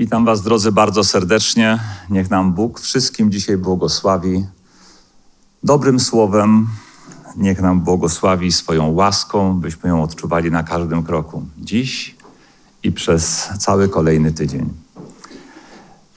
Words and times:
Witam 0.00 0.24
Was, 0.24 0.42
drodzy, 0.42 0.72
bardzo 0.72 1.04
serdecznie. 1.04 1.78
Niech 2.10 2.30
nam 2.30 2.52
Bóg 2.52 2.80
wszystkim 2.80 3.32
dzisiaj 3.32 3.56
błogosławi 3.56 4.46
dobrym 5.62 6.00
słowem. 6.00 6.68
Niech 7.36 7.60
nam 7.60 7.80
błogosławi 7.80 8.52
swoją 8.52 8.90
łaską, 8.90 9.60
byśmy 9.60 9.88
ją 9.88 10.02
odczuwali 10.02 10.50
na 10.50 10.62
każdym 10.62 11.02
kroku. 11.02 11.42
Dziś 11.58 12.16
i 12.82 12.92
przez 12.92 13.48
cały 13.58 13.88
kolejny 13.88 14.32
tydzień. 14.32 14.68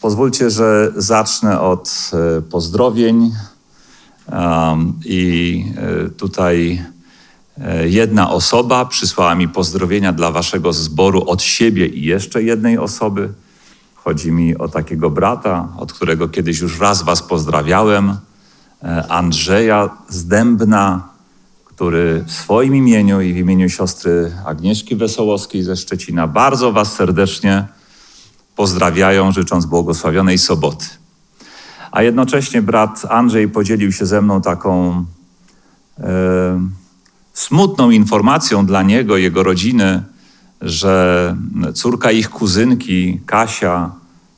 Pozwólcie, 0.01 0.49
że 0.49 0.91
zacznę 0.95 1.61
od 1.61 2.11
e, 2.13 2.41
pozdrowień. 2.41 3.31
Um, 4.31 4.99
I 5.05 5.65
e, 5.77 6.09
tutaj 6.09 6.85
e, 7.61 7.89
jedna 7.89 8.31
osoba 8.31 8.85
przysłała 8.85 9.35
mi 9.35 9.47
pozdrowienia 9.47 10.13
dla 10.13 10.31
Waszego 10.31 10.73
zboru 10.73 11.29
od 11.29 11.41
siebie 11.41 11.87
i 11.87 12.05
jeszcze 12.05 12.43
jednej 12.43 12.77
osoby. 12.77 13.33
Chodzi 14.03 14.31
mi 14.31 14.57
o 14.57 14.67
takiego 14.67 15.09
brata, 15.09 15.67
od 15.77 15.93
którego 15.93 16.29
kiedyś 16.29 16.59
już 16.59 16.79
raz 16.79 17.03
Was 17.03 17.21
pozdrawiałem, 17.21 18.17
e, 18.83 19.07
Andrzeja 19.07 19.89
Zdębna, 20.09 21.07
który 21.65 22.23
w 22.27 22.31
swoim 22.31 22.75
imieniu 22.75 23.21
i 23.21 23.33
w 23.33 23.37
imieniu 23.37 23.69
siostry 23.69 24.31
Agnieszki 24.45 24.95
Wesołowskiej 24.95 25.63
ze 25.63 25.75
Szczecina 25.75 26.27
bardzo 26.27 26.71
Was 26.71 26.93
serdecznie 26.93 27.67
pozdrawiają, 28.55 29.31
życząc 29.31 29.65
błogosławionej 29.65 30.37
soboty. 30.37 30.85
A 31.91 32.03
jednocześnie 32.03 32.61
brat 32.61 33.05
Andrzej 33.09 33.47
podzielił 33.47 33.91
się 33.91 34.05
ze 34.05 34.21
mną 34.21 34.41
taką 34.41 35.05
e, 35.99 36.03
smutną 37.33 37.91
informacją 37.91 38.65
dla 38.65 38.83
niego, 38.83 39.17
jego 39.17 39.43
rodziny, 39.43 40.03
że 40.63 41.35
córka 41.73 42.11
ich 42.11 42.29
kuzynki, 42.29 43.21
Kasia, 43.25 43.91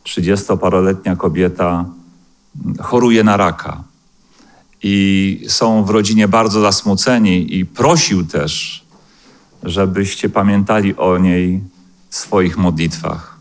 30-paroletnia 0.04 1.16
kobieta, 1.18 1.86
choruje 2.80 3.24
na 3.24 3.38
raka. 3.38 3.84
I 4.84 5.46
są 5.48 5.84
w 5.84 5.90
rodzinie 5.90 6.28
bardzo 6.28 6.62
zasmuceni, 6.62 7.56
i 7.56 7.66
prosił 7.66 8.26
też, 8.26 8.84
żebyście 9.64 10.30
pamiętali 10.30 10.96
o 10.96 11.18
niej 11.18 11.64
w 12.10 12.16
swoich 12.16 12.58
modlitwach. 12.58 13.38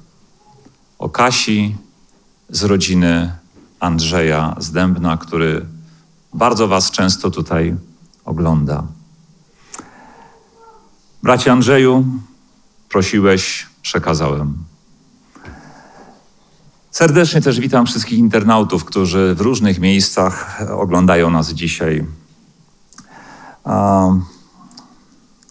O 0.99 1.09
Kasi 1.09 1.77
z 2.49 2.65
rodziny 2.65 3.33
Andrzeja 3.81 4.57
Zdębna, 4.59 5.17
który 5.17 5.67
bardzo 6.35 6.69
Was 6.69 6.91
często 6.91 7.31
tutaj 7.31 7.75
ogląda. 8.25 8.87
Bracie 11.23 11.53
Andrzeju, 11.53 12.05
prosiłeś, 12.95 13.67
przekazałem. 13.83 14.55
Serdecznie 16.91 17.41
też 17.41 17.61
witam 17.61 17.87
wszystkich 17.87 18.19
internautów, 18.19 18.85
którzy 18.85 19.35
w 19.35 19.41
różnych 19.41 19.81
miejscach 19.81 20.63
oglądają 20.71 21.31
nas 21.31 21.51
dzisiaj. 21.51 22.05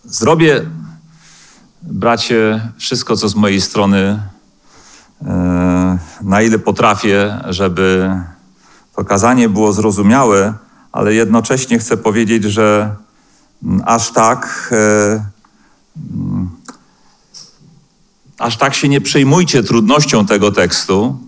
Zrobię, 0.06 0.62
bracie, 1.82 2.70
wszystko, 2.78 3.18
co 3.18 3.30
z 3.30 3.36
mojej 3.36 3.62
strony, 3.62 4.20
e, 5.26 5.98
na 6.22 6.42
ile 6.42 6.60
potrafię, 6.60 7.42
żeby 7.50 8.12
to 8.96 9.06
kazanie 9.06 9.50
było 9.50 9.74
zrozumiałe, 9.74 10.54
ale 10.92 11.14
jednocześnie 11.14 11.80
chcę 11.80 11.98
powiedzieć, 11.98 12.44
że 12.44 12.96
aż 13.86 14.12
tak 14.12 14.70
e, 14.72 15.34
aż 18.40 18.58
tak 18.58 18.76
się 18.76 18.90
nie 18.90 19.02
przejmujcie 19.02 19.64
trudnością 19.64 20.26
tego 20.26 20.52
tekstu. 20.52 21.20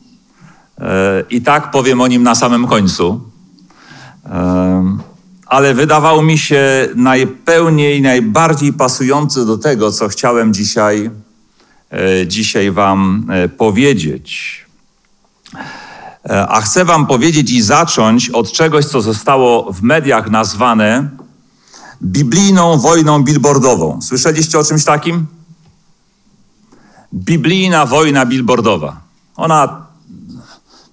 E, 0.80 1.23
I 1.30 1.42
tak 1.42 1.72
powiem 1.72 2.02
o 2.02 2.08
nim 2.08 2.23
na 2.23 2.36
samym 2.36 2.67
końcu. 2.67 3.22
E, 4.25 4.97
ale 5.45 5.73
wydawał 5.73 6.22
mi 6.22 6.38
się 6.38 6.90
najpełniej, 6.96 8.02
najbardziej 8.02 8.74
pasujący 8.74 9.46
do 9.46 9.57
tego, 9.57 9.91
co 9.91 10.07
chciałem 10.07 10.53
dzisiaj, 10.53 11.09
e, 11.91 12.28
dzisiaj 12.28 12.72
Wam 12.72 13.28
powiedzieć. 13.58 14.66
A 16.47 16.62
chcę 16.62 16.85
Wam 16.85 17.08
powiedzieć 17.08 17.52
i 17.52 17.62
zacząć 17.62 18.29
od 18.29 18.52
czegoś, 18.52 18.85
co 18.85 19.02
zostało 19.02 19.74
w 19.74 19.81
mediach 19.81 20.31
nazwane 20.31 21.09
biblijną 22.03 22.78
wojną 22.78 23.24
billboardową. 23.24 24.02
Słyszeliście 24.02 24.59
o 24.59 24.63
czymś 24.63 24.84
takim? 24.84 25.25
Biblijna 27.16 27.86
wojna 27.86 28.26
billboardowa. 28.26 29.02
Ona 29.36 29.86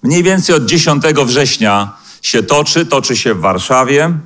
mniej 0.03 0.23
więcej 0.23 0.55
od 0.55 0.65
10 0.65 1.03
września 1.25 1.91
się 2.21 2.43
toczy, 2.43 2.85
toczy 2.85 3.15
się 3.17 3.33
w 3.33 3.39
Warszawie. 3.39 4.17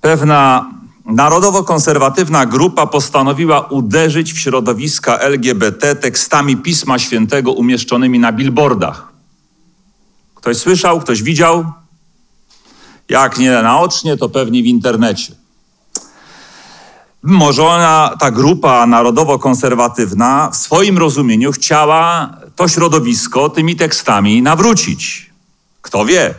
Pewna 0.00 0.70
narodowo-konserwatywna 1.06 2.46
grupa 2.46 2.86
postanowiła 2.86 3.60
uderzyć 3.60 4.32
w 4.32 4.38
środowiska 4.38 5.18
LGBT 5.18 5.94
tekstami 5.94 6.56
Pisma 6.56 6.98
Świętego 6.98 7.52
umieszczonymi 7.52 8.18
na 8.18 8.32
billboardach. 8.32 9.08
Ktoś 10.34 10.56
słyszał, 10.56 11.00
ktoś 11.00 11.22
widział? 11.22 11.64
Jak 13.08 13.38
nie 13.38 13.50
naocznie, 13.50 14.16
to 14.16 14.28
pewnie 14.28 14.62
w 14.62 14.66
internecie. 14.66 15.45
Może 17.28 17.64
ona, 17.64 18.16
ta 18.18 18.30
grupa 18.30 18.86
narodowo-konserwatywna 18.86 20.50
w 20.52 20.56
swoim 20.56 20.98
rozumieniu 20.98 21.52
chciała 21.52 22.30
to 22.56 22.68
środowisko 22.68 23.48
tymi 23.48 23.76
tekstami 23.76 24.42
nawrócić. 24.42 25.30
Kto 25.82 26.04
wie? 26.04 26.34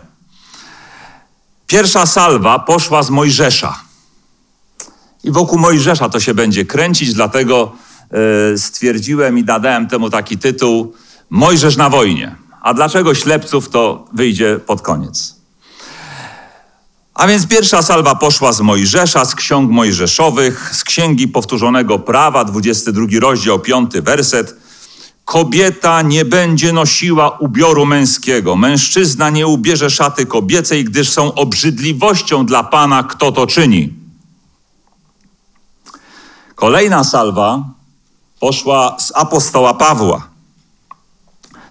Pierwsza 1.67 2.05
salwa 2.05 2.59
poszła 2.59 3.03
z 3.03 3.09
Mojżesza. 3.09 3.79
I 5.23 5.31
wokół 5.31 5.59
Mojżesza 5.59 6.09
to 6.09 6.19
się 6.19 6.33
będzie 6.33 6.65
kręcić, 6.65 7.13
dlatego 7.13 7.71
yy, 8.51 8.57
stwierdziłem 8.57 9.37
i 9.37 9.43
nadałem 9.43 9.87
temu 9.87 10.09
taki 10.09 10.37
tytuł 10.37 10.93
Mojżesz 11.29 11.77
na 11.77 11.89
wojnie. 11.89 12.35
A 12.61 12.73
dlaczego 12.73 13.15
ślepców 13.15 13.69
to 13.69 14.05
wyjdzie 14.13 14.59
pod 14.65 14.81
koniec. 14.81 15.36
A 17.17 17.27
więc 17.27 17.47
pierwsza 17.47 17.81
salwa 17.81 18.15
poszła 18.15 18.51
z 18.51 18.61
Mojżesza, 18.61 19.25
z 19.25 19.35
ksiąg 19.35 19.71
mojżeszowych, 19.71 20.75
z 20.75 20.83
księgi 20.83 21.27
powtórzonego 21.27 21.99
prawa, 21.99 22.45
22 22.45 23.05
rozdział, 23.19 23.59
5 23.59 23.91
werset. 24.01 24.55
Kobieta 25.25 26.01
nie 26.01 26.25
będzie 26.25 26.73
nosiła 26.73 27.29
ubioru 27.29 27.85
męskiego, 27.85 28.55
mężczyzna 28.55 29.29
nie 29.29 29.47
ubierze 29.47 29.89
szaty 29.89 30.25
kobiecej, 30.25 30.85
gdyż 30.85 31.09
są 31.09 31.33
obrzydliwością 31.33 32.45
dla 32.45 32.63
Pana, 32.63 33.03
kto 33.03 33.31
to 33.31 33.47
czyni. 33.47 33.93
Kolejna 36.55 37.03
salwa 37.03 37.63
poszła 38.39 38.95
z 38.99 39.11
apostoła 39.15 39.73
Pawła. 39.73 40.27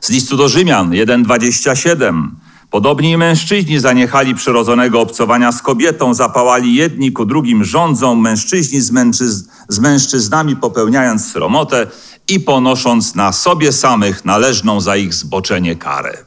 Z 0.00 0.10
listu 0.10 0.36
do 0.36 0.48
Rzymian 0.48 0.90
1,27. 0.90 2.45
Podobni 2.70 3.16
mężczyźni 3.16 3.78
zaniechali 3.78 4.34
przyrodzonego 4.34 5.00
obcowania 5.00 5.52
z 5.52 5.62
kobietą, 5.62 6.14
zapałali 6.14 6.74
jedni 6.74 7.12
ku 7.12 7.26
drugim, 7.26 7.64
rządzą 7.64 8.14
mężczyźni 8.14 8.80
z, 8.80 8.90
mężczyz 8.90 9.48
z 9.68 9.78
mężczyznami, 9.78 10.56
popełniając 10.56 11.32
sromotę 11.32 11.86
i 12.28 12.40
ponosząc 12.40 13.14
na 13.14 13.32
sobie 13.32 13.72
samych 13.72 14.24
należną 14.24 14.80
za 14.80 14.96
ich 14.96 15.14
zboczenie 15.14 15.76
karę. 15.76 16.18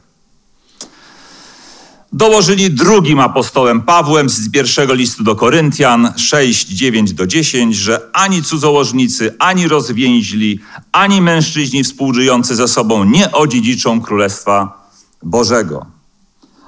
Dołożyli 2.12 2.70
drugim 2.70 3.20
apostołem 3.20 3.82
Pawłem 3.82 4.28
z 4.28 4.50
pierwszego 4.50 4.94
listu 4.94 5.24
do 5.24 5.36
Koryntian 5.36 6.12
6, 6.16 6.68
9 6.68 7.12
do 7.12 7.26
10, 7.26 7.76
że 7.76 8.00
ani 8.12 8.42
cudzołożnicy, 8.42 9.34
ani 9.38 9.68
rozwięźli, 9.68 10.60
ani 10.92 11.22
mężczyźni 11.22 11.84
współżyjący 11.84 12.54
ze 12.54 12.68
sobą 12.68 13.04
nie 13.04 13.32
odziedziczą 13.32 14.00
Królestwa 14.00 14.88
Bożego. 15.22 15.99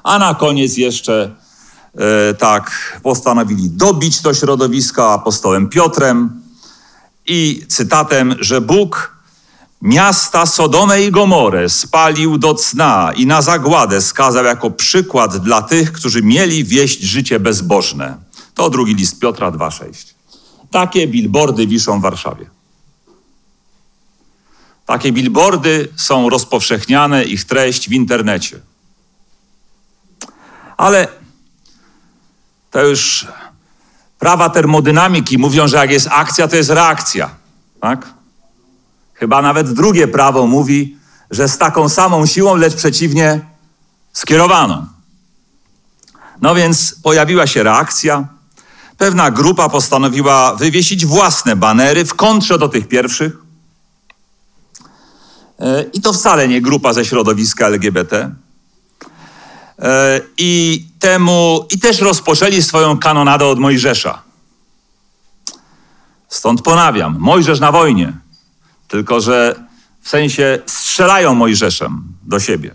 A 0.03 0.19
na 0.19 0.35
koniec 0.35 0.77
jeszcze 0.77 1.31
e, 1.95 2.35
tak 2.35 2.71
postanowili 3.03 3.71
dobić 3.71 4.21
to 4.21 4.35
środowisko 4.35 5.13
apostołem 5.13 5.69
Piotrem 5.69 6.43
i 7.27 7.65
cytatem, 7.69 8.35
że 8.41 8.61
Bóg 8.61 9.17
miasta 9.83 10.47
Sodomę 10.47 11.03
i 11.03 11.11
Gomorę 11.11 11.69
spalił 11.69 12.39
do 12.39 12.55
cna 12.55 13.13
i 13.17 13.27
na 13.27 13.43
zagładę 13.43 14.03
skazał 14.03 14.45
jako 14.45 14.71
przykład 14.71 15.37
dla 15.37 15.63
tych, 15.63 15.93
którzy 15.93 16.23
mieli 16.23 16.65
wieść 16.65 17.01
życie 17.01 17.41
bezbożne. 17.41 18.17
To 18.55 18.71
drugi 18.71 18.95
list 18.95 19.19
Piotra 19.21 19.51
2,6. 19.51 20.15
Takie 20.71 21.09
billboardy 21.09 21.67
wiszą 21.67 21.99
w 21.99 22.03
Warszawie. 22.03 22.47
Takie 24.87 25.13
billboardy 25.13 25.89
są 25.97 26.29
rozpowszechniane, 26.29 27.25
ich 27.25 27.45
treść 27.45 27.89
w 27.89 27.93
internecie. 27.93 28.61
Ale 30.83 31.09
to 32.71 32.87
już 32.87 33.27
prawa 34.19 34.51
termodynamiki 34.51 35.39
mówią, 35.39 35.69
że 35.69 35.77
jak 35.77 35.91
jest 35.91 36.09
akcja, 36.11 36.49
to 36.49 36.57
jest 36.57 36.71
reakcja. 36.71 37.31
Tak? 37.81 38.07
Chyba 39.15 39.43
nawet 39.43 39.73
drugie 39.73 40.09
prawo 40.09 40.47
mówi, 40.47 40.97
że 41.31 41.49
z 41.49 41.59
taką 41.59 41.89
samą 41.89 42.27
siłą, 42.27 42.57
lecz 42.57 42.75
przeciwnie 42.75 43.41
skierowaną. 44.13 44.87
No 46.41 46.55
więc 46.55 46.95
pojawiła 47.03 47.47
się 47.47 47.63
reakcja. 47.63 48.29
Pewna 48.99 49.31
grupa 49.31 49.69
postanowiła 49.69 50.57
wywiesić 50.57 51.07
własne 51.07 51.57
banery 51.57 52.05
w 52.05 52.15
kontrze 52.15 52.59
do 52.59 52.69
tych 52.69 52.89
pierwszych. 52.89 53.33
E, 55.61 55.83
I 55.83 56.01
to 56.01 56.13
wcale 56.13 56.49
nie 56.49 56.61
grupa 56.61 56.93
ze 56.93 57.05
środowiska 57.05 57.67
LGBT. 57.67 58.35
E, 59.83 60.21
I 60.39 60.85
temu, 60.99 61.67
i 61.71 61.79
też 61.79 62.01
rozpoczęli 62.01 62.63
swoją 62.63 62.99
kanonadę 62.99 63.47
od 63.47 63.59
Mojżesza. 63.59 64.23
Stąd 66.29 66.63
ponawiam, 66.63 67.17
Mojżesz 67.19 67.61
na 67.61 67.73
wojnie. 67.73 68.13
Tylko, 68.89 69.21
że 69.21 69.65
w 70.01 70.09
sensie 70.09 70.59
strzelają 70.67 71.35
Mojżeszem 71.35 72.05
do 72.23 72.41
siebie. 72.41 72.75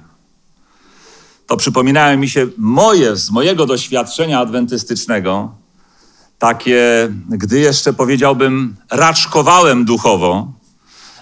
To 1.47 1.57
przypominają 1.57 2.17
mi 2.17 2.29
się 2.29 2.47
moje, 2.57 3.15
z 3.15 3.31
mojego 3.31 3.65
doświadczenia 3.65 4.39
adwentystycznego, 4.39 5.51
takie, 6.39 7.13
gdy 7.29 7.59
jeszcze 7.59 7.93
powiedziałbym, 7.93 8.75
raczkowałem 8.91 9.85
duchowo, 9.85 10.51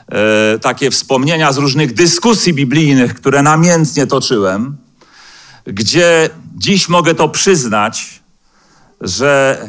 e, 0.07 0.59
takie 0.59 0.91
wspomnienia 0.91 1.53
z 1.53 1.57
różnych 1.57 1.93
dyskusji 1.93 2.53
biblijnych, 2.53 3.13
które 3.13 3.41
namiętnie 3.41 4.07
toczyłem, 4.07 4.77
gdzie 5.65 6.29
dziś 6.57 6.89
mogę 6.89 7.15
to 7.15 7.29
przyznać, 7.29 8.23
że 9.01 9.59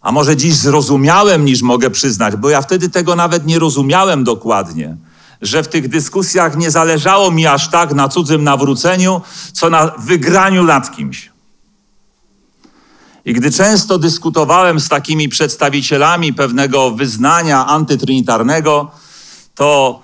a 0.00 0.12
może 0.12 0.36
dziś 0.36 0.54
zrozumiałem 0.54 1.44
niż 1.44 1.62
mogę 1.62 1.90
przyznać, 1.90 2.36
bo 2.36 2.50
ja 2.50 2.62
wtedy 2.62 2.88
tego 2.88 3.16
nawet 3.16 3.46
nie 3.46 3.58
rozumiałem 3.58 4.24
dokładnie, 4.24 4.96
że 5.42 5.62
w 5.62 5.68
tych 5.68 5.88
dyskusjach 5.88 6.56
nie 6.56 6.70
zależało 6.70 7.30
mi 7.30 7.46
aż 7.46 7.70
tak 7.70 7.94
na 7.94 8.08
cudzym 8.08 8.44
nawróceniu, 8.44 9.20
co 9.52 9.70
na 9.70 9.86
wygraniu 9.98 10.64
nad 10.64 10.96
kimś. 10.96 11.30
I 13.24 13.32
gdy 13.32 13.50
często 13.50 13.98
dyskutowałem 13.98 14.80
z 14.80 14.88
takimi 14.88 15.28
przedstawicielami 15.28 16.32
pewnego 16.32 16.90
wyznania 16.90 17.66
antytrinitarnego, 17.66 18.90
to, 19.54 20.00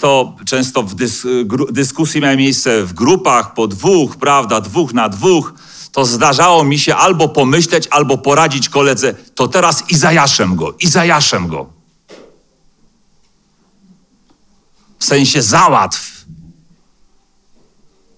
to 0.00 0.36
często 0.46 0.82
w 0.82 0.94
dys, 0.94 1.26
dyskusji 1.70 2.20
miały 2.20 2.36
miejsce 2.36 2.84
w 2.84 2.92
grupach 2.92 3.54
po 3.54 3.68
dwóch, 3.68 4.16
prawda, 4.16 4.60
dwóch 4.60 4.92
na 4.92 5.08
dwóch, 5.08 5.54
to 5.92 6.04
zdarzało 6.04 6.64
mi 6.64 6.78
się 6.78 6.96
albo 6.96 7.28
pomyśleć, 7.28 7.88
albo 7.90 8.18
poradzić 8.18 8.68
koledze, 8.68 9.14
to 9.34 9.48
teraz 9.48 9.90
Izajaszem 9.90 10.56
go, 10.56 10.74
Izajaszem 10.80 11.48
go. 11.48 11.66
W 14.98 15.04
sensie 15.04 15.42
załatw. 15.42 16.24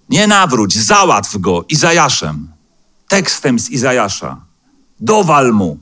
Nie 0.09 0.27
nawróć, 0.27 0.75
załatw 0.75 1.37
go 1.39 1.65
Izajaszem. 1.69 2.49
Tekstem 3.09 3.59
z 3.59 3.71
Izajasza. 3.71 4.41
Dowal 5.01 5.53
mu. 5.53 5.79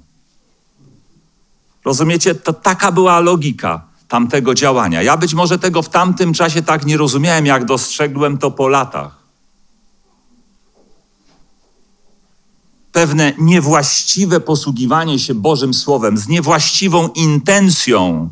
Rozumiecie? 1.85 2.35
To 2.35 2.53
taka 2.53 2.93
była 2.93 3.21
logika 3.21 3.92
tamtego 4.13 4.55
działania. 4.55 5.03
Ja 5.03 5.17
być 5.17 5.35
może 5.35 5.59
tego 5.59 5.83
w 5.83 5.89
tamtym 5.89 6.35
czasie 6.35 6.63
tak 6.63 6.87
nie 6.87 6.97
rozumiałem, 6.97 7.47
jak 7.47 7.65
dostrzegłem 7.65 8.39
to 8.39 8.51
po 8.51 8.69
latach. 8.69 9.23
pewne 12.93 13.33
niewłaściwe 13.39 14.41
posługiwanie 14.41 15.19
się 15.19 15.35
Bożym 15.35 15.75
Słowem, 15.75 16.19
z 16.19 16.29
niewłaściwą 16.29 17.09
intencją, 17.09 18.31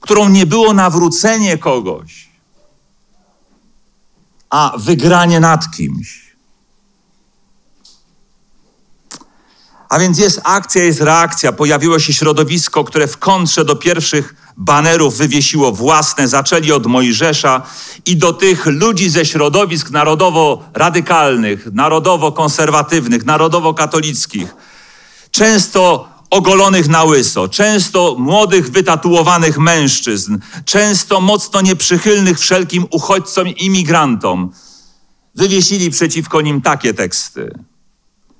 którą 0.00 0.28
nie 0.28 0.46
było 0.46 0.74
nawrócenie 0.74 1.58
kogoś, 1.58 2.28
a 4.50 4.72
wygranie 4.78 5.40
nad 5.40 5.70
kimś. 5.76 6.27
A 9.88 9.98
więc 9.98 10.18
jest 10.18 10.40
akcja, 10.44 10.84
jest 10.84 11.00
reakcja. 11.00 11.52
Pojawiło 11.52 11.98
się 11.98 12.12
środowisko, 12.12 12.84
które 12.84 13.06
w 13.06 13.18
kontrze 13.18 13.64
do 13.64 13.76
pierwszych 13.76 14.34
banerów 14.56 15.16
wywiesiło 15.16 15.72
własne, 15.72 16.28
zaczęli 16.28 16.72
od 16.72 16.86
Mojżesza 16.86 17.62
i 18.06 18.16
do 18.16 18.32
tych 18.32 18.66
ludzi 18.66 19.10
ze 19.10 19.26
środowisk 19.26 19.90
narodowo-radykalnych, 19.90 21.72
narodowo-konserwatywnych, 21.72 23.24
narodowo-katolickich, 23.24 24.54
często 25.30 26.08
ogolonych 26.30 26.88
na 26.88 27.04
łyso, 27.04 27.48
często 27.48 28.16
młodych, 28.18 28.70
wytatuowanych 28.70 29.58
mężczyzn, 29.58 30.38
często 30.64 31.20
mocno 31.20 31.60
nieprzychylnych 31.60 32.40
wszelkim 32.40 32.86
uchodźcom 32.90 33.48
i 33.48 33.64
imigrantom, 33.64 34.52
wywiesili 35.34 35.90
przeciwko 35.90 36.40
nim 36.40 36.60
takie 36.60 36.94
teksty 36.94 37.50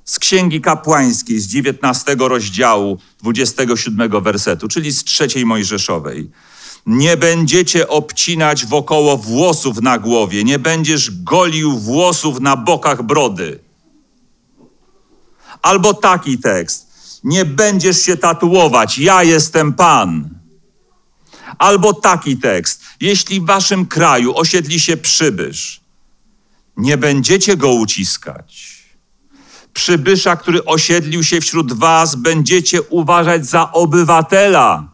z 0.09 0.19
Księgi 0.19 0.61
Kapłańskiej 0.61 1.41
z 1.41 1.47
19 1.47 2.17
rozdziału 2.19 2.99
27 3.23 4.23
wersetu, 4.23 4.69
czyli 4.69 4.93
z 4.93 5.05
trzeciej 5.05 5.47
Mojżeszowej. 5.47 6.31
Nie 6.87 7.17
będziecie 7.17 7.89
obcinać 7.89 8.67
wokoło 8.67 9.17
włosów 9.17 9.83
na 9.83 9.99
głowie, 9.99 10.45
nie 10.45 10.59
będziesz 10.59 11.11
golił 11.11 11.79
włosów 11.79 12.41
na 12.41 12.57
bokach 12.57 13.03
brody. 13.03 13.61
Albo 15.63 15.95
taki 15.95 16.39
tekst. 16.39 16.89
Nie 17.25 17.45
będziesz 17.45 18.03
się 18.03 18.17
tatuować, 18.17 18.99
ja 18.99 19.23
jestem 19.23 19.73
Pan. 19.73 20.29
Albo 21.59 21.95
taki 21.95 22.37
tekst. 22.37 22.83
Jeśli 23.01 23.41
w 23.41 23.47
waszym 23.47 23.87
kraju 23.87 24.37
osiedli 24.37 24.81
się 24.81 24.97
przybysz, 24.97 25.81
nie 26.77 26.97
będziecie 26.97 27.57
go 27.57 27.73
uciskać 27.73 28.78
przybysza, 29.73 30.37
który 30.37 30.65
osiedlił 30.65 31.25
się 31.25 31.41
wśród 31.41 31.73
was, 31.73 32.15
będziecie 32.15 32.83
uważać 32.83 33.47
za 33.47 33.73
obywatela. 33.73 34.89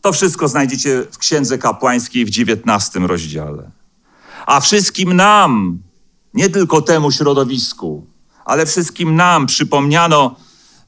To 0.00 0.12
wszystko 0.12 0.48
znajdziecie 0.48 1.06
w 1.10 1.18
Księdze 1.18 1.58
Kapłańskiej 1.58 2.24
w 2.24 2.28
XIX 2.28 3.04
rozdziale. 3.06 3.70
A 4.46 4.60
wszystkim 4.60 5.12
nam, 5.12 5.78
nie 6.34 6.50
tylko 6.50 6.82
temu 6.82 7.12
środowisku, 7.12 8.06
ale 8.44 8.66
wszystkim 8.66 9.16
nam 9.16 9.46
przypomniano 9.46 10.36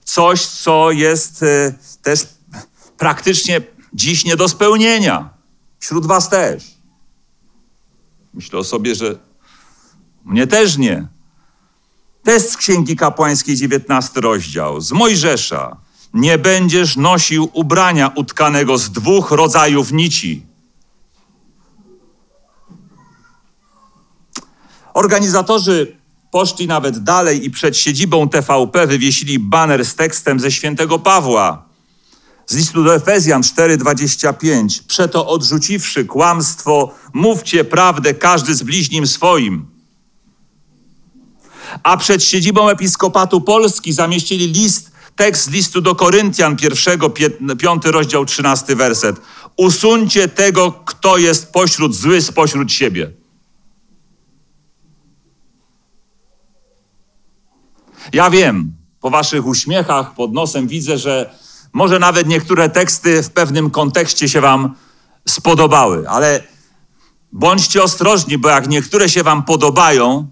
coś, 0.05 0.46
co 0.46 0.90
jest 0.90 1.43
e, 1.43 1.75
też 2.02 2.20
praktycznie 2.99 3.61
dziś 3.93 4.25
nie 4.25 4.37
do 4.37 4.49
spełnienia. 4.49 5.30
Wśród 5.78 6.06
was 6.06 6.28
też. 6.28 6.64
Myślę 8.35 8.59
o 8.59 8.64
sobie, 8.64 8.95
że 8.95 9.18
mnie 10.26 10.47
też 10.47 10.78
nie. 10.78 11.06
Test 12.23 12.52
z 12.52 12.56
Księgi 12.56 12.97
Kapłańskiej, 12.97 13.56
19 13.56 14.21
rozdział. 14.21 14.80
Z 14.80 14.92
Mojżesza. 14.92 15.76
Nie 16.14 16.38
będziesz 16.38 16.97
nosił 16.97 17.50
ubrania 17.52 18.09
utkanego 18.14 18.78
z 18.78 18.90
dwóch 18.90 19.30
rodzajów 19.30 19.92
nici. 19.92 20.47
Organizatorzy 24.95 25.97
poszli 26.30 26.66
nawet 26.66 26.99
dalej 26.99 27.45
i 27.45 27.50
przed 27.50 27.76
siedzibą 27.76 28.28
TVP 28.28 28.87
wywiesili 28.87 29.38
baner 29.38 29.85
z 29.85 29.95
tekstem 29.95 30.40
ze 30.40 30.50
świętego 30.50 30.99
Pawła. 30.99 31.64
Z 32.47 32.54
listu 32.54 32.85
do 32.85 32.95
Efezjan 32.95 33.42
4:25. 33.42 34.83
Przeto 34.87 35.26
odrzuciwszy 35.26 36.04
kłamstwo, 36.04 36.95
mówcie 37.12 37.64
prawdę 37.64 38.14
każdy 38.14 38.54
z 38.54 38.62
bliźnim 38.62 39.06
swoim 39.06 39.75
a 41.82 41.96
przed 41.96 42.25
siedzibą 42.25 42.68
Episkopatu 42.68 43.40
Polski 43.40 43.92
zamieścili 43.92 44.46
list, 44.46 44.90
tekst 45.16 45.50
listu 45.50 45.80
do 45.80 45.94
Koryntian, 45.94 46.56
pierwszego, 46.56 47.11
piąty 47.58 47.92
rozdział, 47.92 48.25
trzynasty 48.25 48.76
werset. 48.76 49.16
Usuńcie 49.56 50.28
tego, 50.28 50.73
kto 50.73 51.18
jest 51.18 51.52
pośród 51.52 51.94
zły 51.94 52.23
spośród 52.23 52.73
siebie. 52.73 53.11
Ja 58.12 58.30
wiem, 58.30 58.73
po 59.00 59.11
waszych 59.11 59.46
uśmiechach 59.46 60.14
pod 60.14 60.32
nosem 60.32 60.68
widzę, 60.68 60.99
że 60.99 61.35
może 61.73 61.99
nawet 61.99 62.26
niektóre 62.26 62.68
teksty 62.68 63.23
w 63.23 63.30
pewnym 63.30 63.70
kontekście 63.70 64.28
się 64.28 64.40
wam 64.40 64.75
spodobały, 65.28 66.08
ale 66.08 66.42
bądźcie 67.32 67.82
ostrożni, 67.82 68.38
bo 68.38 68.49
jak 68.49 68.68
niektóre 68.68 69.08
się 69.08 69.23
wam 69.23 69.42
podobają, 69.42 70.28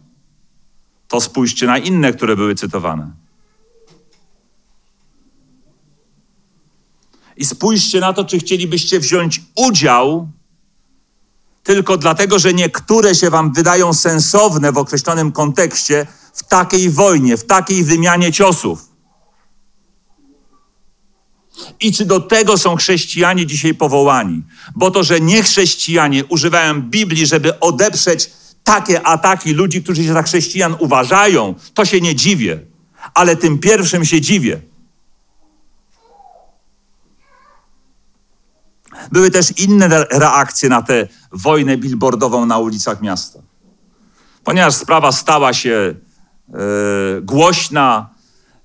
to 1.14 1.20
spójrzcie 1.20 1.66
na 1.66 1.78
inne, 1.78 2.12
które 2.12 2.36
były 2.36 2.54
cytowane. 2.54 3.10
I 7.36 7.44
spójrzcie 7.44 8.00
na 8.00 8.12
to, 8.12 8.24
czy 8.24 8.38
chcielibyście 8.38 9.00
wziąć 9.00 9.40
udział 9.56 10.28
tylko 11.62 11.96
dlatego, 11.96 12.38
że 12.38 12.54
niektóre 12.54 13.14
się 13.14 13.30
wam 13.30 13.52
wydają 13.52 13.94
sensowne 13.94 14.72
w 14.72 14.78
określonym 14.78 15.32
kontekście 15.32 16.06
w 16.32 16.42
takiej 16.42 16.90
wojnie, 16.90 17.36
w 17.36 17.44
takiej 17.44 17.84
wymianie 17.84 18.32
ciosów. 18.32 18.88
I 21.80 21.92
czy 21.92 22.04
do 22.04 22.20
tego 22.20 22.58
są 22.58 22.76
chrześcijanie 22.76 23.46
dzisiaj 23.46 23.74
powołani? 23.74 24.42
Bo 24.76 24.90
to, 24.90 25.02
że 25.02 25.20
nie 25.20 25.42
chrześcijanie 25.42 26.24
używają 26.24 26.82
Biblii, 26.82 27.26
żeby 27.26 27.60
odeprzeć 27.60 28.30
takie 28.64 29.06
ataki 29.06 29.52
ludzi, 29.52 29.82
którzy 29.82 30.04
się 30.04 30.12
za 30.12 30.22
chrześcijan 30.22 30.76
uważają, 30.78 31.54
to 31.74 31.84
się 31.84 32.00
nie 32.00 32.14
dziwię. 32.14 32.60
Ale 33.14 33.36
tym 33.36 33.58
pierwszym 33.58 34.04
się 34.04 34.20
dziwię. 34.20 34.60
Były 39.12 39.30
też 39.30 39.58
inne 39.58 39.88
reakcje 40.10 40.68
na 40.68 40.82
tę 40.82 41.08
wojnę 41.32 41.76
billboardową 41.76 42.46
na 42.46 42.58
ulicach 42.58 43.02
miasta. 43.02 43.38
Ponieważ 44.44 44.74
sprawa 44.74 45.12
stała 45.12 45.52
się 45.52 45.94
e, 46.54 46.54
głośna, 47.22 48.10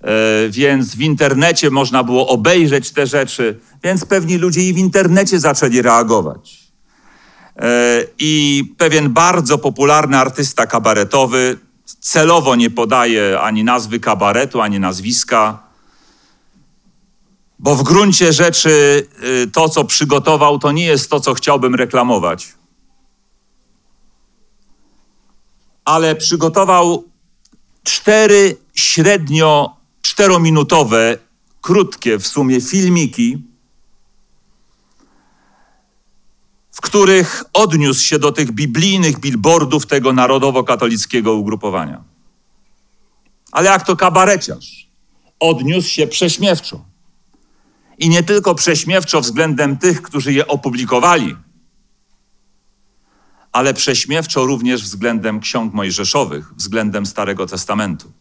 e, 0.02 0.50
więc 0.50 0.96
w 0.96 1.02
internecie 1.02 1.70
można 1.70 2.04
było 2.04 2.28
obejrzeć 2.28 2.92
te 2.92 3.08
rzeczy, 3.08 3.60
więc 3.84 4.06
pewni 4.06 4.38
ludzie 4.38 4.62
i 4.62 4.74
w 4.74 4.78
internecie 4.78 5.40
zaczęli 5.40 5.82
reagować. 5.82 6.69
E, 7.60 8.06
I 8.20 8.64
pewien 8.78 9.10
bardzo 9.10 9.58
popularny 9.58 10.18
artysta 10.18 10.68
kabaretowy, 10.68 11.58
celowo 12.00 12.56
nie 12.56 12.70
podaje 12.70 13.40
ani 13.40 13.64
nazwy 13.64 14.00
kabaretu, 14.00 14.62
ani 14.62 14.80
nazwiska, 14.80 15.64
bo 17.60 17.76
w 17.76 17.84
gruncie 17.84 18.34
rzeczy 18.34 19.08
y, 19.24 19.52
to, 19.52 19.70
co 19.70 19.84
przygotował, 19.84 20.60
to 20.60 20.72
nie 20.72 20.86
jest 20.86 21.10
to, 21.10 21.20
co 21.20 21.34
chciałbym 21.34 21.76
reklamować. 21.76 22.54
Ale 25.86 26.16
przygotował 26.16 27.04
cztery 27.84 28.58
średnio 28.74 29.76
czterominutowe, 30.02 31.18
krótkie 31.62 32.20
w 32.20 32.28
sumie 32.28 32.62
filmiki, 32.62 33.49
w 36.80 36.82
których 36.82 37.44
odniósł 37.54 38.04
się 38.04 38.20
do 38.20 38.32
tych 38.32 38.52
biblijnych 38.52 39.20
billboardów 39.20 39.86
tego 39.86 40.14
narodowo-katolickiego 40.14 41.34
ugrupowania. 41.34 42.04
Ale 43.52 43.70
jak 43.70 43.86
to 43.86 43.96
kabareciarz, 43.96 44.90
odniósł 45.40 45.90
się 45.90 46.08
prześmiewczo. 46.08 46.86
I 47.98 48.10
nie 48.10 48.24
tylko 48.24 48.56
prześmiewczo 48.56 49.22
względem 49.22 49.78
tych, 49.78 50.02
którzy 50.02 50.34
je 50.34 50.48
opublikowali, 50.48 51.36
ale 53.52 53.74
prześmiewczo 53.74 54.46
również 54.46 54.84
względem 54.84 55.40
ksiąg 55.40 55.74
mojżeszowych, 55.74 56.54
względem 56.56 57.06
Starego 57.06 57.46
Testamentu. 57.46 58.12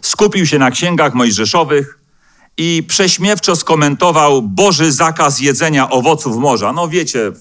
Skupił 0.00 0.46
się 0.46 0.58
na 0.58 0.70
księgach 0.70 1.14
mojżeszowych 1.14 2.01
i 2.56 2.82
prześmiewczo 2.88 3.56
skomentował 3.56 4.42
Boży 4.42 4.92
zakaz 4.92 5.40
jedzenia 5.40 5.90
owoców 5.90 6.36
morza. 6.36 6.72
No 6.72 6.88
wiecie, 6.88 7.32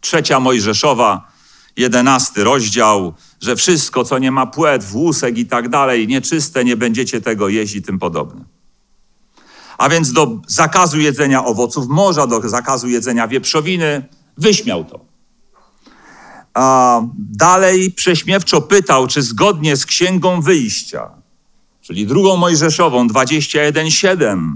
trzecia 0.00 0.40
Mojżeszowa, 0.40 1.32
jedenasty 1.76 2.44
rozdział, 2.44 3.14
że 3.40 3.56
wszystko, 3.56 4.04
co 4.04 4.18
nie 4.18 4.30
ma 4.30 4.46
płetw, 4.46 4.94
łusek 4.94 5.38
i 5.38 5.46
tak 5.46 5.68
dalej, 5.68 6.08
nieczyste, 6.08 6.64
nie 6.64 6.76
będziecie 6.76 7.20
tego 7.20 7.48
jeść 7.48 7.74
i 7.74 7.82
tym 7.82 7.98
podobne 7.98 8.44
a 9.78 9.88
więc 9.88 10.12
do 10.12 10.40
zakazu 10.46 11.00
jedzenia 11.00 11.44
owoców 11.44 11.88
morza, 11.88 12.26
do 12.26 12.48
zakazu 12.48 12.88
jedzenia 12.88 13.28
wieprzowiny, 13.28 14.08
wyśmiał 14.36 14.84
to. 14.84 15.00
A 16.54 17.00
dalej 17.18 17.90
prześmiewczo 17.90 18.60
pytał, 18.60 19.06
czy 19.06 19.22
zgodnie 19.22 19.76
z 19.76 19.86
Księgą 19.86 20.40
Wyjścia, 20.40 21.10
czyli 21.88 22.06
drugą 22.06 22.36
Mojżeszową 22.36 23.08
21.7, 23.08 24.54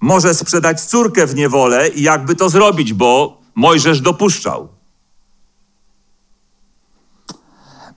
może 0.00 0.34
sprzedać 0.34 0.80
córkę 0.80 1.26
w 1.26 1.34
niewolę 1.34 1.88
i 1.88 2.02
jakby 2.02 2.34
to 2.34 2.48
zrobić, 2.48 2.92
bo 2.92 3.40
Mojżesz 3.54 4.00
dopuszczał. 4.00 4.68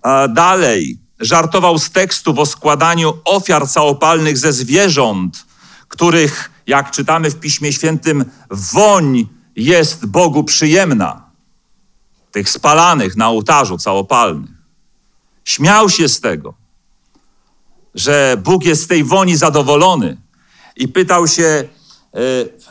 A 0.01 0.27
dalej 0.27 0.99
żartował 1.19 1.79
z 1.79 1.89
tekstów 1.89 2.39
o 2.39 2.45
składaniu 2.45 3.13
ofiar 3.25 3.69
całopalnych 3.69 4.37
ze 4.37 4.53
zwierząt, 4.53 5.45
których 5.87 6.51
jak 6.67 6.91
czytamy 6.91 7.31
w 7.31 7.39
Piśmie 7.39 7.73
Świętym, 7.73 8.25
woń 8.49 9.27
jest 9.55 10.05
Bogu 10.05 10.43
przyjemna. 10.43 11.29
Tych 12.31 12.49
spalanych 12.49 13.17
na 13.17 13.29
ołtarzu 13.29 13.77
całopalnych. 13.77 14.51
Śmiał 15.45 15.89
się 15.89 16.09
z 16.09 16.21
tego, 16.21 16.58
że 17.95 18.37
Bóg 18.43 18.65
jest 18.65 18.83
z 18.83 18.87
tej 18.87 19.03
woni 19.03 19.37
zadowolony 19.37 20.17
i 20.75 20.87
pytał 20.87 21.27
się, 21.27 21.43
e, 21.43 21.67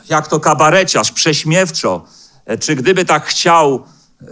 jak 0.09 0.27
to 0.27 0.39
kabareciarz, 0.39 1.11
prześmiewczo, 1.11 2.05
e, 2.45 2.57
czy 2.57 2.75
gdyby 2.75 3.05
tak 3.05 3.25
chciał 3.25 3.83
e, 4.21 4.25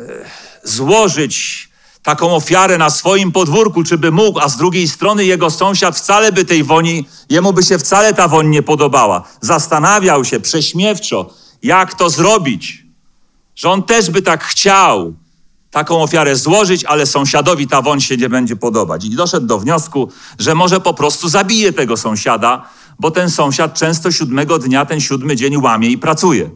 złożyć 0.63 1.67
taką 2.03 2.35
ofiarę 2.35 2.77
na 2.77 2.89
swoim 2.89 3.31
podwórku, 3.31 3.83
czy 3.83 3.97
by 3.97 4.11
mógł, 4.11 4.39
a 4.39 4.49
z 4.49 4.57
drugiej 4.57 4.87
strony 4.87 5.25
jego 5.25 5.49
sąsiad 5.49 5.97
wcale 5.97 6.31
by 6.31 6.45
tej 6.45 6.63
woni, 6.63 7.07
jemu 7.29 7.53
by 7.53 7.63
się 7.63 7.77
wcale 7.77 8.13
ta 8.13 8.27
woń 8.27 8.47
nie 8.47 8.63
podobała. 8.63 9.23
Zastanawiał 9.41 10.25
się 10.25 10.39
prześmiewczo, 10.39 11.33
jak 11.63 11.93
to 11.93 12.09
zrobić, 12.09 12.85
że 13.55 13.69
on 13.69 13.83
też 13.83 14.09
by 14.09 14.21
tak 14.21 14.43
chciał 14.43 15.13
taką 15.77 16.01
ofiarę 16.01 16.35
złożyć, 16.35 16.85
ale 16.85 17.05
sąsiadowi 17.05 17.67
ta 17.67 17.81
woń 17.81 18.01
się 18.01 18.17
nie 18.17 18.29
będzie 18.29 18.55
podobać. 18.55 19.05
I 19.05 19.15
doszedł 19.15 19.47
do 19.47 19.59
wniosku, 19.59 20.11
że 20.39 20.55
może 20.55 20.79
po 20.79 20.93
prostu 20.93 21.29
zabije 21.29 21.73
tego 21.73 21.97
sąsiada, 21.97 22.69
bo 22.99 23.11
ten 23.11 23.29
sąsiad 23.29 23.73
często 23.73 24.11
siódmego 24.11 24.59
dnia, 24.59 24.85
ten 24.85 25.01
siódmy 25.01 25.35
dzień 25.35 25.57
łamie 25.57 25.89
i 25.89 25.97
pracuje. 25.97 26.49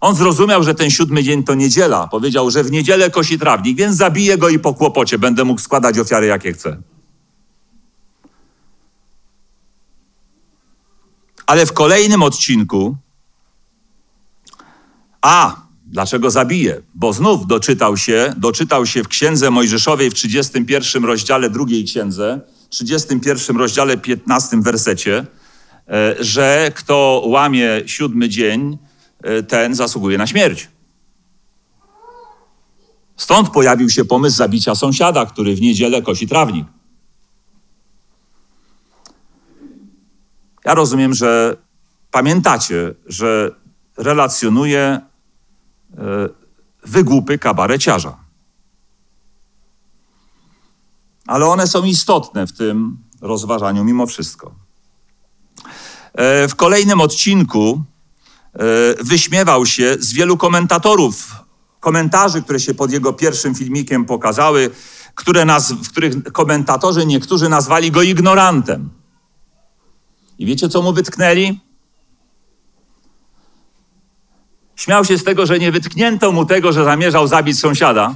On 0.00 0.14
zrozumiał, 0.14 0.62
że 0.62 0.74
ten 0.74 0.90
siódmy 0.90 1.22
dzień 1.22 1.44
to 1.44 1.54
niedziela. 1.54 2.08
Powiedział, 2.08 2.50
że 2.50 2.64
w 2.64 2.70
niedzielę 2.70 3.10
kosi 3.10 3.38
trawnik, 3.38 3.76
więc 3.76 3.96
zabiję 3.96 4.38
go 4.38 4.48
i 4.48 4.58
po 4.58 4.74
kłopocie 4.74 5.18
będę 5.18 5.44
mógł 5.44 5.60
składać 5.60 5.98
ofiary, 5.98 6.26
jakie 6.26 6.52
chcę. 6.52 6.82
Ale 11.46 11.66
w 11.66 11.72
kolejnym 11.72 12.22
odcinku, 12.22 12.96
a 15.22 15.61
dlaczego 15.92 16.30
zabije? 16.30 16.82
Bo 16.94 17.12
znów 17.12 17.46
doczytał 17.46 17.96
się, 17.96 18.34
doczytał 18.36 18.86
się 18.86 19.02
w 19.02 19.08
księdze 19.08 19.50
Mojżeszowej 19.50 20.10
w 20.10 20.14
31 20.14 21.04
rozdziale 21.04 21.50
drugiej 21.50 21.84
księdze, 21.84 22.40
31 22.68 23.56
rozdziale 23.56 23.96
15 23.96 24.62
wersecie, 24.62 25.26
e, 25.88 26.14
że 26.20 26.72
kto 26.74 27.22
łamie 27.26 27.82
siódmy 27.86 28.28
dzień, 28.28 28.78
E, 29.22 29.42
ten 29.42 29.74
zasługuje 29.74 30.18
na 30.18 30.26
śmierć. 30.26 30.68
Stąd 33.16 33.50
pojawił 33.50 33.90
się 33.90 34.04
pomysł 34.04 34.36
zabicia 34.36 34.74
sąsiada, 34.74 35.26
który 35.26 35.54
w 35.54 35.60
niedzielę 35.60 36.02
kosi 36.02 36.28
trawnik. 36.28 36.66
Ja 40.64 40.74
rozumiem, 40.74 41.14
że 41.14 41.56
pamiętacie, 42.10 42.94
że 43.06 43.50
relacjonuje 43.96 45.00
wygłupy 46.86 47.38
kabareciarza. 47.38 48.18
Ale 51.26 51.46
one 51.46 51.66
są 51.66 51.84
istotne 51.84 52.46
w 52.46 52.52
tym 52.52 52.98
rozważaniu 53.20 53.84
mimo 53.84 54.06
wszystko. 54.06 54.54
E, 56.14 56.48
w 56.48 56.54
kolejnym 56.54 57.00
odcinku 57.00 57.82
E, 58.54 59.04
wyśmiewał 59.04 59.66
się 59.66 59.96
z 60.00 60.12
wielu 60.12 60.36
komentatorów, 60.36 61.34
komentarzy, 61.80 62.42
które 62.42 62.60
się 62.60 62.74
pod 62.74 62.92
jego 62.92 63.12
pierwszym 63.12 63.54
filmikiem 63.54 64.04
pokazały, 64.04 64.70
które 65.14 65.44
naz- 65.44 65.72
w 65.74 65.88
których 65.90 66.22
komentatorzy 66.32 67.06
niektórzy 67.06 67.48
nazwali 67.48 67.90
go 67.90 68.02
ignorantem. 68.02 68.90
I 70.38 70.46
wiecie, 70.46 70.68
co 70.68 70.82
mu 70.82 70.92
wytknęli? 70.92 71.60
Śmiał 74.82 75.04
się 75.04 75.18
z 75.18 75.24
tego, 75.24 75.46
że 75.46 75.58
nie 75.58 75.72
wytknięto 75.72 76.32
mu 76.32 76.44
tego, 76.46 76.72
że 76.72 76.84
zamierzał 76.84 77.26
zabić 77.26 77.60
sąsiada, 77.60 78.14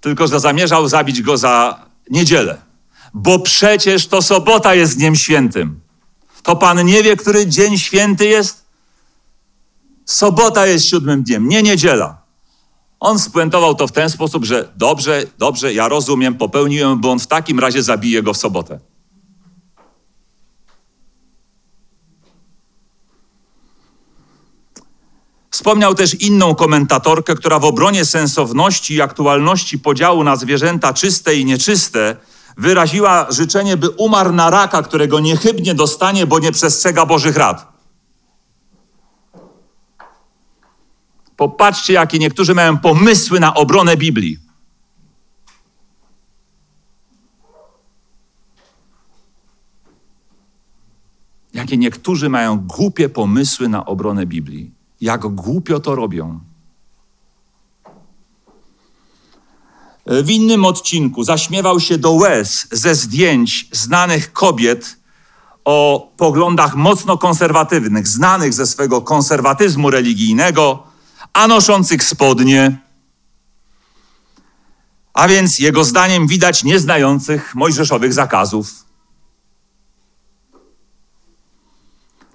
tylko 0.00 0.26
że 0.26 0.40
zamierzał 0.40 0.88
zabić 0.88 1.22
go 1.22 1.36
za 1.36 1.86
niedzielę. 2.10 2.56
Bo 3.14 3.38
przecież 3.38 4.06
to 4.06 4.22
sobota 4.22 4.74
jest 4.74 4.96
dniem 4.96 5.16
świętym. 5.16 5.80
To 6.42 6.56
pan 6.56 6.86
nie 6.86 7.02
wie, 7.02 7.16
który 7.16 7.46
dzień 7.46 7.78
święty 7.78 8.26
jest? 8.26 8.66
Sobota 10.04 10.66
jest 10.66 10.88
siódmym 10.88 11.22
dniem, 11.22 11.48
nie 11.48 11.62
niedziela. 11.62 12.22
On 13.00 13.18
spuentował 13.18 13.74
to 13.74 13.86
w 13.86 13.92
ten 13.92 14.10
sposób, 14.10 14.44
że 14.44 14.72
dobrze, 14.76 15.22
dobrze, 15.38 15.74
ja 15.74 15.88
rozumiem, 15.88 16.34
popełniłem 16.34 17.00
błąd, 17.00 17.22
w 17.22 17.26
takim 17.26 17.60
razie 17.60 17.82
zabiję 17.82 18.22
go 18.22 18.32
w 18.32 18.36
sobotę. 18.36 18.80
Wspomniał 25.60 25.94
też 25.94 26.14
inną 26.14 26.54
komentatorkę, 26.54 27.34
która 27.34 27.58
w 27.58 27.64
obronie 27.64 28.04
sensowności 28.04 28.94
i 28.94 29.00
aktualności 29.00 29.78
podziału 29.78 30.24
na 30.24 30.36
zwierzęta 30.36 30.92
czyste 30.92 31.36
i 31.36 31.44
nieczyste 31.44 32.16
wyraziła 32.56 33.26
życzenie, 33.30 33.76
by 33.76 33.90
umarł 33.90 34.32
na 34.32 34.50
raka, 34.50 34.82
którego 34.82 35.20
niechybnie 35.20 35.74
dostanie, 35.74 36.26
bo 36.26 36.38
nie 36.38 36.52
przestrzega 36.52 37.06
Bożych 37.06 37.36
rad. 37.36 37.72
Popatrzcie, 41.36 41.92
jakie 41.92 42.18
niektórzy 42.18 42.54
mają 42.54 42.78
pomysły 42.78 43.40
na 43.40 43.54
obronę 43.54 43.96
Biblii. 43.96 44.38
Jakie 51.54 51.76
niektórzy 51.76 52.28
mają 52.28 52.58
głupie 52.58 53.08
pomysły 53.08 53.68
na 53.68 53.84
obronę 53.86 54.26
Biblii. 54.26 54.79
Jak 55.00 55.20
głupio 55.20 55.80
to 55.80 55.94
robią. 55.94 56.40
W 60.06 60.30
innym 60.30 60.64
odcinku 60.64 61.24
zaśmiewał 61.24 61.80
się 61.80 61.98
do 61.98 62.12
łez 62.12 62.66
ze 62.72 62.94
zdjęć 62.94 63.68
znanych 63.72 64.32
kobiet 64.32 64.96
o 65.64 66.08
poglądach 66.16 66.74
mocno 66.74 67.18
konserwatywnych, 67.18 68.08
znanych 68.08 68.54
ze 68.54 68.66
swego 68.66 69.00
konserwatyzmu 69.00 69.90
religijnego, 69.90 70.82
a 71.32 71.46
noszących 71.46 72.04
spodnie. 72.04 72.78
A 75.14 75.28
więc 75.28 75.58
jego 75.58 75.84
zdaniem 75.84 76.26
widać 76.26 76.64
nieznających 76.64 77.54
mojżeszowych 77.54 78.12
zakazów. 78.12 78.89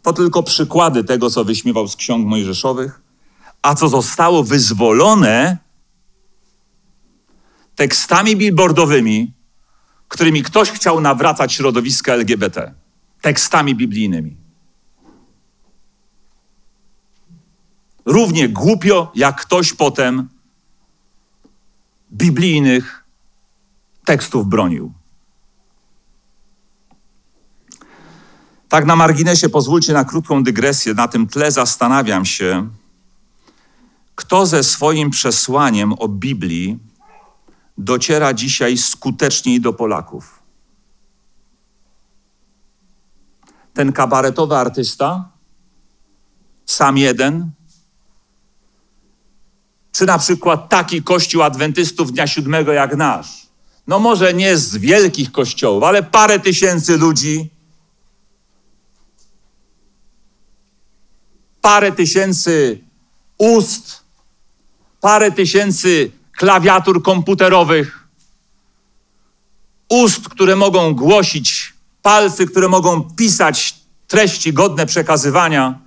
To 0.05 0.13
tylko 0.13 0.43
przykłady 0.43 1.03
tego, 1.03 1.29
co 1.29 1.45
wyśmiewał 1.45 1.88
z 1.88 1.95
ksiąg 1.95 2.27
mojżeszowych, 2.27 3.01
a 3.62 3.75
co 3.75 3.89
zostało 3.89 4.43
wyzwolone 4.43 5.57
tekstami 7.75 8.35
billboardowymi, 8.35 9.33
którymi 10.07 10.43
ktoś 10.43 10.71
chciał 10.71 11.01
nawracać 11.01 11.53
środowiska 11.53 12.13
LGBT. 12.13 12.74
Tekstami 13.21 13.75
biblijnymi. 13.75 14.38
Równie 18.05 18.50
głupio, 18.50 19.12
jak 19.15 19.41
ktoś 19.41 19.74
potem 19.74 20.29
biblijnych 22.12 23.05
tekstów 24.05 24.47
bronił. 24.47 24.93
Tak 28.75 28.86
na 28.86 28.96
marginesie 28.96 29.50
pozwólcie 29.50 29.94
na 29.94 30.05
krótką 30.05 30.44
dygresję. 30.44 30.94
Na 30.94 31.08
tym 31.08 31.27
tle 31.27 31.51
zastanawiam 31.51 32.25
się, 32.25 32.70
kto 34.15 34.46
ze 34.46 34.63
swoim 34.63 35.10
przesłaniem 35.10 35.94
o 35.94 36.08
Biblii 36.08 36.79
dociera 37.77 38.34
dzisiaj 38.34 38.77
skuteczniej 38.77 39.62
do 39.62 39.74
Polaków. 39.74 40.39
Ten 43.74 43.94
kabaretowy 43.94 44.55
artysta, 44.55 45.29
sam 46.65 46.98
jeden, 46.98 47.51
czy 49.91 50.05
na 50.05 50.17
przykład 50.17 50.70
taki 50.70 51.03
kościół 51.03 51.44
adwentystów 51.44 52.12
dnia 52.12 52.27
siódmego 52.27 52.74
jak 52.74 52.96
nasz. 52.96 53.48
No 53.88 54.00
może 54.00 54.34
nie 54.34 54.58
z 54.58 54.77
wielkich 54.77 55.32
kościołów, 55.32 55.84
ale 55.84 56.03
parę 56.03 56.39
tysięcy 56.39 56.98
ludzi, 56.98 57.54
parę 61.65 61.91
tysięcy 61.91 62.79
ust, 63.38 64.03
parę 65.01 65.31
tysięcy 65.31 66.12
klawiatur 66.38 67.03
komputerowych, 67.03 68.07
ust, 69.89 70.29
które 70.29 70.55
mogą 70.55 70.93
głosić, 70.95 71.74
palcy, 72.01 72.48
które 72.48 72.67
mogą 72.67 73.01
pisać 73.15 73.75
treści 74.07 74.53
godne 74.53 74.86
przekazywania. 74.86 75.79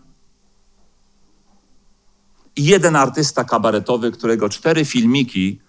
I 2.56 2.64
jeden 2.64 2.96
artysta 2.96 3.44
kabaretowy, 3.44 4.12
którego 4.12 4.48
cztery 4.48 4.84
filmiki 4.84 5.60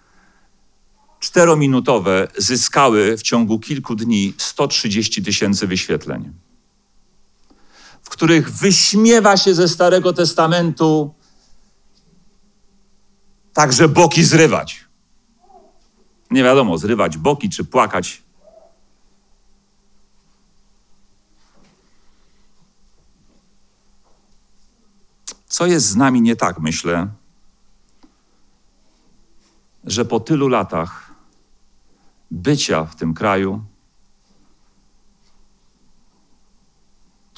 czterominutowe 1.20 2.28
zyskały 2.36 3.16
w 3.16 3.22
ciągu 3.22 3.58
kilku 3.58 3.94
dni 3.94 4.34
130 4.38 5.22
tysięcy 5.22 5.66
wyświetleń, 5.66 6.32
w 8.10 8.12
których 8.12 8.50
wyśmiewa 8.50 9.36
się 9.36 9.54
ze 9.54 9.68
Starego 9.68 10.12
Testamentu 10.12 11.14
także 13.52 13.88
boki 13.88 14.24
zrywać. 14.24 14.84
Nie 16.30 16.42
wiadomo, 16.42 16.78
zrywać 16.78 17.16
boki 17.16 17.50
czy 17.50 17.64
płakać. 17.64 18.22
Co 25.46 25.66
jest 25.66 25.86
z 25.86 25.96
nami 25.96 26.22
nie 26.22 26.36
tak, 26.36 26.58
myślę, 26.58 27.08
że 29.84 30.04
po 30.04 30.20
tylu 30.20 30.48
latach 30.48 31.14
bycia 32.30 32.84
w 32.84 32.96
tym 32.96 33.14
kraju, 33.14 33.64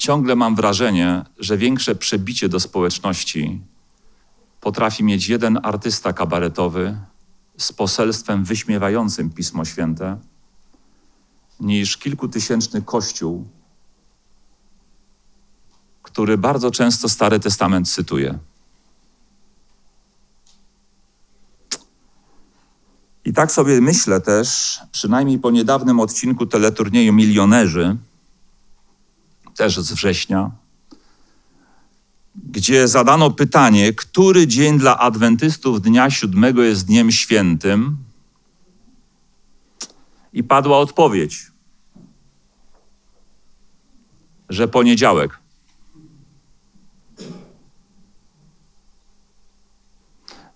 ciągle 0.03 0.35
mam 0.35 0.55
wrażenie, 0.55 1.25
że 1.39 1.57
większe 1.57 1.95
przebicie 1.95 2.49
do 2.49 2.59
społeczności 2.59 3.61
potrafi 4.61 5.03
mieć 5.03 5.27
jeden 5.27 5.59
artysta 5.63 6.13
kabaretowy 6.13 6.97
z 7.57 7.73
poselstwem 7.73 8.43
wyśmiewającym 8.43 9.29
Pismo 9.29 9.65
Święte, 9.65 10.17
niż 11.59 11.97
kilkutysięczny 11.97 12.81
kościół, 12.81 13.47
który 16.01 16.37
bardzo 16.37 16.71
często 16.71 17.09
Stary 17.09 17.39
Testament 17.39 17.89
cytuje. 17.89 18.39
I 23.25 23.33
tak 23.33 23.51
sobie 23.51 23.81
myślę 23.81 24.21
też, 24.21 24.79
przynajmniej 24.91 25.39
po 25.39 25.51
niedawnym 25.51 25.99
odcinku 25.99 26.45
teleturnieju 26.45 27.13
Milionerzy, 27.13 27.97
też 29.55 29.79
z 29.79 29.93
września, 29.93 30.51
gdzie 32.35 32.87
zadano 32.87 33.31
pytanie, 33.31 33.93
który 33.93 34.47
dzień 34.47 34.79
dla 34.79 34.99
adwentystów 34.99 35.81
dnia 35.81 36.09
siódmego 36.09 36.63
jest 36.63 36.85
dniem 36.85 37.11
świętym, 37.11 37.97
i 40.33 40.43
padła 40.43 40.77
odpowiedź, 40.77 41.51
że 44.49 44.67
poniedziałek. 44.67 45.39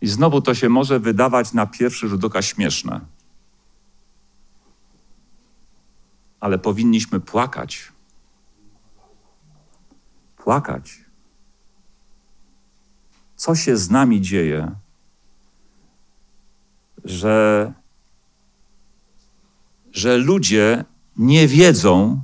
I 0.02 0.08
znowu 0.08 0.42
to 0.42 0.54
się 0.54 0.70
może 0.70 1.00
wydawać 1.00 1.54
na 1.54 1.66
pierwszy 1.66 2.08
rzut 2.10 2.24
oka 2.24 2.42
śmieszne. 2.42 3.02
Ale 6.40 6.60
powinniśmy 6.60 7.20
płakać. 7.20 7.92
Płakać 10.48 11.00
co 13.36 13.56
się 13.56 13.78
z 13.78 13.90
nami 13.90 14.22
dzieje, 14.22 14.72
że, 17.06 17.74
że 19.92 20.18
ludzie 20.18 20.86
nie 21.18 21.48
wiedzą, 21.48 22.22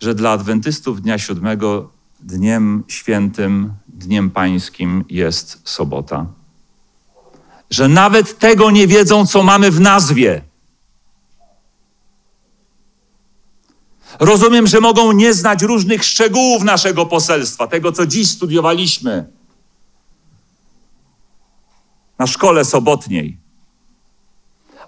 że 0.00 0.14
dla 0.14 0.30
adwentystów 0.30 1.02
dnia 1.02 1.18
siódmego 1.18 1.90
dniem 2.20 2.84
świętym, 2.88 3.72
dniem 3.88 4.30
pańskim 4.30 5.04
jest 5.08 5.68
sobota. 5.68 6.26
Że 7.70 7.88
nawet 7.88 8.38
tego 8.38 8.70
nie 8.70 8.86
wiedzą, 8.86 9.26
co 9.26 9.42
mamy 9.42 9.70
w 9.70 9.80
nazwie. 9.80 10.42
Rozumiem, 14.20 14.66
że 14.66 14.80
mogą 14.80 15.12
nie 15.12 15.34
znać 15.34 15.62
różnych 15.62 16.04
szczegółów 16.04 16.62
naszego 16.62 17.06
poselstwa, 17.06 17.66
tego, 17.66 17.92
co 17.92 18.06
dziś 18.06 18.30
studiowaliśmy 18.30 19.30
na 22.18 22.26
szkole 22.26 22.64
sobotniej. 22.64 23.38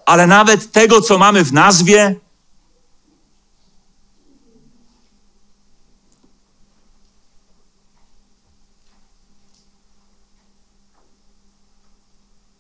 Ale 0.06 0.26
nawet 0.26 0.72
tego, 0.72 1.00
co 1.00 1.18
mamy 1.18 1.44
w 1.44 1.52
nazwie, 1.52 2.16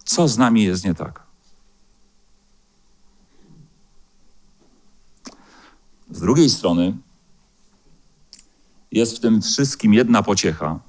co 0.04 0.28
z 0.28 0.38
nami 0.38 0.62
jest 0.62 0.84
nie 0.84 0.94
tak? 0.94 1.31
Z 6.12 6.20
drugiej 6.20 6.50
strony 6.50 6.96
jest 8.92 9.16
w 9.16 9.20
tym 9.20 9.42
wszystkim 9.42 9.94
jedna 9.94 10.22
pociecha, 10.22 10.80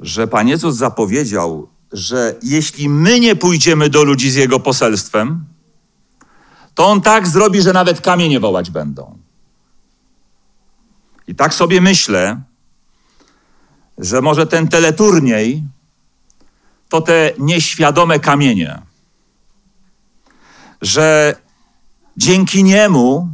że 0.00 0.28
Pan 0.28 0.48
Jezus 0.48 0.76
zapowiedział 0.76 1.68
że 1.92 2.34
jeśli 2.42 2.88
my 2.88 3.20
nie 3.20 3.36
pójdziemy 3.36 3.90
do 3.90 4.04
ludzi 4.04 4.30
z 4.30 4.34
Jego 4.34 4.60
poselstwem, 4.60 5.44
to 6.74 6.86
on 6.86 7.00
tak 7.00 7.28
zrobi, 7.28 7.62
że 7.62 7.72
nawet 7.72 8.00
kamienie 8.00 8.40
wołać 8.40 8.70
będą. 8.70 9.18
I 11.28 11.34
tak 11.34 11.54
sobie 11.54 11.80
myślę, 11.80 12.40
że 13.98 14.20
może 14.20 14.46
ten 14.46 14.68
teleturniej 14.68 15.62
to 16.88 17.00
te 17.00 17.32
nieświadome 17.38 18.20
kamienie, 18.20 18.82
że 20.82 21.36
dzięki 22.16 22.64
niemu, 22.64 23.28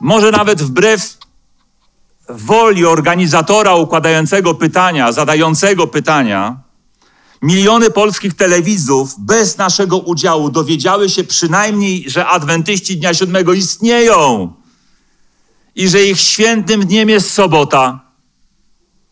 może 0.00 0.30
nawet 0.30 0.62
wbrew 0.62 1.18
woli 2.28 2.86
organizatora 2.86 3.74
układającego 3.74 4.54
pytania, 4.54 5.12
zadającego 5.12 5.86
pytania, 5.86 6.60
miliony 7.42 7.90
polskich 7.90 8.34
telewizów 8.34 9.14
bez 9.18 9.58
naszego 9.58 9.98
udziału 9.98 10.50
dowiedziały 10.50 11.10
się 11.10 11.24
przynajmniej, 11.24 12.10
że 12.10 12.26
adwentyści 12.26 12.96
Dnia 12.96 13.14
Siódmego 13.14 13.52
istnieją 13.52 14.52
i 15.74 15.88
że 15.88 16.02
ich 16.02 16.20
świętym 16.20 16.86
dniem 16.86 17.08
jest 17.08 17.30
sobota, 17.30 18.00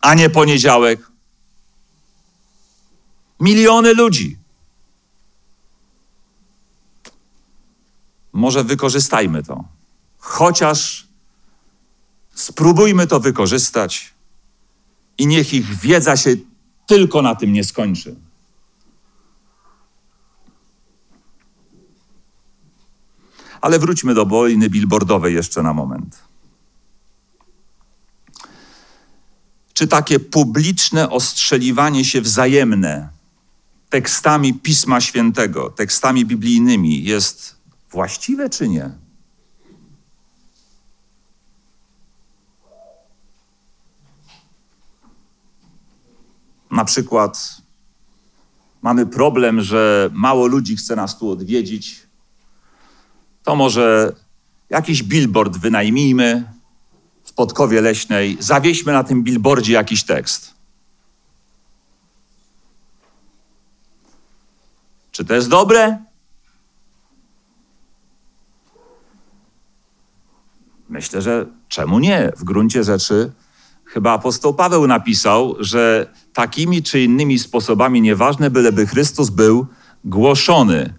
a 0.01 0.14
nie 0.14 0.31
poniedziałek. 0.31 1.01
Miliony 3.40 3.94
ludzi. 3.94 4.38
Może 8.33 8.64
wykorzystajmy 8.64 9.42
to. 9.42 9.74
Chociaż 10.27 11.07
spróbujmy 12.35 13.07
to 13.07 13.21
wykorzystać 13.21 14.15
i 15.19 15.27
niech 15.27 15.55
ich 15.55 15.79
wiedza 15.79 16.17
się 16.17 16.37
tylko 16.87 17.23
na 17.23 17.35
tym 17.35 17.53
nie 17.53 17.65
skończy. 17.65 18.17
Ale 23.61 23.79
wróćmy 23.79 24.15
do 24.15 24.27
wojny 24.27 24.71
billboardowej 24.71 25.35
jeszcze 25.35 25.63
na 25.63 25.73
moment. 25.73 26.23
Czy 29.75 29.87
takie 29.87 30.21
publiczne 30.21 31.11
ostrzeliwanie 31.11 32.05
się 32.05 32.21
wzajemne 32.21 33.09
tekstami 33.91 34.55
Pisma 34.55 35.01
Świętego, 35.01 35.71
tekstami 35.71 36.27
biblijnymi 36.27 37.05
jest 37.05 37.57
właściwe 37.91 38.51
czy 38.51 38.69
nie? 38.69 39.04
Na 46.75 46.85
przykład 46.85 47.63
mamy 48.83 49.07
problem, 49.07 49.61
że 49.61 50.11
mało 50.13 50.47
ludzi 50.47 50.77
chce 50.77 50.97
nas 50.97 51.19
tu 51.19 51.31
odwiedzić. 51.31 52.07
To 53.43 53.57
może 53.57 54.13
jakiś 54.71 55.03
billboard 55.03 55.57
wynajmijmy 55.57 56.53
w 57.25 57.33
Podkowie 57.33 57.81
Leśnej, 57.81 58.37
zawieźmy 58.41 58.93
na 58.93 59.05
tym 59.05 59.23
billboardzie 59.23 59.73
jakiś 59.73 60.05
tekst. 60.05 60.55
Czy 65.13 65.25
to 65.25 65.35
jest 65.35 65.49
dobre? 65.49 65.99
Myślę, 70.89 71.23
że 71.23 71.47
czemu 71.69 71.99
nie? 71.99 72.33
W 72.37 72.45
gruncie 72.45 72.85
rzeczy 72.85 73.33
chyba 73.87 74.12
apostoł 74.12 74.55
Paweł 74.55 74.87
napisał, 74.87 75.57
że 75.61 76.11
takimi 76.33 76.83
czy 76.83 77.03
innymi 77.03 77.38
sposobami, 77.38 78.01
nieważne 78.01 78.51
byleby 78.51 78.87
Chrystus 78.87 79.31
był 79.31 79.66
głoszony. 80.05 80.94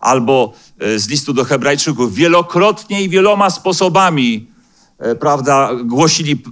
Albo 0.00 0.52
e, 0.78 0.98
z 0.98 1.08
listu 1.08 1.32
do 1.32 1.44
Hebrajczyków, 1.44 2.14
wielokrotnie 2.14 3.02
i 3.02 3.08
wieloma 3.08 3.50
sposobami, 3.50 4.50
e, 4.98 5.14
prawda, 5.14 5.70
głosili 5.84 6.42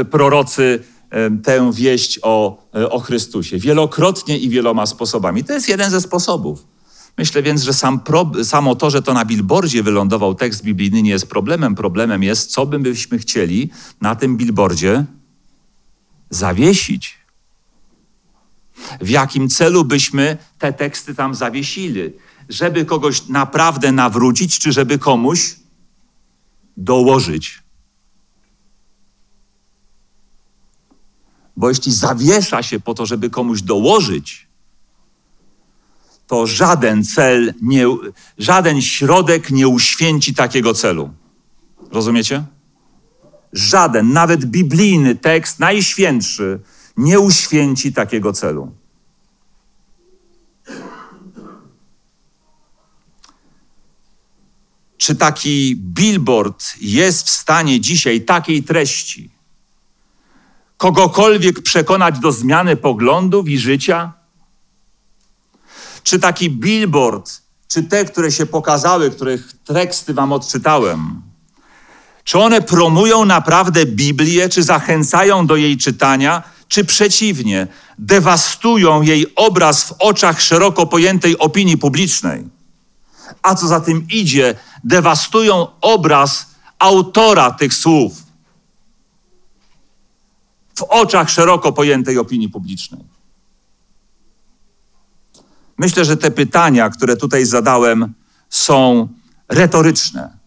e, 0.00 0.04
prorocy 0.04 0.84
tę 1.44 1.72
wieść 1.72 2.18
o, 2.22 2.62
o 2.90 3.00
Chrystusie. 3.00 3.58
Wielokrotnie 3.58 4.38
i 4.38 4.48
wieloma 4.48 4.86
sposobami. 4.86 5.44
To 5.44 5.52
jest 5.52 5.68
jeden 5.68 5.90
ze 5.90 6.00
sposobów. 6.00 6.73
Myślę 7.18 7.42
więc, 7.42 7.62
że 7.62 7.72
sam 7.72 8.00
pro, 8.00 8.30
samo 8.44 8.74
to, 8.74 8.90
że 8.90 9.02
to 9.02 9.14
na 9.14 9.24
billboardzie 9.24 9.82
wylądował 9.82 10.34
tekst 10.34 10.64
biblijny, 10.64 11.02
nie 11.02 11.10
jest 11.10 11.26
problemem. 11.26 11.74
Problemem 11.74 12.22
jest, 12.22 12.50
co 12.50 12.66
byśmy 12.66 13.18
chcieli 13.18 13.70
na 14.00 14.14
tym 14.14 14.36
billboardzie 14.36 15.04
zawiesić. 16.30 17.18
W 19.00 19.08
jakim 19.08 19.48
celu 19.48 19.84
byśmy 19.84 20.38
te 20.58 20.72
teksty 20.72 21.14
tam 21.14 21.34
zawiesili? 21.34 22.12
Żeby 22.48 22.84
kogoś 22.84 23.28
naprawdę 23.28 23.92
nawrócić, 23.92 24.58
czy 24.58 24.72
żeby 24.72 24.98
komuś 24.98 25.56
dołożyć? 26.76 27.62
Bo 31.56 31.68
jeśli 31.68 31.92
zawiesza 31.92 32.62
się 32.62 32.80
po 32.80 32.94
to, 32.94 33.06
żeby 33.06 33.30
komuś 33.30 33.62
dołożyć, 33.62 34.48
to 36.26 36.46
żaden 36.46 37.04
cel, 37.04 37.54
nie, 37.62 37.86
żaden 38.38 38.82
środek 38.82 39.50
nie 39.50 39.68
uświęci 39.68 40.34
takiego 40.34 40.74
celu. 40.74 41.10
Rozumiecie? 41.92 42.44
Żaden, 43.52 44.12
nawet 44.12 44.44
biblijny 44.44 45.14
tekst, 45.14 45.58
najświętszy, 45.58 46.60
nie 46.96 47.20
uświęci 47.20 47.92
takiego 47.92 48.32
celu. 48.32 48.72
Czy 54.96 55.14
taki 55.14 55.76
billboard 55.76 56.64
jest 56.80 57.26
w 57.26 57.30
stanie 57.30 57.80
dzisiaj 57.80 58.20
takiej 58.20 58.62
treści 58.62 59.34
kogokolwiek 60.76 61.62
przekonać 61.62 62.18
do 62.18 62.32
zmiany 62.32 62.76
poglądów 62.76 63.48
i 63.48 63.58
życia? 63.58 64.12
Czy 66.04 66.18
taki 66.18 66.50
billboard, 66.50 67.42
czy 67.68 67.82
te, 67.82 68.04
które 68.04 68.32
się 68.32 68.46
pokazały, 68.46 69.10
których 69.10 69.52
teksty 69.64 70.14
wam 70.14 70.32
odczytałem, 70.32 71.22
czy 72.24 72.38
one 72.38 72.62
promują 72.62 73.24
naprawdę 73.24 73.86
Biblię, 73.86 74.48
czy 74.48 74.62
zachęcają 74.62 75.46
do 75.46 75.56
jej 75.56 75.76
czytania, 75.76 76.42
czy 76.68 76.84
przeciwnie, 76.84 77.66
dewastują 77.98 79.02
jej 79.02 79.26
obraz 79.36 79.84
w 79.84 79.92
oczach 79.98 80.40
szeroko 80.40 80.86
pojętej 80.86 81.38
opinii 81.38 81.78
publicznej? 81.78 82.44
A 83.42 83.54
co 83.54 83.66
za 83.66 83.80
tym 83.80 84.06
idzie, 84.10 84.54
dewastują 84.84 85.66
obraz 85.80 86.46
autora 86.78 87.50
tych 87.50 87.74
słów 87.74 88.12
w 90.74 90.82
oczach 90.82 91.30
szeroko 91.30 91.72
pojętej 91.72 92.18
opinii 92.18 92.48
publicznej. 92.48 93.13
Myślę, 95.78 96.04
że 96.04 96.16
te 96.16 96.30
pytania, 96.30 96.90
które 96.90 97.16
tutaj 97.16 97.44
zadałem, 97.46 98.14
są 98.50 99.08
retoryczne. 99.48 100.38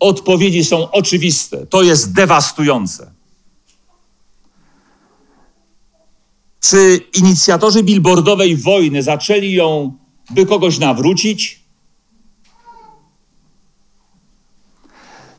Odpowiedzi 0.00 0.64
są 0.64 0.90
oczywiste. 0.90 1.66
To 1.66 1.82
jest 1.82 2.12
dewastujące. 2.12 3.10
Czy 6.60 7.00
inicjatorzy 7.14 7.82
billboardowej 7.82 8.56
wojny 8.56 9.02
zaczęli 9.02 9.52
ją, 9.52 9.92
by 10.30 10.46
kogoś 10.46 10.78
nawrócić? 10.78 11.60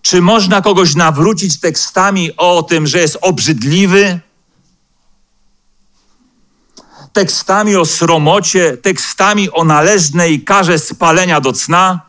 Czy 0.02 0.22
można 0.22 0.62
kogoś 0.62 0.96
nawrócić 0.96 1.60
tekstami 1.60 2.32
o 2.38 2.64
tym, 2.64 2.88
że 2.88 3.00
jest 3.00 3.18
obrzydliwy? 3.22 4.20
Tekstami 7.18 7.76
o 7.76 7.86
sromocie, 7.86 8.78
tekstami 8.78 9.52
o 9.52 9.64
należnej 9.64 10.44
karze 10.44 10.80
spalenia 10.80 11.42
do 11.42 11.54
cna. 11.54 12.02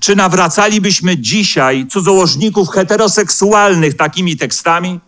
Czy 0.00 0.16
nawracalibyśmy 0.16 1.18
dzisiaj 1.18 1.86
cudzołożników 1.86 2.68
heteroseksualnych 2.68 3.96
takimi 3.96 4.36
tekstami? 4.36 5.00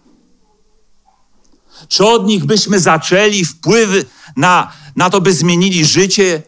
Czy 1.88 2.06
od 2.06 2.26
nich 2.26 2.44
byśmy 2.44 2.80
zaczęli 2.80 3.44
wpływy 3.44 4.04
na, 4.36 4.72
na 4.96 5.10
to, 5.10 5.20
by 5.20 5.32
zmienili 5.32 5.84
życie? 5.84 6.42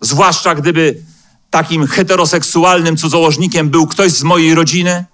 Zwłaszcza 0.00 0.54
gdyby 0.54 1.09
takim 1.50 1.86
heteroseksualnym 1.86 2.96
cudzołożnikiem 2.96 3.70
był 3.70 3.86
ktoś 3.86 4.12
z 4.12 4.22
mojej 4.22 4.54
rodziny, 4.54 5.04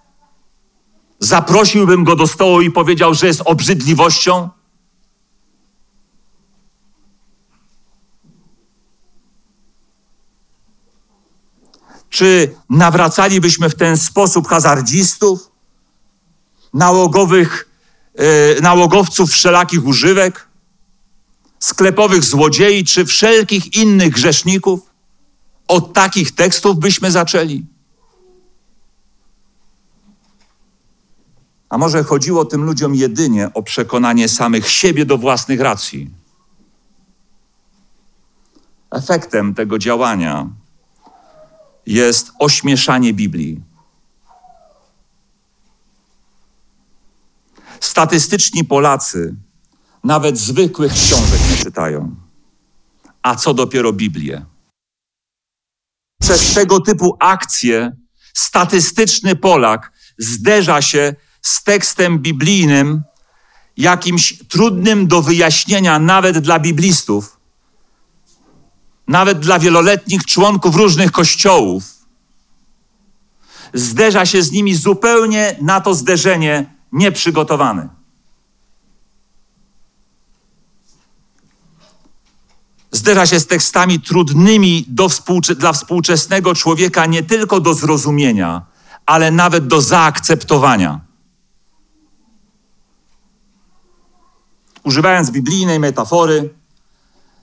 zaprosiłbym 1.18 2.04
go 2.04 2.16
do 2.16 2.26
stołu 2.26 2.60
i 2.60 2.70
powiedział, 2.70 3.14
że 3.14 3.26
jest 3.26 3.42
obrzydliwością? 3.44 4.48
Czy 12.10 12.54
nawracalibyśmy 12.70 13.70
w 13.70 13.74
ten 13.74 13.96
sposób 13.96 14.48
hazardzistów, 14.48 15.50
nałogowych 16.74 17.68
yy, 18.18 18.60
nałogowców 18.62 19.30
wszelakich 19.30 19.86
używek, 19.86 20.48
sklepowych 21.58 22.24
złodziei 22.24 22.84
czy 22.84 23.04
wszelkich 23.04 23.76
innych 23.76 24.12
grzeszników? 24.12 24.85
Od 25.68 25.92
takich 25.92 26.34
tekstów 26.34 26.78
byśmy 26.78 27.10
zaczęli. 27.10 27.66
A 31.68 31.78
może 31.78 32.04
chodziło 32.04 32.44
tym 32.44 32.64
ludziom 32.64 32.94
jedynie 32.94 33.50
o 33.54 33.62
przekonanie 33.62 34.28
samych 34.28 34.70
siebie 34.70 35.06
do 35.06 35.18
własnych 35.18 35.60
racji? 35.60 36.10
Efektem 38.90 39.54
tego 39.54 39.78
działania 39.78 40.48
jest 41.86 42.32
ośmieszanie 42.38 43.14
Biblii. 43.14 43.62
Statystyczni 47.80 48.64
Polacy 48.64 49.34
nawet 50.04 50.38
zwykłych 50.38 50.92
książek 50.92 51.40
nie 51.50 51.56
czytają. 51.56 52.14
A 53.22 53.34
co 53.34 53.54
dopiero 53.54 53.92
Biblię? 53.92 54.44
Przez 56.20 56.54
tego 56.54 56.80
typu 56.80 57.16
akcje 57.20 57.96
statystyczny 58.34 59.36
Polak 59.36 59.92
zderza 60.18 60.82
się 60.82 61.14
z 61.42 61.62
tekstem 61.62 62.18
biblijnym, 62.18 63.02
jakimś 63.76 64.38
trudnym 64.48 65.06
do 65.06 65.22
wyjaśnienia 65.22 65.98
nawet 65.98 66.38
dla 66.38 66.58
biblistów, 66.58 67.40
nawet 69.08 69.38
dla 69.38 69.58
wieloletnich 69.58 70.24
członków 70.24 70.76
różnych 70.76 71.12
kościołów. 71.12 71.84
Zderza 73.74 74.26
się 74.26 74.42
z 74.42 74.52
nimi 74.52 74.74
zupełnie 74.74 75.56
na 75.60 75.80
to 75.80 75.94
zderzenie 75.94 76.74
nieprzygotowany. 76.92 77.95
Zderza 82.96 83.26
się 83.26 83.40
z 83.40 83.46
tekstami 83.46 84.00
trudnymi 84.00 84.86
współcze 85.08 85.54
dla 85.54 85.72
współczesnego 85.72 86.54
człowieka 86.54 87.06
nie 87.06 87.22
tylko 87.22 87.60
do 87.60 87.74
zrozumienia, 87.74 88.62
ale 89.06 89.30
nawet 89.30 89.66
do 89.66 89.80
zaakceptowania. 89.80 91.00
Używając 94.82 95.30
biblijnej 95.30 95.80
metafory, 95.80 96.54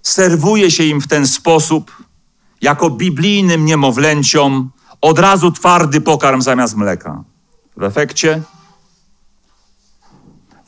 serwuje 0.02 0.72
się 0.72 0.84
im 0.84 1.02
w 1.02 1.08
ten 1.08 1.28
sposób, 1.28 2.04
jako 2.62 2.90
biblijnym 2.90 3.66
niemowlęciom, 3.66 4.72
od 5.02 5.20
razu 5.20 5.52
twardy 5.52 6.02
pokarm 6.02 6.42
zamiast 6.42 6.76
mleka. 6.76 7.24
W 7.78 7.84
efekcie, 7.84 8.42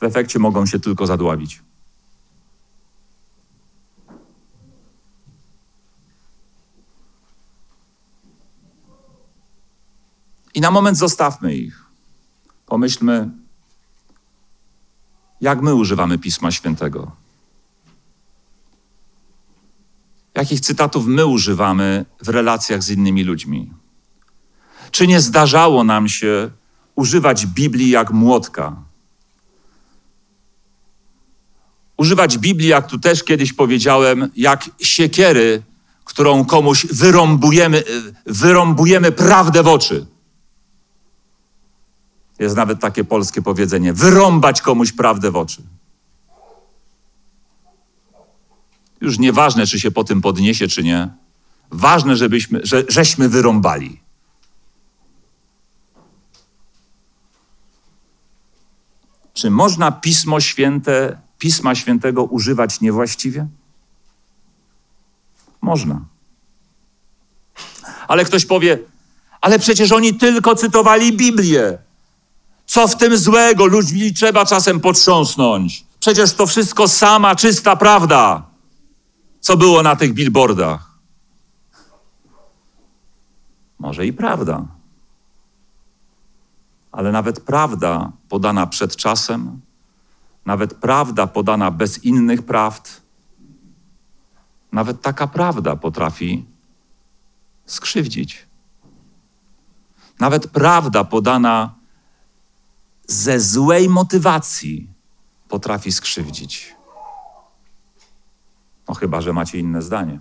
w 0.00 0.04
efekcie 0.04 0.38
mogą 0.38 0.66
się 0.66 0.80
tylko 0.80 1.06
zadławić. 1.06 1.65
I 10.56 10.60
na 10.60 10.70
moment 10.70 10.98
zostawmy 10.98 11.54
ich. 11.54 11.84
Pomyślmy, 12.66 13.30
jak 15.40 15.62
my 15.62 15.74
używamy 15.74 16.18
Pisma 16.18 16.50
Świętego. 16.50 17.12
Jakich 20.34 20.60
cytatów 20.60 21.06
my 21.06 21.26
używamy 21.26 22.04
w 22.22 22.28
relacjach 22.28 22.82
z 22.82 22.90
innymi 22.90 23.24
ludźmi? 23.24 23.72
Czy 24.90 25.06
nie 25.06 25.20
zdarzało 25.20 25.84
nam 25.84 26.08
się 26.08 26.50
używać 26.94 27.46
Biblii 27.46 27.90
jak 27.90 28.10
młotka? 28.10 28.76
Używać 31.96 32.38
Biblii, 32.38 32.68
jak 32.68 32.86
tu 32.86 32.98
też 32.98 33.24
kiedyś 33.24 33.52
powiedziałem, 33.52 34.30
jak 34.36 34.70
siekiery, 34.80 35.62
którą 36.04 36.44
komuś 36.44 36.86
wyrąbujemy, 36.86 37.84
wyrąbujemy 38.26 39.12
prawdę 39.12 39.62
w 39.62 39.68
oczy. 39.68 40.15
Jest 42.38 42.56
nawet 42.56 42.80
takie 42.80 43.04
polskie 43.04 43.42
powiedzenie: 43.42 43.92
wyrąbać 43.92 44.62
komuś 44.62 44.92
prawdę 44.92 45.30
w 45.30 45.36
oczy. 45.36 45.62
Już 49.00 49.18
nieważne, 49.18 49.66
czy 49.66 49.80
się 49.80 49.90
po 49.90 50.04
tym 50.04 50.20
podniesie, 50.20 50.68
czy 50.68 50.82
nie. 50.82 51.08
Ważne, 51.70 52.16
żebyśmy, 52.16 52.60
że, 52.62 52.84
żeśmy 52.88 53.28
wyrąbali. 53.28 54.00
Czy 59.34 59.50
można 59.50 59.92
Pismo 59.92 60.40
Święte, 60.40 61.18
Pisma 61.38 61.74
Świętego 61.74 62.24
używać 62.24 62.80
niewłaściwie? 62.80 63.46
Można. 65.60 66.04
Ale 68.08 68.24
ktoś 68.24 68.46
powie, 68.46 68.78
ale 69.40 69.58
przecież 69.58 69.92
oni 69.92 70.14
tylko 70.14 70.54
cytowali 70.54 71.16
Biblię. 71.16 71.78
Co 72.66 72.88
w 72.88 72.96
tym 72.96 73.16
złego? 73.18 73.66
Ludźmi 73.66 74.14
trzeba 74.14 74.46
czasem 74.46 74.80
potrząsnąć. 74.80 75.86
Przecież 76.00 76.32
to 76.32 76.46
wszystko 76.46 76.88
sama 76.88 77.36
czysta 77.36 77.76
prawda, 77.76 78.42
co 79.40 79.56
było 79.56 79.82
na 79.82 79.96
tych 79.96 80.14
billboardach. 80.14 80.98
Może 83.78 84.06
i 84.06 84.12
prawda. 84.12 84.66
Ale 86.92 87.12
nawet 87.12 87.40
prawda 87.40 88.12
podana 88.28 88.66
przed 88.66 88.96
czasem, 88.96 89.60
nawet 90.46 90.74
prawda 90.74 91.26
podana 91.26 91.70
bez 91.70 92.04
innych 92.04 92.42
prawd, 92.42 93.00
nawet 94.72 95.02
taka 95.02 95.26
prawda 95.26 95.76
potrafi 95.76 96.44
skrzywdzić. 97.66 98.46
Nawet 100.20 100.46
prawda 100.46 101.04
podana 101.04 101.74
ze 103.06 103.40
złej 103.40 103.88
motywacji 103.88 104.90
potrafi 105.48 105.92
skrzywdzić. 105.92 106.74
No 108.88 108.94
chyba, 108.94 109.20
że 109.20 109.32
macie 109.32 109.58
inne 109.58 109.82
zdanie. 109.82 110.20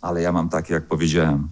Ale 0.00 0.22
ja 0.22 0.32
mam 0.32 0.48
takie, 0.48 0.74
jak 0.74 0.88
powiedziałem. 0.88 1.48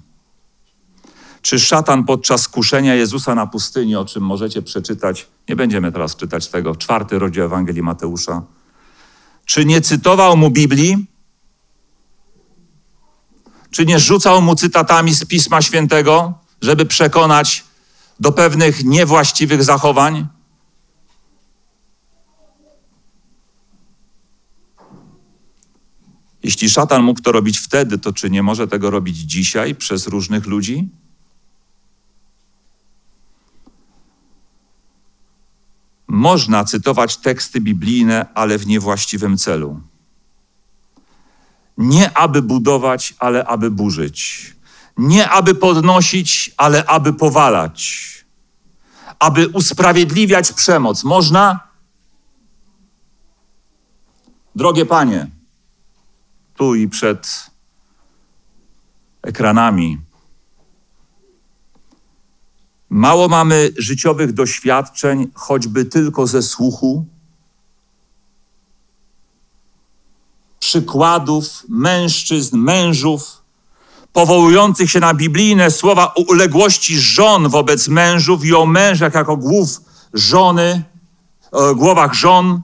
Czy 1.43 1.59
szatan 1.59 2.05
podczas 2.05 2.49
kuszenia 2.49 2.95
Jezusa 2.95 3.35
na 3.35 3.47
pustyni, 3.47 3.97
o 3.97 4.05
czym 4.05 4.23
możecie 4.23 4.63
przeczytać, 4.63 5.29
nie 5.49 5.57
będziemy 5.57 5.93
teraz 5.93 6.17
czytać 6.17 6.49
tego, 6.49 6.77
czwarty 6.77 7.19
rozdział 7.19 7.47
Ewangelii 7.47 7.83
Mateusza, 7.83 8.43
czy 9.45 9.65
nie 9.65 9.81
cytował 9.81 10.37
mu 10.37 10.51
Biblii? 10.51 11.07
Czy 13.71 13.87
nie 13.87 13.99
rzucał 13.99 14.43
mu 14.43 14.55
cytatami 14.55 15.15
z 15.15 15.25
Pisma 15.25 15.63
Świętego, 15.63 16.35
żeby 16.63 16.87
przekonać 16.87 17.66
do 18.21 18.33
pewnych 18.33 18.85
niewłaściwych 18.85 19.65
zachowań? 19.65 20.27
Jeśli 26.43 26.71
szatan 26.71 27.03
mógł 27.03 27.21
to 27.21 27.33
robić 27.33 27.59
wtedy, 27.59 27.99
to 27.99 28.13
czy 28.13 28.31
nie 28.31 28.43
może 28.43 28.69
tego 28.69 28.91
robić 28.91 29.17
dzisiaj 29.17 29.75
przez 29.75 30.07
różnych 30.07 30.47
ludzi? 30.47 30.89
Można 36.09 36.65
cytować 36.65 37.17
teksty 37.17 37.61
biblijne, 37.61 38.27
ale 38.35 38.59
w 38.59 38.67
niewłaściwym 38.67 39.39
celu. 39.39 39.81
Nie 41.79 42.19
aby 42.19 42.43
budować, 42.43 43.15
ale 43.19 43.45
aby 43.45 43.71
burzyć. 43.71 44.56
Nie 44.97 45.31
aby 45.31 45.55
podnosić, 45.55 46.55
ale 46.57 46.87
aby 46.87 47.13
powalać. 47.13 48.07
Aby 49.19 49.49
usprawiedliwiać 49.49 50.53
przemoc. 50.53 51.05
Można? 51.05 51.61
Drogie 54.55 54.87
panie, 54.87 55.31
tu 56.57 56.75
i 56.75 56.89
przed 56.89 57.51
ekranami. 59.23 59.99
Mało 62.91 63.29
mamy 63.29 63.71
życiowych 63.79 64.33
doświadczeń, 64.33 65.31
choćby 65.35 65.85
tylko 65.85 66.27
ze 66.27 66.43
słuchu, 66.43 67.07
przykładów 70.59 71.65
mężczyzn, 71.69 72.59
mężów, 72.59 73.43
powołujących 74.17 74.91
się 74.91 75.01
na 75.01 75.15
biblijne 75.15 75.71
słowa 75.71 76.15
o 76.15 76.21
uległości 76.23 76.99
żon 76.99 77.49
wobec 77.49 77.89
mężów 77.89 78.45
i 78.45 78.55
o 78.55 78.67
mężach 78.67 79.15
jako 79.15 79.37
głów 79.37 79.81
żony, 80.15 80.83
głowach 81.75 82.15
żon, 82.15 82.61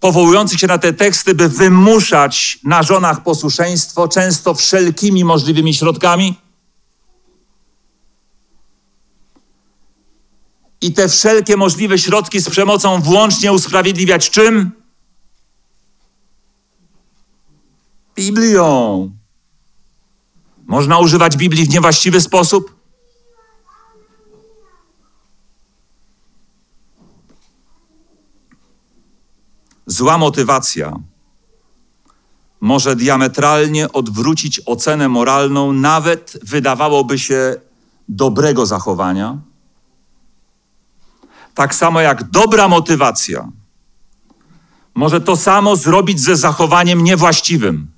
powołujących 0.00 0.60
się 0.60 0.66
na 0.66 0.78
te 0.78 0.92
teksty, 0.92 1.34
by 1.34 1.48
wymuszać 1.48 2.58
na 2.64 2.82
żonach 2.82 3.22
posłuszeństwo, 3.22 4.08
często 4.08 4.54
wszelkimi 4.54 5.24
możliwymi 5.24 5.74
środkami. 5.74 6.34
i 10.82 10.92
te 10.92 11.08
wszelkie 11.08 11.56
możliwe 11.56 11.98
środki 11.98 12.40
z 12.40 12.50
przemocą 12.50 13.00
włącznie 13.00 13.52
usprawiedliwiać 13.52 14.30
czym? 14.30 14.70
Biblią. 18.16 19.19
Można 20.70 20.98
używać 20.98 21.36
Biblii 21.36 21.64
w 21.64 21.68
niewłaściwy 21.68 22.20
sposób? 22.20 22.76
Zła 29.86 30.18
motywacja 30.18 30.96
może 32.60 32.96
diametralnie 32.96 33.92
odwrócić 33.92 34.60
ocenę 34.66 35.08
moralną, 35.08 35.72
nawet 35.72 36.38
wydawałoby 36.42 37.18
się 37.18 37.56
dobrego 38.08 38.66
zachowania. 38.66 39.38
Tak 41.54 41.74
samo 41.74 42.00
jak 42.00 42.30
dobra 42.30 42.68
motywacja 42.68 43.48
może 44.94 45.20
to 45.20 45.36
samo 45.36 45.76
zrobić 45.76 46.20
ze 46.20 46.36
zachowaniem 46.36 47.04
niewłaściwym. 47.04 47.89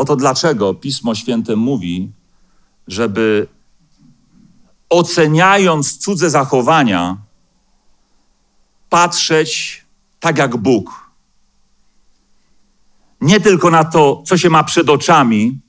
Oto 0.00 0.16
dlaczego 0.16 0.74
Pismo 0.74 1.14
Święte 1.14 1.56
mówi, 1.56 2.12
żeby 2.88 3.48
oceniając 4.88 5.98
cudze 5.98 6.30
zachowania, 6.30 7.16
patrzeć 8.88 9.84
tak 10.20 10.38
jak 10.38 10.56
Bóg. 10.56 11.10
Nie 13.20 13.40
tylko 13.40 13.70
na 13.70 13.84
to, 13.84 14.22
co 14.26 14.38
się 14.38 14.50
ma 14.50 14.64
przed 14.64 14.88
oczami, 14.90 15.60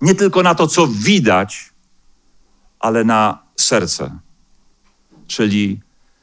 nie 0.00 0.14
tylko 0.14 0.42
na 0.42 0.54
to, 0.54 0.66
co 0.66 0.86
widać, 0.86 1.70
ale 2.80 3.04
na 3.04 3.42
serce. 3.56 4.18
Czyli 5.26 5.80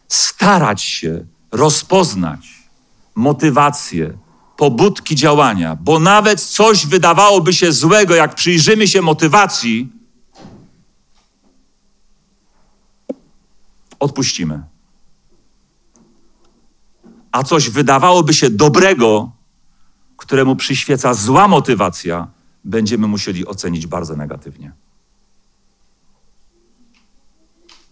starać 0.07 0.81
się 0.81 1.25
rozpoznać 1.51 2.69
motywację, 3.15 4.17
pobudki 4.57 5.15
działania, 5.15 5.75
bo 5.75 5.99
nawet 5.99 6.41
coś 6.41 6.87
wydawałoby 6.87 7.53
się 7.53 7.71
złego, 7.71 8.15
jak 8.15 8.35
przyjrzymy 8.35 8.87
się 8.87 9.01
motywacji, 9.01 9.91
odpuścimy. 13.99 14.63
A 17.31 17.43
coś 17.43 17.69
wydawałoby 17.69 18.33
się 18.33 18.49
dobrego, 18.49 19.31
któremu 20.17 20.55
przyświeca 20.55 21.13
zła 21.13 21.47
motywacja, 21.47 22.27
będziemy 22.63 23.07
musieli 23.07 23.45
ocenić 23.45 23.87
bardzo 23.87 24.15
negatywnie. 24.15 24.71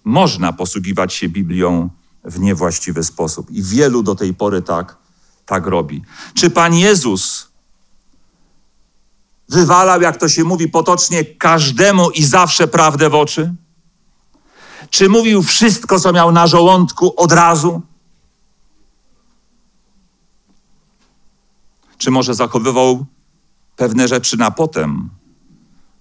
Można 0.03 0.53
posługiwać 0.53 1.13
się 1.13 1.29
Biblią 1.29 1.89
w 2.23 2.39
niewłaściwy 2.39 3.03
sposób 3.03 3.51
i 3.51 3.63
wielu 3.63 4.03
do 4.03 4.15
tej 4.15 4.33
pory 4.33 4.61
tak, 4.61 5.04
tak 5.45 5.65
robi. 5.65 6.01
Czy 6.33 6.49
Pan 6.49 6.73
Jezus 6.73 7.47
wywalał, 9.49 10.01
jak 10.01 10.17
to 10.17 10.29
się 10.29 10.43
mówi 10.43 10.69
potocznie, 10.69 11.25
każdemu 11.25 12.09
i 12.09 12.23
zawsze 12.23 12.67
prawdę 12.67 13.09
w 13.09 13.15
oczy? 13.15 13.53
Czy 14.89 15.09
mówił 15.09 15.43
wszystko, 15.43 15.99
co 15.99 16.13
miał 16.13 16.31
na 16.31 16.47
żołądku 16.47 17.13
od 17.17 17.31
razu? 17.31 17.81
Czy 21.97 22.11
może 22.11 22.33
zachowywał 22.33 23.05
pewne 23.75 24.07
rzeczy 24.07 24.37
na 24.37 24.51
potem, 24.51 25.09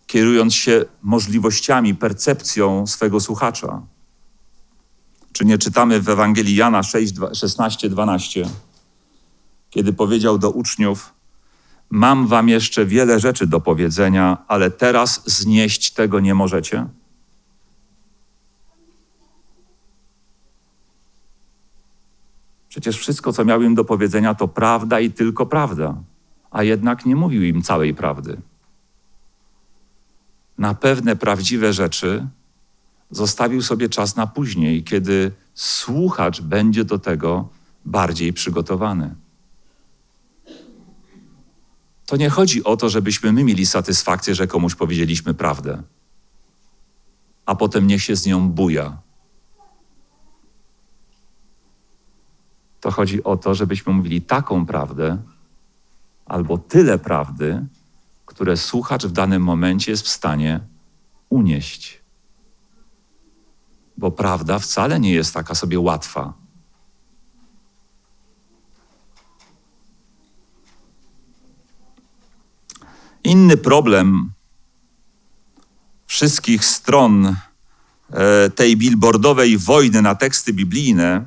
kierując 0.06 0.54
się 0.54 0.84
możliwościami, 1.02 1.94
percepcją 1.94 2.86
swego 2.86 3.20
słuchacza? 3.20 3.82
Czy 5.32 5.44
nie 5.44 5.58
czytamy 5.58 6.00
w 6.00 6.08
Ewangelii 6.08 6.56
Jana 6.56 6.82
6, 6.82 7.14
16, 7.34 7.88
12, 7.88 8.46
kiedy 9.74 9.92
powiedział 9.92 10.38
do 10.38 10.50
uczniów: 10.50 11.14
Mam 11.90 12.26
wam 12.26 12.48
jeszcze 12.48 12.86
wiele 12.86 13.20
rzeczy 13.20 13.46
do 13.46 13.60
powiedzenia, 13.60 14.38
ale 14.48 14.70
teraz 14.70 15.22
znieść 15.26 15.90
tego 15.90 16.20
nie 16.20 16.34
możecie? 16.34 16.86
Przecież 22.68 22.98
wszystko, 22.98 23.32
co 23.32 23.44
miał 23.44 23.62
im 23.62 23.74
do 23.74 23.84
powiedzenia, 23.84 24.34
to 24.34 24.48
prawda 24.48 25.00
i 25.00 25.10
tylko 25.10 25.46
prawda, 25.46 25.94
a 26.50 26.62
jednak 26.62 27.06
nie 27.06 27.16
mówił 27.16 27.42
im 27.42 27.62
całej 27.62 27.94
prawdy. 27.94 28.40
Na 30.58 30.74
pewne 30.74 31.16
prawdziwe 31.16 31.72
rzeczy 31.72 32.26
zostawił 33.10 33.62
sobie 33.62 33.88
czas 33.88 34.16
na 34.16 34.26
później, 34.26 34.84
kiedy 34.84 35.32
słuchacz 35.54 36.40
będzie 36.40 36.84
do 36.84 36.98
tego 36.98 37.48
bardziej 37.84 38.32
przygotowany. 38.32 39.23
To 42.06 42.16
nie 42.16 42.30
chodzi 42.30 42.64
o 42.64 42.76
to, 42.76 42.88
żebyśmy 42.88 43.32
my 43.32 43.44
mieli 43.44 43.66
satysfakcję, 43.66 44.34
że 44.34 44.46
komuś 44.46 44.74
powiedzieliśmy 44.74 45.34
prawdę, 45.34 45.82
a 47.46 47.54
potem 47.54 47.86
niech 47.86 48.02
się 48.02 48.16
z 48.16 48.26
nią 48.26 48.48
buja 48.48 49.04
to 52.84 52.90
chodzi 52.90 53.24
o 53.24 53.36
to, 53.36 53.54
żebyśmy 53.54 53.92
mówili 53.92 54.22
taką 54.22 54.66
prawdę, 54.66 55.18
albo 56.26 56.58
tyle 56.58 56.98
prawdy, 56.98 57.66
które 58.26 58.56
słuchacz 58.56 59.06
w 59.06 59.12
danym 59.12 59.42
momencie 59.42 59.90
jest 59.90 60.04
w 60.04 60.08
stanie 60.08 60.60
unieść. 61.28 62.02
Bo 63.96 64.10
prawda 64.10 64.58
wcale 64.58 65.00
nie 65.00 65.12
jest 65.12 65.34
taka 65.34 65.54
sobie 65.54 65.80
łatwa. 65.80 66.32
Inny 73.24 73.56
problem 73.56 74.32
wszystkich 76.06 76.64
stron 76.64 77.26
e, 77.26 78.50
tej 78.50 78.76
billboardowej 78.76 79.58
wojny 79.58 80.02
na 80.02 80.14
teksty 80.14 80.52
biblijne 80.52 81.24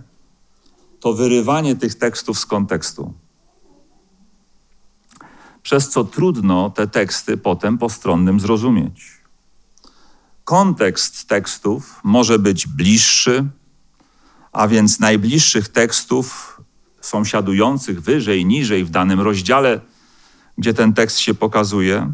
to 1.00 1.14
wyrywanie 1.14 1.76
tych 1.76 1.96
tekstów 1.96 2.40
z 2.40 2.46
kontekstu. 2.46 3.14
Przez 5.64 5.90
co 5.90 6.04
trudno 6.04 6.70
te 6.70 6.88
teksty 6.88 7.38
potem 7.38 7.78
postronnym 7.78 8.40
zrozumieć. 8.40 9.18
Kontekst 10.44 11.28
tekstów 11.28 12.00
może 12.04 12.40
być 12.40 12.68
bliższy, 12.68 13.46
a 14.52 14.68
więc 14.68 15.00
najbliższych 15.00 15.70
tekstów 15.70 16.58
sąsiadujących 17.02 18.02
wyżej, 18.02 18.46
niżej 18.46 18.86
w 18.86 18.90
danym 18.90 19.22
rozdziale, 19.22 19.82
gdzie 20.58 20.74
ten 20.74 20.94
tekst 20.94 21.20
się 21.20 21.34
pokazuje, 21.34 22.12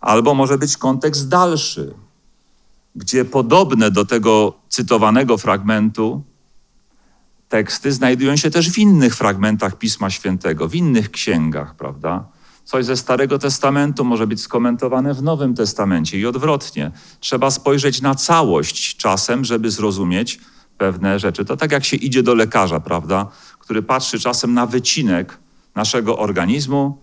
albo 0.00 0.34
może 0.34 0.58
być 0.58 0.76
kontekst 0.76 1.28
dalszy, 1.28 1.94
gdzie 2.96 3.24
podobne 3.24 3.90
do 3.90 4.04
tego 4.04 4.54
cytowanego 4.68 5.38
fragmentu 5.38 6.22
teksty 7.48 7.92
znajdują 7.92 8.36
się 8.36 8.50
też 8.50 8.70
w 8.70 8.78
innych 8.78 9.16
fragmentach 9.16 9.78
Pisma 9.78 10.10
Świętego, 10.10 10.68
w 10.68 10.74
innych 10.74 11.10
księgach, 11.10 11.74
prawda? 11.76 12.24
Coś 12.64 12.84
ze 12.84 12.96
Starego 12.96 13.38
Testamentu 13.38 14.04
może 14.04 14.26
być 14.26 14.40
skomentowane 14.40 15.14
w 15.14 15.22
Nowym 15.22 15.54
Testamencie 15.54 16.18
i 16.18 16.26
odwrotnie. 16.26 16.90
Trzeba 17.20 17.50
spojrzeć 17.50 18.00
na 18.00 18.14
całość 18.14 18.96
czasem, 18.96 19.44
żeby 19.44 19.70
zrozumieć 19.70 20.40
pewne 20.78 21.18
rzeczy. 21.18 21.44
To 21.44 21.56
tak 21.56 21.72
jak 21.72 21.84
się 21.84 21.96
idzie 21.96 22.22
do 22.22 22.34
lekarza, 22.34 22.80
prawda? 22.80 23.26
Który 23.58 23.82
patrzy 23.82 24.20
czasem 24.20 24.54
na 24.54 24.66
wycinek 24.66 25.38
naszego 25.74 26.18
organizmu 26.18 26.98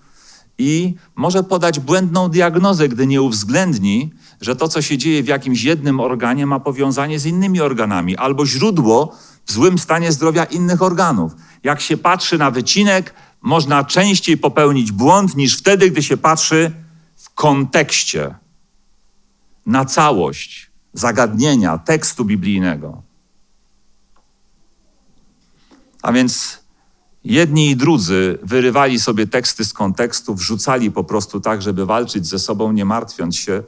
i 0.60 0.96
może 1.16 1.44
podać 1.44 1.80
błędną 1.80 2.30
diagnozę, 2.30 2.90
gdy 2.90 3.08
nie 3.08 3.22
uwzględni, 3.22 4.14
że 4.42 4.56
to, 4.56 4.68
co 4.68 4.82
się 4.82 4.98
dzieje 4.98 5.24
w 5.24 5.28
jakimś 5.28 5.64
jednym 5.64 6.00
organie, 6.00 6.46
ma 6.46 6.60
powiązanie 6.60 7.20
z 7.20 7.26
innymi 7.26 7.62
organami, 7.62 8.18
albo 8.18 8.46
źródło 8.46 9.16
w 9.46 9.52
złym 9.52 9.80
stanie 9.80 10.12
zdrowia 10.12 10.44
innych 10.44 10.82
organów. 10.82 11.32
Jak 11.64 11.82
się 11.82 11.98
patrzy 11.98 12.38
na 12.38 12.52
wycinek, 12.52 13.14
można 13.42 13.84
częściej 13.84 14.38
popełnić 14.38 14.92
błąd 14.92 15.36
niż 15.36 15.58
wtedy, 15.58 15.92
gdy 15.92 16.04
się 16.04 16.18
patrzy 16.18 16.72
w 17.16 17.30
kontekście, 17.30 18.36
na 19.66 19.86
całość 19.86 20.72
zagadnienia 20.94 21.78
tekstu 21.78 22.26
biblijnego. 22.26 23.02
A 26.02 26.12
więc 26.12 26.59
jedni 27.30 27.70
i 27.70 27.76
drudzy 27.76 28.38
wyrywali 28.44 29.00
sobie 29.00 29.28
teksty 29.28 29.66
z 29.66 29.74
kontekstu, 29.74 30.36
wrzucali 30.36 30.92
po 30.92 31.04
prostu 31.04 31.40
tak, 31.40 31.62
żeby 31.62 31.86
walczyć 31.86 32.28
ze 32.28 32.40
sobą, 32.40 32.72
nie 32.72 32.86
martwiąc 32.86 33.36
się 33.36 33.64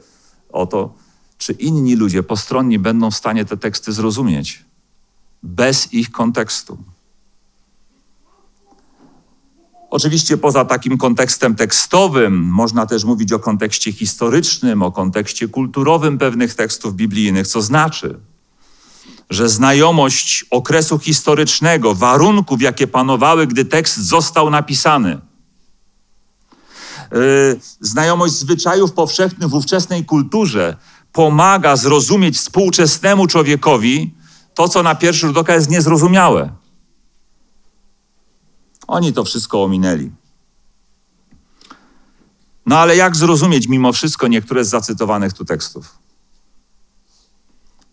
o 0.52 0.66
to, 0.66 0.94
czy 1.38 1.52
inni 1.52 1.96
ludzie 1.96 2.22
postronni 2.22 2.78
będą 2.78 3.10
w 3.10 3.14
stanie 3.14 3.44
te 3.44 3.56
teksty 3.56 3.92
zrozumieć 3.92 4.64
bez 5.42 5.92
ich 5.92 6.10
kontekstu. 6.10 6.78
Oczywiście 9.90 10.36
poza 10.36 10.64
takim 10.64 10.98
kontekstem 10.98 11.54
tekstowym 11.54 12.44
można 12.44 12.86
też 12.86 13.04
mówić 13.04 13.32
o 13.32 13.38
kontekście 13.38 13.92
historycznym, 13.92 14.82
o 14.82 14.92
kontekście 14.92 15.48
kulturowym 15.48 16.18
pewnych 16.18 16.54
tekstów 16.54 16.94
biblijnych, 16.94 17.46
co 17.46 17.62
znaczy, 17.62 18.20
że 19.32 19.48
znajomość 19.48 20.44
okresu 20.50 20.98
historycznego, 20.98 21.94
warunków, 21.94 22.62
jakie 22.62 22.86
panowały, 22.86 23.46
gdy 23.46 23.64
tekst 23.64 23.96
został 23.96 24.50
napisany, 24.50 25.20
yy, 27.12 27.60
znajomość 27.80 28.34
zwyczajów 28.34 28.92
powszechnych 28.92 29.48
w 29.48 29.54
ówczesnej 29.54 30.04
kulturze 30.04 30.76
pomaga 31.12 31.76
zrozumieć 31.76 32.36
współczesnemu 32.36 33.26
człowiekowi 33.26 34.14
to, 34.54 34.68
co 34.68 34.82
na 34.82 34.94
pierwszy 34.94 35.26
rzut 35.26 35.36
oka 35.36 35.54
jest 35.54 35.70
niezrozumiałe. 35.70 36.50
Oni 38.86 39.12
to 39.12 39.24
wszystko 39.24 39.64
ominęli. 39.64 40.10
No 42.66 42.78
ale 42.78 42.96
jak 42.96 43.16
zrozumieć 43.16 43.68
mimo 43.68 43.92
wszystko 43.92 44.28
niektóre 44.28 44.64
z 44.64 44.68
zacytowanych 44.68 45.32
tu 45.32 45.44
tekstów? 45.44 46.01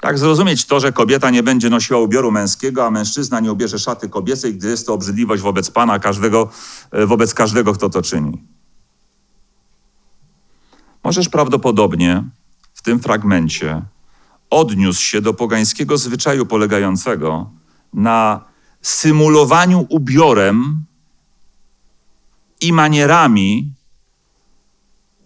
Jak 0.04 0.20
zrozumieć 0.20 0.66
to, 0.66 0.80
że 0.80 0.91
kobieta 0.91 1.30
nie 1.30 1.43
będzie 1.43 1.70
nosiła 1.70 2.00
ubioru 2.00 2.32
męskiego, 2.32 2.86
a 2.86 2.91
mężczyzna 2.91 3.39
nie 3.39 3.52
ubierze 3.52 3.80
szaty 3.80 4.10
kobiecej, 4.10 4.56
gdy 4.56 4.70
jest 4.70 4.86
to 4.86 4.93
obrzydliwość 4.93 5.41
wobec 5.41 5.72
Pana, 5.72 6.00
każdego, 6.00 6.50
e, 6.91 7.06
wobec 7.06 7.34
każdego, 7.34 7.74
kto 7.74 7.89
to 7.89 8.02
czyni? 8.02 8.43
Możesz 11.04 11.30
prawdopodobnie 11.30 12.24
w 12.74 12.82
tym 12.82 13.00
fragmencie 13.00 13.82
odniósł 14.50 15.02
się 15.02 15.22
do 15.22 15.34
pogańskiego 15.34 15.97
zwyczaju 15.97 16.45
polegającego 16.45 17.52
na 17.93 18.45
symulowaniu 18.82 19.86
ubiorem 19.89 20.86
i 22.62 22.74
manierami 22.74 23.74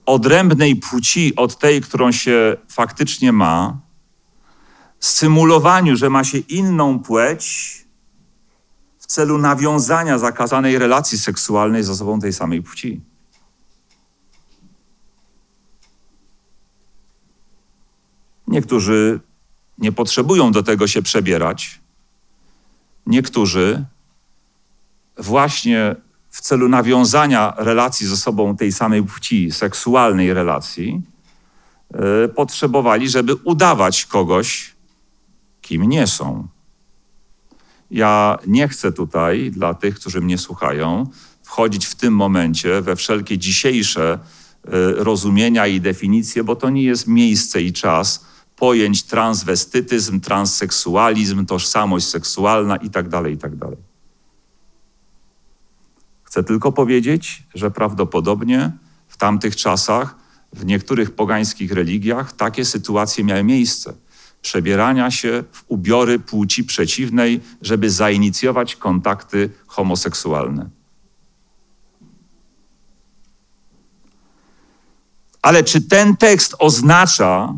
odrębnej 0.06 0.76
płci 0.76 1.36
od 1.36 1.60
tej, 1.60 1.82
którą 1.82 2.12
się 2.12 2.58
faktycznie 2.68 3.32
ma, 3.32 3.83
symulowaniu, 5.06 5.96
że 5.96 6.10
ma 6.10 6.24
się 6.24 6.38
inną 6.38 7.00
płeć 7.00 7.74
w 9.00 9.06
celu 9.06 9.38
nawiązania 9.38 10.18
zakazanej 10.18 10.80
relacji 10.80 11.18
seksualnej 11.18 11.84
z 11.84 11.90
osobą 11.90 12.20
tej 12.20 12.34
samej 12.34 12.62
płci. 12.62 13.02
Niektórzy 18.48 19.20
nie 19.78 19.92
potrzebują 19.92 20.52
do 20.52 20.64
tego 20.64 20.88
się 20.88 21.02
przebierać. 21.02 21.80
Niektórzy 23.08 23.86
właśnie 25.18 25.96
w 26.30 26.42
celu 26.42 26.70
nawiązania 26.70 27.54
relacji 27.58 28.08
ze 28.08 28.18
sobą 28.18 28.58
tej 28.58 28.72
samej 28.72 29.04
płci, 29.04 29.52
seksualnej 29.52 30.34
relacji, 30.34 31.02
yy, 31.94 32.30
potrzebowali, 32.36 33.10
żeby 33.10 33.36
udawać 33.36 34.06
kogoś, 34.06 34.73
kim 35.64 35.84
nie 35.84 36.08
są. 36.08 36.48
Ja 37.92 38.38
nie 38.48 38.68
chcę 38.68 38.92
tutaj, 38.92 39.52
dla 39.52 39.74
tych, 39.74 39.96
którzy 39.96 40.22
mnie 40.22 40.38
słuchają, 40.38 41.08
wchodzić 41.44 41.86
w 41.86 41.96
tym 41.96 42.14
momencie 42.14 42.82
we 42.82 42.96
wszelkie 42.96 43.38
dzisiejsze 43.38 44.20
yy, 44.66 45.04
rozumienia 45.04 45.68
i 45.68 45.82
definicje, 45.82 46.44
bo 46.44 46.56
to 46.56 46.70
nie 46.70 46.84
jest 46.84 47.08
miejsce 47.08 47.62
i 47.62 47.74
czas 47.74 48.26
pojęć 48.56 49.04
transwestytyzm, 49.04 50.20
transseksualizm, 50.20 51.46
tożsamość 51.46 52.08
seksualna 52.08 52.76
itd., 52.76 53.10
tak 53.10 53.28
itd. 53.28 53.58
Tak 53.60 53.78
Chcę 56.24 56.44
tylko 56.44 56.72
powiedzieć, 56.72 57.44
że 57.56 57.72
prawdopodobnie 57.72 58.72
w 59.08 59.18
tamtych 59.18 59.56
czasach 59.56 60.16
w 60.54 60.66
niektórych 60.66 61.12
pogańskich 61.12 61.72
religiach 61.72 62.32
takie 62.32 62.66
sytuacje 62.66 63.24
miały 63.24 63.44
miejsce. 63.44 63.94
Przebierania 64.44 65.12
się 65.12 65.44
w 65.52 65.64
ubiory 65.68 66.20
płci 66.20 66.64
przeciwnej, 66.64 67.42
żeby 67.62 67.90
zainicjować 67.90 68.76
kontakty 68.76 69.50
homoseksualne. 69.68 70.70
Ale 75.42 75.64
czy 75.64 75.82
ten 75.82 76.18
tekst 76.18 76.56
oznacza, 76.60 77.54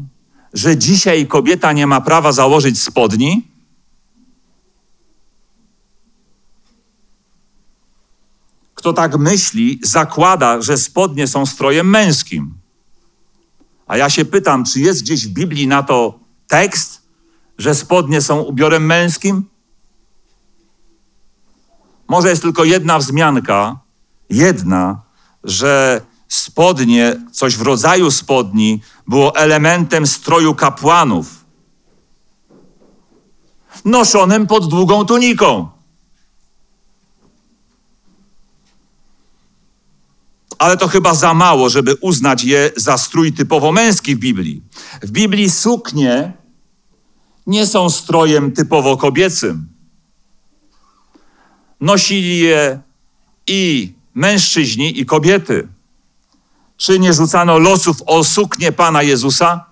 że 0.53 0.77
dzisiaj 0.77 1.27
kobieta 1.27 1.73
nie 1.73 1.87
ma 1.87 2.01
prawa 2.01 2.31
założyć 2.31 2.81
spodni? 2.81 3.47
Kto 8.75 8.93
tak 8.93 9.17
myśli, 9.17 9.79
zakłada, 9.83 10.61
że 10.61 10.77
spodnie 10.77 11.27
są 11.27 11.45
strojem 11.45 11.89
męskim. 11.89 12.53
A 13.87 13.97
ja 13.97 14.09
się 14.09 14.25
pytam, 14.25 14.65
czy 14.65 14.79
jest 14.79 15.01
gdzieś 15.01 15.27
w 15.27 15.29
Biblii 15.29 15.67
na 15.67 15.83
to 15.83 16.24
tekst, 16.47 17.01
że 17.57 17.75
spodnie 17.75 18.21
są 18.21 18.39
ubiorem 18.39 18.85
męskim? 18.85 19.49
Może 22.07 22.29
jest 22.29 22.41
tylko 22.41 22.63
jedna 22.63 22.99
wzmianka, 22.99 23.79
jedna, 24.29 25.01
że 25.43 26.01
spodnie, 26.27 27.15
coś 27.31 27.57
w 27.57 27.61
rodzaju 27.61 28.11
spodni, 28.11 28.81
było 29.07 29.35
elementem 29.35 30.07
stroju 30.07 30.55
kapłanów, 30.55 31.45
noszonym 33.85 34.47
pod 34.47 34.69
długą 34.69 35.05
tuniką. 35.05 35.74
Ale 40.65 40.77
to 40.77 40.87
chyba 40.87 41.13
za 41.13 41.33
mało, 41.33 41.69
żeby 41.69 41.95
uznać 42.01 42.43
je 42.43 42.71
za 42.75 42.97
strój 42.97 43.33
typowo 43.33 43.71
męski 43.71 44.15
w 44.15 44.19
Biblii. 44.19 44.63
W 45.01 45.11
Biblii 45.11 45.49
suknie 45.49 46.33
nie 47.47 47.65
są 47.65 47.89
strojem 47.89 48.51
typowo 48.51 48.97
kobiecym. 48.97 49.69
Nosili 51.81 52.39
je 52.39 52.79
i 53.47 53.93
mężczyźni, 54.13 54.99
i 54.99 55.05
kobiety. 55.05 55.67
Czy 56.77 56.99
nie 56.99 57.13
rzucano 57.13 57.59
losów 57.59 57.97
o 58.05 58.23
suknię 58.23 58.71
Pana 58.71 59.03
Jezusa? 59.03 59.65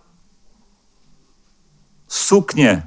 Suknię. 2.08 2.82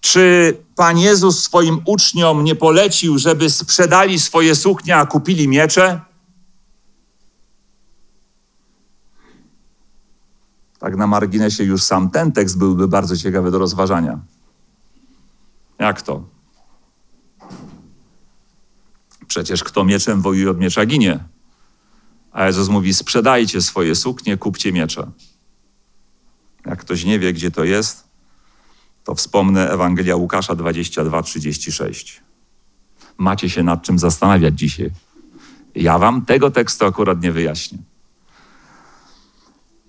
Czy 0.00 0.56
Pan 0.76 0.98
Jezus 0.98 1.42
swoim 1.42 1.80
uczniom 1.84 2.44
nie 2.44 2.54
polecił, 2.54 3.18
żeby 3.18 3.50
sprzedali 3.50 4.20
swoje 4.20 4.54
suknie, 4.54 4.96
a 4.96 5.06
kupili 5.06 5.48
miecze? 5.48 6.00
Tak 10.78 10.96
na 10.96 11.06
marginesie 11.06 11.64
już 11.64 11.82
sam 11.82 12.10
ten 12.10 12.32
tekst 12.32 12.58
byłby 12.58 12.88
bardzo 12.88 13.16
ciekawy 13.16 13.50
do 13.50 13.58
rozważania. 13.58 14.20
Jak 15.78 16.02
to? 16.02 16.24
Przecież 19.28 19.64
kto 19.64 19.84
mieczem 19.84 20.22
wojuje 20.22 20.50
od 20.50 20.58
miecza 20.58 20.86
ginie. 20.86 21.24
A 22.32 22.46
Jezus 22.46 22.68
mówi: 22.68 22.94
sprzedajcie 22.94 23.62
swoje 23.62 23.94
suknie, 23.94 24.36
kupcie 24.36 24.72
miecze. 24.72 25.10
Jak 26.66 26.80
ktoś 26.80 27.04
nie 27.04 27.18
wie, 27.18 27.32
gdzie 27.32 27.50
to 27.50 27.64
jest, 27.64 28.05
to 29.06 29.14
wspomnę 29.14 29.70
Ewangelia 29.70 30.16
Łukasza 30.16 30.54
22-36. 30.54 32.20
Macie 33.18 33.50
się 33.50 33.62
nad 33.62 33.82
czym 33.82 33.98
zastanawiać 33.98 34.58
dzisiaj. 34.58 34.90
Ja 35.74 35.98
wam 35.98 36.24
tego 36.24 36.50
tekstu 36.50 36.86
akurat 36.86 37.22
nie 37.22 37.32
wyjaśnię. 37.32 37.78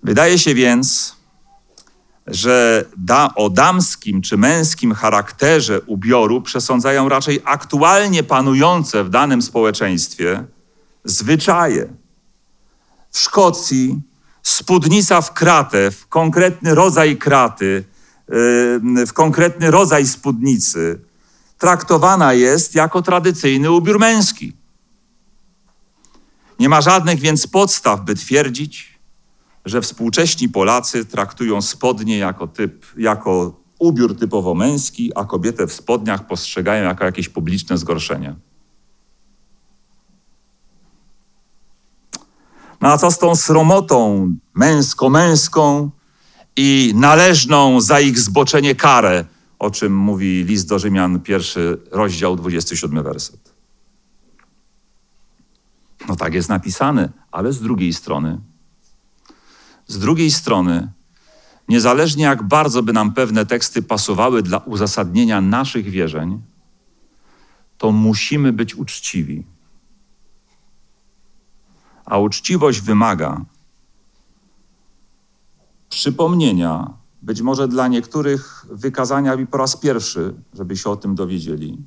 Wydaje 0.02 0.38
się 0.38 0.54
więc, 0.54 1.16
że 2.26 2.84
da, 2.96 3.34
o 3.34 3.50
damskim 3.50 4.22
czy 4.22 4.36
męskim 4.36 4.94
charakterze 4.94 5.80
ubioru 5.80 6.42
przesądzają 6.42 7.08
raczej 7.08 7.40
aktualnie 7.44 8.22
panujące 8.22 9.04
w 9.04 9.10
danym 9.10 9.42
społeczeństwie 9.42 10.44
zwyczaje 11.04 11.88
w 13.10 13.18
Szkocji 13.18 14.00
spódnica 14.42 15.20
w 15.20 15.32
kratę, 15.32 15.90
w 15.90 16.06
konkretny 16.06 16.74
rodzaj 16.74 17.16
kraty, 17.16 17.84
w 19.06 19.12
konkretny 19.12 19.70
rodzaj 19.70 20.06
spódnicy, 20.06 21.00
traktowana 21.58 22.32
jest 22.32 22.74
jako 22.74 23.02
tradycyjny 23.02 23.70
ubiór 23.70 23.98
męski. 23.98 24.52
Nie 26.58 26.68
ma 26.68 26.80
żadnych 26.80 27.20
więc 27.20 27.46
podstaw, 27.46 28.04
by 28.04 28.14
twierdzić, 28.14 28.98
że 29.64 29.80
współcześni 29.80 30.48
Polacy 30.48 31.04
traktują 31.04 31.62
spodnie 31.62 32.18
jako, 32.18 32.46
typ, 32.46 32.86
jako 32.96 33.60
ubiór 33.78 34.18
typowo 34.18 34.54
męski, 34.54 35.12
a 35.14 35.24
kobietę 35.24 35.66
w 35.66 35.72
spodniach 35.72 36.26
postrzegają 36.26 36.84
jako 36.84 37.04
jakieś 37.04 37.28
publiczne 37.28 37.78
zgorszenie. 37.78 38.34
No 42.80 42.88
a 42.88 42.98
co 42.98 43.10
z 43.10 43.18
tą 43.18 43.36
sromotą 43.36 44.28
męsko-męską 44.54 45.90
i 46.60 46.92
należną 46.94 47.80
za 47.80 48.00
ich 48.00 48.18
zboczenie 48.18 48.74
karę, 48.74 49.24
o 49.58 49.70
czym 49.70 49.96
mówi 49.96 50.44
list 50.44 50.68
do 50.68 50.78
Rzymian, 50.78 51.20
pierwszy 51.20 51.78
rozdział, 51.90 52.36
27 52.36 53.02
werset. 53.02 53.54
No 56.08 56.16
tak 56.16 56.34
jest 56.34 56.48
napisane, 56.48 57.08
ale 57.32 57.52
z 57.52 57.60
drugiej 57.60 57.92
strony, 57.92 58.40
z 59.86 59.98
drugiej 59.98 60.30
strony, 60.30 60.92
niezależnie 61.68 62.24
jak 62.24 62.42
bardzo 62.42 62.82
by 62.82 62.92
nam 62.92 63.12
pewne 63.12 63.46
teksty 63.46 63.82
pasowały 63.82 64.42
dla 64.42 64.58
uzasadnienia 64.58 65.40
naszych 65.40 65.90
wierzeń, 65.90 66.42
to 67.78 67.92
musimy 67.92 68.52
być 68.52 68.74
uczciwi. 68.74 69.44
A 72.04 72.18
uczciwość 72.18 72.80
wymaga 72.80 73.44
przypomnienia, 75.88 76.90
być 77.22 77.40
może 77.40 77.68
dla 77.68 77.88
niektórych 77.88 78.66
wykazania 78.70 79.34
i 79.34 79.46
po 79.46 79.56
raz 79.56 79.76
pierwszy, 79.76 80.34
żeby 80.54 80.76
się 80.76 80.90
o 80.90 80.96
tym 80.96 81.14
dowiedzieli, 81.14 81.78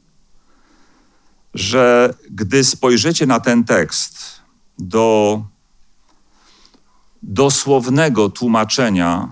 że 1.54 2.14
gdy 2.30 2.64
spojrzycie 2.64 3.26
na 3.26 3.40
ten 3.40 3.64
tekst 3.64 4.42
do 4.80 5.42
dosłownego 7.24 8.30
tłumaczenia 8.30 9.30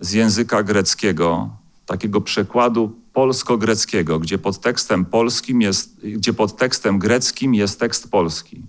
z 0.00 0.12
języka 0.12 0.62
greckiego, 0.62 1.50
takiego 1.86 2.20
przekładu 2.20 2.96
polsko-greckiego, 3.12 4.18
gdzie 4.18 4.38
pod 4.38 4.60
tekstem 4.60 5.04
polskim 5.04 5.62
jest, 5.62 6.00
gdzie 6.00 6.32
pod 6.32 6.56
tekstem 6.56 6.98
greckim 6.98 7.54
jest 7.54 7.80
tekst 7.80 8.10
polski. 8.10 8.62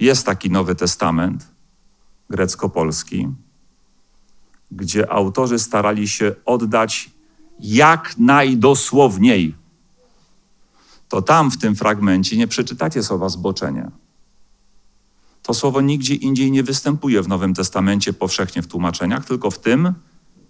Jest 0.00 0.26
taki 0.26 0.50
Nowy 0.50 0.74
Testament 0.74 1.46
grecko-polski, 2.30 3.28
gdzie 4.70 5.12
autorzy 5.12 5.58
starali 5.58 6.08
się 6.08 6.34
oddać 6.44 7.10
jak 7.60 8.18
najdosłowniej. 8.18 9.54
To 11.08 11.22
tam 11.22 11.50
w 11.50 11.58
tym 11.58 11.76
fragmencie 11.76 12.36
nie 12.36 12.48
przeczytacie 12.48 13.02
słowa 13.02 13.28
zboczenie. 13.28 13.90
To 15.42 15.54
słowo 15.54 15.80
nigdzie 15.80 16.14
indziej 16.14 16.50
nie 16.50 16.62
występuje 16.62 17.22
w 17.22 17.28
Nowym 17.28 17.54
Testamencie 17.54 18.12
powszechnie 18.12 18.62
w 18.62 18.66
tłumaczeniach, 18.66 19.24
tylko 19.24 19.50
w 19.50 19.58
tym 19.58 19.94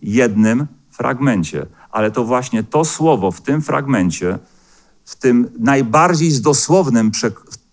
jednym 0.02 0.66
fragmencie. 0.90 1.66
Ale 1.90 2.10
to 2.10 2.24
właśnie 2.24 2.64
to 2.64 2.84
słowo 2.84 3.30
w 3.30 3.40
tym 3.40 3.62
fragmencie, 3.62 4.38
w 5.04 5.16
tym 5.16 5.50
najbardziej 5.58 6.30
z, 6.30 6.42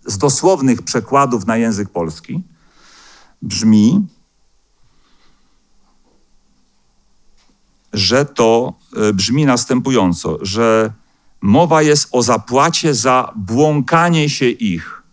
z 0.05 0.17
dosłownych 0.17 0.81
przekładów 0.81 1.45
na 1.45 1.57
język 1.57 1.89
polski, 1.89 2.43
brzmi, 3.41 4.07
że 7.97 8.25
to 8.25 8.73
e, 8.95 9.13
brzmi 9.13 9.45
następująco, 9.45 10.37
że 10.41 10.93
mowa 11.41 11.81
jest 11.81 12.09
o 12.11 12.21
zapłacie 12.21 12.93
za 12.93 13.33
błąkanie 13.35 14.29
się 14.29 14.49
ich. 14.49 15.03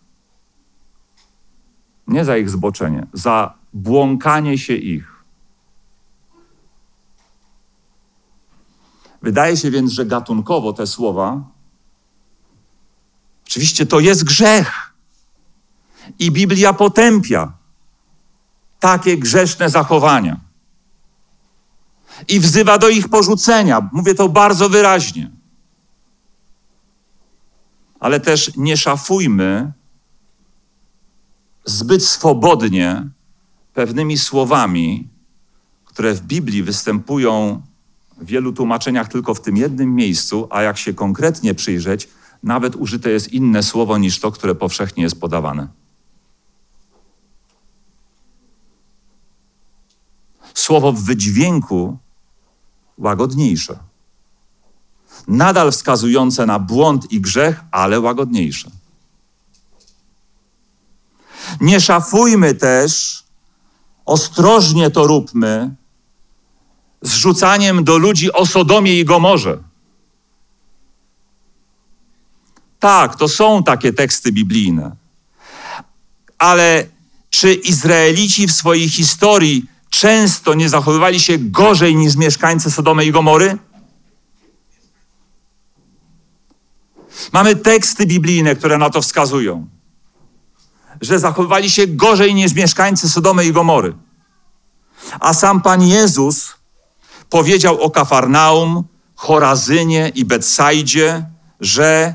Nie 2.06 2.24
za 2.24 2.36
ich 2.36 2.50
zboczenie, 2.50 3.06
za 3.12 3.54
błąkanie 3.72 4.58
się 4.58 4.74
ich. 4.74 5.12
Wydaje 9.22 9.56
się 9.56 9.70
więc, 9.70 9.92
że 9.92 10.06
gatunkowo 10.06 10.72
te 10.72 10.86
słowa, 10.86 11.40
oczywiście 13.46 13.86
to 13.86 14.00
jest 14.00 14.24
grzech. 14.24 14.92
I 16.18 16.30
Biblia 16.30 16.72
potępia 16.72 17.52
takie 18.80 19.18
grzeszne 19.18 19.70
zachowania 19.70 20.51
i 22.28 22.40
wzywa 22.40 22.78
do 22.78 22.88
ich 22.88 23.08
porzucenia. 23.08 23.88
Mówię 23.92 24.14
to 24.14 24.28
bardzo 24.28 24.68
wyraźnie. 24.68 25.30
Ale 28.00 28.20
też 28.20 28.56
nie 28.56 28.76
szafujmy 28.76 29.72
zbyt 31.64 32.04
swobodnie 32.04 33.08
pewnymi 33.74 34.18
słowami, 34.18 35.08
które 35.84 36.14
w 36.14 36.20
Biblii 36.20 36.62
występują 36.62 37.62
w 38.18 38.26
wielu 38.26 38.52
tłumaczeniach 38.52 39.08
tylko 39.08 39.34
w 39.34 39.40
tym 39.40 39.56
jednym 39.56 39.94
miejscu, 39.94 40.48
a 40.50 40.62
jak 40.62 40.78
się 40.78 40.94
konkretnie 40.94 41.54
przyjrzeć, 41.54 42.08
nawet 42.42 42.76
użyte 42.76 43.10
jest 43.10 43.32
inne 43.32 43.62
słowo 43.62 43.98
niż 43.98 44.20
to, 44.20 44.32
które 44.32 44.54
powszechnie 44.54 45.02
jest 45.02 45.20
podawane. 45.20 45.68
Słowo 50.54 50.92
w 50.92 51.02
wydźwięku 51.02 51.98
łagodniejsze. 53.02 53.78
Nadal 55.28 55.72
wskazujące 55.72 56.46
na 56.46 56.58
błąd 56.58 57.12
i 57.12 57.20
grzech, 57.20 57.60
ale 57.70 58.00
łagodniejsze. 58.00 58.70
Nie 61.60 61.80
szafujmy 61.80 62.54
też, 62.54 63.22
ostrożnie 64.06 64.90
to 64.90 65.06
róbmy, 65.06 65.74
zrzucaniem 67.02 67.84
do 67.84 67.98
ludzi 67.98 68.32
o 68.32 68.46
Sodomie 68.46 69.00
i 69.00 69.04
Gomorze. 69.04 69.58
Tak, 72.78 73.16
to 73.16 73.28
są 73.28 73.62
takie 73.62 73.92
teksty 73.92 74.32
biblijne. 74.32 74.96
Ale 76.38 76.86
czy 77.30 77.54
Izraelici 77.54 78.46
w 78.46 78.52
swojej 78.52 78.88
historii 78.88 79.71
często 79.92 80.54
nie 80.54 80.68
zachowywali 80.68 81.20
się 81.20 81.38
gorzej 81.38 81.96
niż 81.96 82.16
mieszkańcy 82.16 82.70
Sodomy 82.70 83.04
i 83.04 83.12
Gomory? 83.12 83.58
Mamy 87.32 87.56
teksty 87.56 88.06
biblijne, 88.06 88.56
które 88.56 88.78
na 88.78 88.90
to 88.90 89.02
wskazują, 89.02 89.68
że 91.00 91.18
zachowywali 91.18 91.70
się 91.70 91.86
gorzej 91.86 92.34
niż 92.34 92.54
mieszkańcy 92.54 93.08
Sodomy 93.08 93.44
i 93.44 93.52
Gomory. 93.52 93.94
A 95.20 95.34
sam 95.34 95.62
Pan 95.62 95.82
Jezus 95.82 96.54
powiedział 97.30 97.80
o 97.80 97.90
Kafarnaum, 97.90 98.84
Chorazynie 99.14 100.12
i 100.14 100.24
Betsaidzie, 100.24 101.24
że 101.60 102.14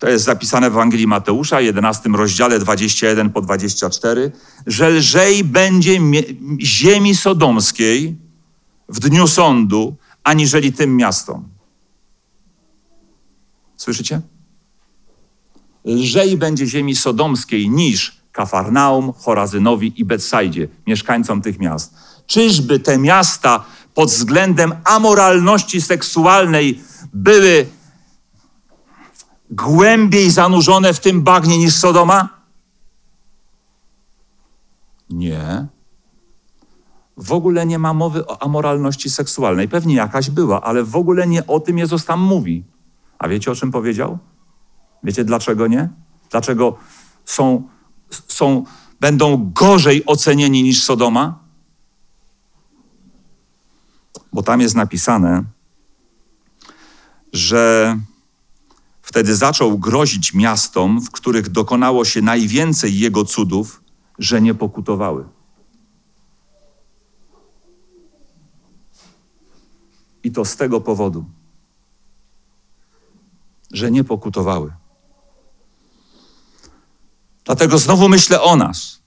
to 0.00 0.08
jest 0.08 0.24
zapisane 0.24 0.70
w 0.70 0.72
Ewangelii 0.72 1.06
Mateusza, 1.06 1.60
11 1.60 2.08
rozdziale 2.08 2.58
21 2.58 3.30
po 3.30 3.40
24, 3.40 4.32
że 4.66 4.90
lżej 4.90 5.44
będzie 5.44 6.00
ziemi 6.60 7.16
sodomskiej 7.16 8.16
w 8.88 9.00
dniu 9.00 9.26
sądu, 9.26 9.96
aniżeli 10.24 10.72
tym 10.72 10.96
miastom. 10.96 11.48
Słyszycie? 13.76 14.20
Lżej 15.84 16.36
będzie 16.36 16.66
ziemi 16.66 16.96
sodomskiej 16.96 17.70
niż 17.70 18.20
Kafarnaum, 18.32 19.12
Chorazynowi 19.12 19.92
i 19.96 20.04
Betsaidzie, 20.04 20.68
mieszkańcom 20.86 21.42
tych 21.42 21.58
miast. 21.58 21.94
Czyżby 22.26 22.78
te 22.78 22.98
miasta 22.98 23.64
pod 23.94 24.10
względem 24.10 24.72
amoralności 24.84 25.80
seksualnej 25.80 26.80
były 27.12 27.66
głębiej 29.50 30.30
zanurzone 30.30 30.94
w 30.94 31.00
tym 31.00 31.22
bagnie 31.22 31.58
niż 31.58 31.74
Sodoma? 31.74 32.28
Nie. 35.10 35.66
W 37.16 37.32
ogóle 37.32 37.66
nie 37.66 37.78
ma 37.78 37.94
mowy 37.94 38.26
o 38.26 38.42
amoralności 38.42 39.10
seksualnej. 39.10 39.68
Pewnie 39.68 39.94
jakaś 39.94 40.30
była, 40.30 40.60
ale 40.62 40.84
w 40.84 40.96
ogóle 40.96 41.26
nie 41.26 41.46
o 41.46 41.60
tym 41.60 41.78
Jezus 41.78 42.04
tam 42.04 42.20
mówi. 42.20 42.64
A 43.18 43.28
wiecie 43.28 43.50
o 43.50 43.54
czym 43.54 43.70
powiedział? 43.70 44.18
Wiecie 45.02 45.24
dlaczego 45.24 45.66
nie? 45.66 45.88
Dlaczego 46.30 46.76
są, 47.24 47.68
są, 48.28 48.64
będą 49.00 49.50
gorzej 49.52 50.06
ocenieni 50.06 50.62
niż 50.62 50.82
Sodoma? 50.82 51.38
Bo 54.32 54.42
tam 54.42 54.60
jest 54.60 54.74
napisane, 54.74 55.44
że 57.32 57.96
Wtedy 59.10 59.36
zaczął 59.36 59.78
grozić 59.78 60.34
miastom, 60.34 61.00
w 61.00 61.10
których 61.10 61.48
dokonało 61.48 62.04
się 62.04 62.22
najwięcej 62.22 62.98
jego 62.98 63.24
cudów, 63.24 63.82
że 64.18 64.42
nie 64.42 64.54
pokutowały. 64.54 65.28
I 70.24 70.32
to 70.32 70.44
z 70.44 70.56
tego 70.56 70.80
powodu, 70.80 71.24
że 73.72 73.90
nie 73.90 74.04
pokutowały. 74.04 74.72
Dlatego 77.44 77.78
znowu 77.78 78.08
myślę 78.08 78.42
o 78.42 78.56
nas. 78.56 79.02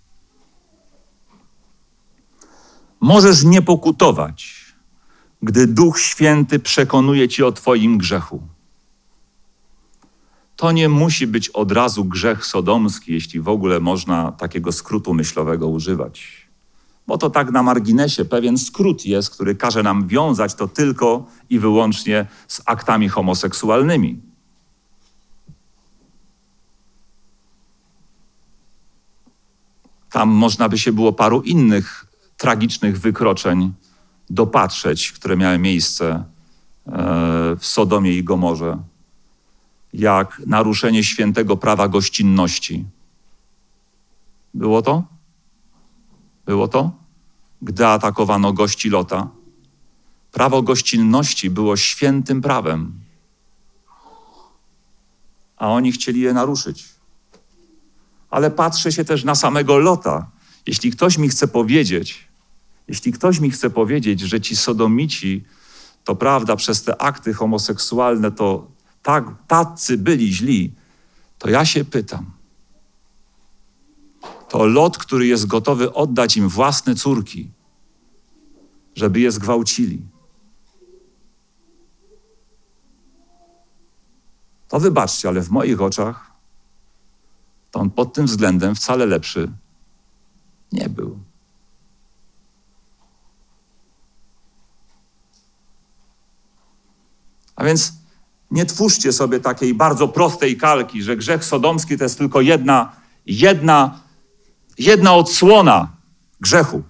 Możesz 3.00 3.44
nie 3.44 3.62
pokutować, 3.62 4.66
gdy 5.42 5.68
Duch 5.68 6.00
Święty 6.00 6.60
przekonuje 6.60 7.30
ci 7.30 7.44
o 7.44 7.52
Twoim 7.52 7.98
grzechu 7.98 8.53
to 10.64 10.72
nie 10.72 10.90
musi 10.90 11.28
być 11.28 11.50
od 11.50 11.72
razu 11.72 12.06
grzech 12.06 12.46
sodomski, 12.46 13.14
jeśli 13.14 13.42
w 13.42 13.50
ogóle 13.50 13.80
można 13.80 14.32
takiego 14.32 14.72
skrótu 14.72 15.14
myślowego 15.14 15.68
używać. 15.68 16.48
Bo 17.08 17.18
to 17.18 17.30
tak 17.30 17.52
na 17.52 17.64
marginesie 17.64 18.26
pewien 18.26 18.58
skrót 18.58 19.06
jest, 19.06 19.30
który 19.30 19.56
każe 19.56 19.84
nam 19.84 20.08
wiązać 20.08 20.56
to 20.56 20.68
tylko 20.68 21.26
i 21.50 21.60
wyłącznie 21.60 22.26
z 22.48 22.62
aktami 22.66 23.10
homoseksualnymi. 23.10 24.22
Tam 30.12 30.30
można 30.30 30.70
by 30.70 30.78
się 30.78 30.92
było 30.92 31.14
paru 31.14 31.42
innych 31.42 32.06
tragicznych 32.38 33.00
wykroczeń 33.00 33.74
dopatrzeć, 34.30 35.12
które 35.12 35.38
miały 35.38 35.60
miejsce 35.60 36.06
e, 36.16 36.24
w 37.60 37.66
Sodomie 37.66 38.14
i 38.14 38.24
Gomorze, 38.24 38.78
jak 39.94 40.42
naruszenie 40.46 41.04
świętego 41.04 41.58
prawa 41.58 41.88
gościnności. 41.88 42.86
Było 44.54 44.82
to? 44.82 45.04
Było 46.46 46.68
to? 46.68 46.92
Gdy 47.62 47.88
atakowano 47.88 48.54
gości 48.54 48.90
Lota. 48.90 49.30
Prawo 50.32 50.62
gościnności 50.62 51.50
było 51.50 51.78
świętym 51.78 52.42
prawem, 52.42 52.94
a 55.58 55.68
oni 55.70 55.92
chcieli 55.92 56.22
je 56.22 56.34
naruszyć. 56.34 56.86
Ale 58.30 58.52
patrzę 58.52 58.92
się 58.92 59.06
też 59.06 59.24
na 59.24 59.36
samego 59.36 59.78
Lota. 59.78 60.32
Jeśli 60.68 60.92
ktoś 60.92 61.18
mi 61.18 61.30
chce 61.30 61.48
powiedzieć, 61.48 62.28
jeśli 62.88 63.14
ktoś 63.14 63.40
mi 63.40 63.52
chce 63.52 63.70
powiedzieć, 63.70 64.20
że 64.20 64.42
ci 64.42 64.56
sodomici, 64.56 65.44
to 66.04 66.16
prawda, 66.16 66.56
przez 66.56 66.84
te 66.84 67.02
akty 67.02 67.34
homoseksualne, 67.34 68.32
to 68.32 68.73
tak, 69.04 69.26
tacy 69.48 69.98
byli 69.98 70.34
źli, 70.34 70.74
to 71.38 71.50
ja 71.50 71.66
się 71.66 71.86
pytam. 71.86 72.32
To 74.50 74.66
Lot, 74.66 74.98
który 74.98 75.28
jest 75.28 75.46
gotowy 75.46 75.94
oddać 75.94 76.38
im 76.38 76.50
własne 76.50 76.96
córki, 76.96 77.52
żeby 78.96 79.20
je 79.20 79.32
zgwałcili. 79.32 80.02
To 84.68 84.80
wybaczcie, 84.80 85.28
ale 85.28 85.42
w 85.42 85.50
moich 85.50 85.82
oczach 85.82 86.32
to 87.72 87.80
on 87.80 87.90
pod 87.90 88.14
tym 88.14 88.26
względem 88.26 88.76
wcale 88.76 89.06
lepszy 89.06 89.52
nie 90.72 90.90
był. 90.90 91.20
A 97.56 97.64
więc 97.64 98.03
nie 98.54 98.66
twórzcie 98.66 99.14
sobie 99.14 99.40
takiej 99.40 99.74
bardzo 99.74 100.08
prostej 100.08 100.58
kalki, 100.58 101.04
że 101.04 101.18
grzech 101.18 101.46
sodomski 101.46 101.98
to 101.98 102.04
jest 102.04 102.18
tylko 102.18 102.42
jedna, 102.42 102.96
jedna, 103.26 104.00
jedna 104.78 105.16
odsłona 105.16 105.92
grzechu. 106.42 106.84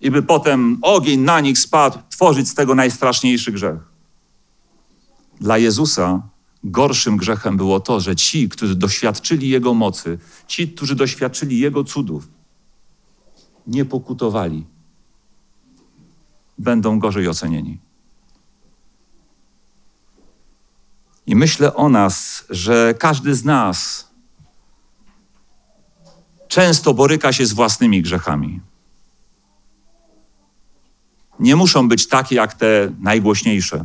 I 0.00 0.10
by 0.10 0.22
potem 0.22 0.78
ogień 0.82 1.20
na 1.20 1.40
nich 1.40 1.58
spadł, 1.58 1.98
tworzyć 2.08 2.48
z 2.48 2.54
tego 2.54 2.74
najstraszniejszy 2.74 3.52
grzech. 3.52 3.80
Dla 5.40 5.58
Jezusa 5.58 6.22
gorszym 6.64 7.16
grzechem 7.16 7.56
było 7.56 7.80
to, 7.80 8.00
że 8.00 8.16
ci, 8.16 8.48
którzy 8.48 8.74
doświadczyli 8.74 9.48
Jego 9.48 9.74
mocy, 9.74 10.18
ci, 10.46 10.68
którzy 10.68 10.94
doświadczyli 10.94 11.58
Jego 11.58 11.84
cudów, 11.84 12.28
nie 13.66 13.84
pokutowali, 13.84 14.66
będą 16.58 16.98
gorzej 16.98 17.28
ocenieni. 17.28 17.87
I 21.28 21.36
myślę 21.36 21.74
o 21.74 21.88
nas, 21.88 22.44
że 22.50 22.94
każdy 22.98 23.34
z 23.34 23.44
nas 23.44 24.08
często 26.48 26.94
boryka 26.94 27.32
się 27.32 27.46
z 27.46 27.52
własnymi 27.52 28.02
grzechami. 28.02 28.60
Nie 31.40 31.56
muszą 31.56 31.88
być 31.88 32.08
takie 32.08 32.36
jak 32.36 32.54
te 32.54 32.92
najgłośniejsze. 33.00 33.84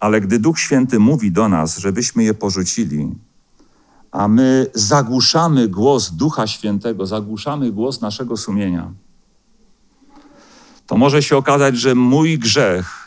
Ale 0.00 0.20
gdy 0.20 0.38
Duch 0.38 0.58
Święty 0.58 0.98
mówi 0.98 1.32
do 1.32 1.48
nas, 1.48 1.78
żebyśmy 1.78 2.24
je 2.24 2.34
porzucili, 2.34 3.14
a 4.12 4.28
my 4.28 4.66
zagłuszamy 4.74 5.68
głos 5.68 6.10
Ducha 6.10 6.46
Świętego, 6.46 7.06
zagłuszamy 7.06 7.72
głos 7.72 8.00
naszego 8.00 8.36
sumienia, 8.36 8.92
to 10.86 10.96
może 10.96 11.22
się 11.22 11.36
okazać, 11.36 11.76
że 11.76 11.94
mój 11.94 12.38
grzech, 12.38 12.97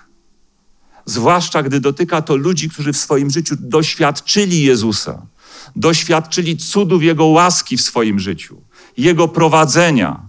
zwłaszcza 1.05 1.63
gdy 1.63 1.79
dotyka 1.79 2.21
to 2.21 2.35
ludzi, 2.35 2.69
którzy 2.69 2.93
w 2.93 2.97
swoim 2.97 3.29
życiu 3.29 3.55
doświadczyli 3.59 4.63
Jezusa, 4.63 5.21
doświadczyli 5.75 6.57
cudów 6.57 7.03
Jego 7.03 7.25
łaski 7.25 7.77
w 7.77 7.81
swoim 7.81 8.19
życiu, 8.19 8.61
Jego 8.97 9.27
prowadzenia, 9.27 10.19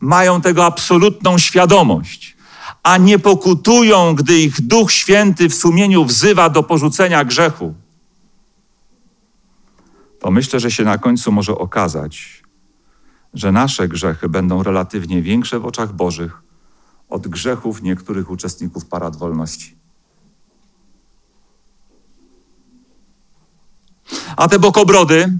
mają 0.00 0.40
tego 0.40 0.64
absolutną 0.64 1.38
świadomość, 1.38 2.36
a 2.82 2.96
nie 2.96 3.18
pokutują, 3.18 4.14
gdy 4.14 4.40
ich 4.40 4.60
Duch 4.60 4.92
Święty 4.92 5.48
w 5.48 5.54
sumieniu 5.54 6.04
wzywa 6.04 6.50
do 6.50 6.62
porzucenia 6.62 7.24
grzechu 7.24 7.74
to 10.18 10.30
myślę, 10.30 10.60
że 10.60 10.70
się 10.70 10.84
na 10.84 10.98
końcu 10.98 11.32
może 11.32 11.58
okazać, 11.58 12.42
że 13.34 13.52
nasze 13.52 13.88
grzechy 13.88 14.28
będą 14.28 14.62
relatywnie 14.62 15.22
większe 15.22 15.60
w 15.60 15.66
oczach 15.66 15.92
Bożych 15.92 16.42
od 17.08 17.28
grzechów 17.28 17.82
niektórych 17.82 18.30
uczestników 18.30 18.86
parad 18.86 19.16
wolności. 19.16 19.76
A 24.38 24.48
te 24.48 24.58
bokobrody, 24.58 25.38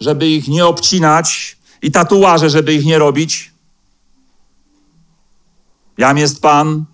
żeby 0.00 0.28
ich 0.28 0.48
nie 0.48 0.66
obcinać 0.66 1.58
i 1.82 1.90
tatuaże, 1.90 2.50
żeby 2.50 2.74
ich 2.74 2.84
nie 2.84 2.98
robić. 2.98 3.52
Jam 5.98 6.18
jest 6.18 6.42
Pan. 6.42 6.84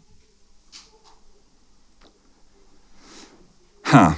Ha. 3.83 4.15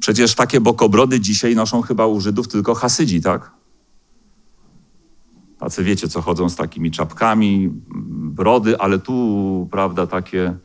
Przecież 0.00 0.34
takie 0.34 0.60
bokobrody 0.60 1.20
dzisiaj 1.20 1.54
noszą 1.54 1.82
chyba 1.82 2.06
u 2.06 2.20
Żydów 2.20 2.48
tylko 2.48 2.74
Hasydzi, 2.74 3.20
tak? 3.20 3.50
Tacy 5.58 5.84
wiecie, 5.84 6.08
co 6.08 6.22
chodzą 6.22 6.48
z 6.48 6.56
takimi 6.56 6.90
czapkami, 6.90 7.70
brody, 8.10 8.78
ale 8.78 8.98
tu, 8.98 9.68
prawda, 9.70 10.06
takie 10.06 10.56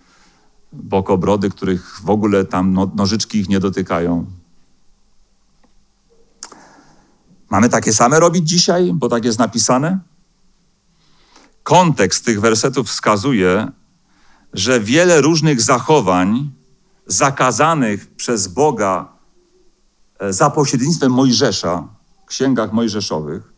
bokobrody, 0.73 1.49
których 1.49 1.99
w 2.03 2.09
ogóle 2.09 2.45
tam 2.45 2.73
no, 2.73 2.91
nożyczki 2.95 3.37
ich 3.37 3.49
nie 3.49 3.59
dotykają. 3.59 4.25
Mamy 7.55 7.69
takie 7.69 7.93
same 7.93 8.19
robić 8.19 8.49
dzisiaj, 8.49 8.91
bo 8.93 9.09
tak 9.09 9.25
jest 9.25 9.39
napisane? 9.39 9.99
Kontekst 11.63 12.25
tych 12.25 12.41
wersetów 12.41 12.87
wskazuje, 12.87 13.71
że 14.53 14.79
wiele 14.79 15.21
różnych 15.21 15.61
zachowań 15.61 16.51
zakazanych 17.07 18.15
przez 18.15 18.47
Boga 18.47 19.15
E, 20.19 20.33
za 20.33 20.49
pośrednictwem 20.49 21.11
Mojżesza, 21.11 21.87
księgach 22.27 22.73
mojżeszowych, 22.73 23.53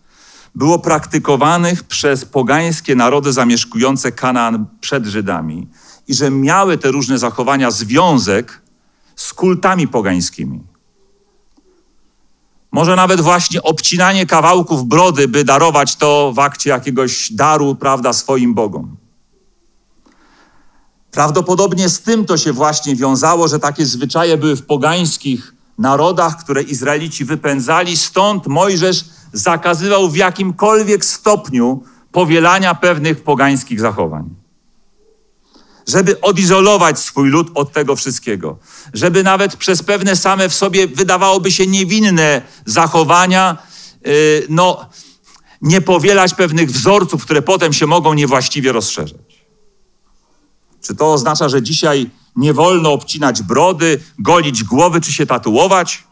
było 0.56 0.80
praktykowanych 0.80 1.84
przez 1.84 2.26
pogańskie 2.26 2.96
narody 2.96 3.34
zamieszkujące 3.34 4.12
Kanaan 4.12 4.66
przed 4.82 5.06
Żydami 5.06 5.68
i 6.08 6.14
że 6.14 6.32
miały 6.32 6.78
te 6.78 6.92
różne 6.92 7.18
zachowania 7.18 7.72
związek 7.72 8.62
z 9.16 9.34
kultami 9.34 9.88
pogańskimi. 9.88 10.64
Może 12.78 12.96
nawet 12.96 13.22
właśnie 13.22 13.64
obcinanie 13.64 14.26
kawałków 14.26 14.86
brody, 14.86 15.28
by 15.28 15.44
darować 15.44 15.96
to 15.96 16.32
w 16.36 16.40
akcie 16.40 16.70
jakiegoś 16.70 17.32
daru, 17.32 17.76
prawda, 17.76 18.14
swoim 18.14 18.54
bogom. 18.54 18.98
Prawdopodobnie 21.12 21.90
z 21.90 22.02
tym 22.02 22.26
to 22.26 22.38
się 22.38 22.54
właśnie 22.54 22.96
wiązało, 22.96 23.48
że 23.48 23.60
takie 23.60 23.86
zwyczaje 23.86 24.38
były 24.38 24.56
w 24.56 24.66
pogańskich 24.66 25.56
narodach, 25.78 26.44
które 26.44 26.62
Izraelici 26.62 27.26
wypędzali. 27.26 27.98
Stąd 27.98 28.48
Mojżesz 28.48 29.06
zakazywał 29.34 30.10
w 30.10 30.16
jakimkolwiek 30.16 31.06
stopniu 31.06 31.84
powielania 32.12 32.76
pewnych 32.76 33.24
pogańskich 33.24 33.80
zachowań. 33.80 34.30
Żeby 35.88 36.22
odizolować 36.22 37.00
swój 37.00 37.30
lud 37.30 37.48
od 37.54 37.74
tego 37.74 37.96
wszystkiego. 37.96 38.58
Żeby 38.94 39.24
nawet 39.24 39.56
przez 39.56 39.84
pewne 39.84 40.16
same 40.16 40.50
w 40.50 40.54
sobie 40.54 40.88
wydawałoby 40.88 41.52
się 41.52 41.68
niewinne 41.68 42.42
zachowania, 42.66 43.58
yy, 44.06 44.12
no, 44.50 44.90
nie 45.62 45.82
powielać 45.82 46.34
pewnych 46.34 46.72
wzorców, 46.72 47.24
które 47.24 47.42
potem 47.42 47.74
się 47.74 47.88
mogą 47.88 48.14
niewłaściwie 48.14 48.72
rozszerzać. 48.72 49.48
Czy 50.82 50.96
to 50.96 51.14
oznacza, 51.14 51.50
że 51.50 51.62
dzisiaj 51.62 52.10
nie 52.36 52.54
wolno 52.54 52.94
obcinać 52.94 53.42
brody, 53.42 54.00
golić 54.20 54.64
głowy 54.64 55.02
czy 55.02 55.14
się 55.14 55.26
tatuować. 55.26 56.04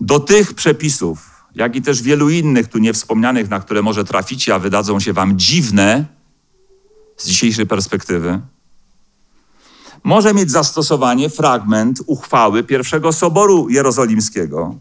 Do 0.00 0.20
tych 0.20 0.54
przepisów, 0.54 1.30
jak 1.54 1.76
i 1.76 1.82
też 1.82 2.02
wielu 2.02 2.30
innych 2.30 2.68
tu 2.68 2.78
niewspomnianych, 2.78 3.48
na 3.48 3.60
które 3.60 3.82
może 3.82 4.04
traficie, 4.04 4.54
a 4.54 4.58
wydadzą 4.58 5.00
się 5.00 5.12
wam 5.12 5.38
dziwne 5.38 6.17
z 7.18 7.26
dzisiejszej 7.26 7.66
perspektywy, 7.66 8.40
może 10.04 10.34
mieć 10.34 10.50
zastosowanie 10.50 11.30
fragment 11.30 12.00
uchwały 12.06 12.64
pierwszego 12.64 13.12
Soboru 13.12 13.68
Jerozolimskiego, 13.68 14.74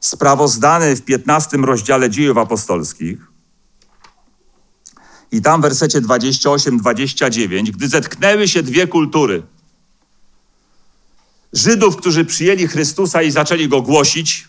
sprawozdany 0.00 0.96
w 0.96 1.02
15 1.02 1.56
rozdziale 1.56 2.10
dziejów 2.10 2.38
apostolskich, 2.38 3.18
i 5.32 5.42
tam 5.42 5.60
w 5.60 5.62
wersecie 5.62 6.00
28-29, 6.00 7.70
gdy 7.70 7.88
zetknęły 7.88 8.48
się 8.48 8.62
dwie 8.62 8.86
kultury, 8.86 9.42
Żydów, 11.52 11.96
którzy 11.96 12.24
przyjęli 12.24 12.66
Chrystusa 12.66 13.22
i 13.22 13.30
zaczęli 13.30 13.68
go 13.68 13.82
głosić, 13.82 14.48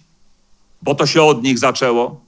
bo 0.82 0.96
to 0.96 1.06
się 1.06 1.22
od 1.22 1.44
nich 1.44 1.60
zaczęło. 1.60 2.22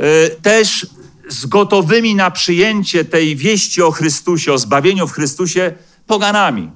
Y, 0.00 0.36
też 0.42 0.86
z 1.28 1.46
gotowymi 1.46 2.14
na 2.14 2.30
przyjęcie 2.30 3.04
tej 3.04 3.36
wieści 3.36 3.82
o 3.82 3.90
Chrystusie, 3.90 4.52
o 4.52 4.58
zbawieniu 4.58 5.06
w 5.06 5.12
Chrystusie, 5.12 5.74
poganami, 6.06 6.70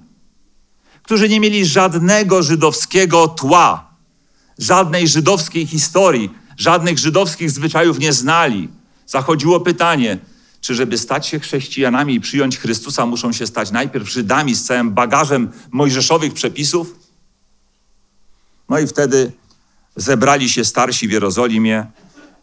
którzy 1.03 1.29
nie 1.29 1.41
mieli 1.41 1.67
żadnego 1.67 2.43
żydowskiego 2.43 3.29
tła, 3.29 3.93
żadnej 4.59 5.09
żydowskiej 5.09 5.67
historii, 5.67 6.31
żadnych 6.57 6.99
żydowskich 6.99 7.51
zwyczajów 7.51 7.99
nie 7.99 8.13
znali. 8.13 8.69
Zachodziło 9.07 9.61
pytanie, 9.61 10.19
czy 10.61 10.75
żeby 10.75 10.99
stać 10.99 11.27
się 11.27 11.41
chrześcijanami 11.41 12.15
i 12.15 12.21
przyjąć 12.21 12.59
Chrystusa, 12.59 13.07
muszą 13.07 13.33
się 13.33 13.47
stać 13.47 13.71
najpierw 13.71 14.09
Żydami 14.09 14.55
z 14.55 14.65
całym 14.65 14.91
bagażem 14.91 15.51
mojżeszowych 15.71 16.35
przepisów? 16.35 16.95
No 18.69 18.79
i 18.79 18.87
wtedy 18.87 19.33
zebrali 19.97 20.49
się 20.49 20.65
starsi 20.65 21.09
w 21.09 21.13
Jerozolimie 21.13 21.87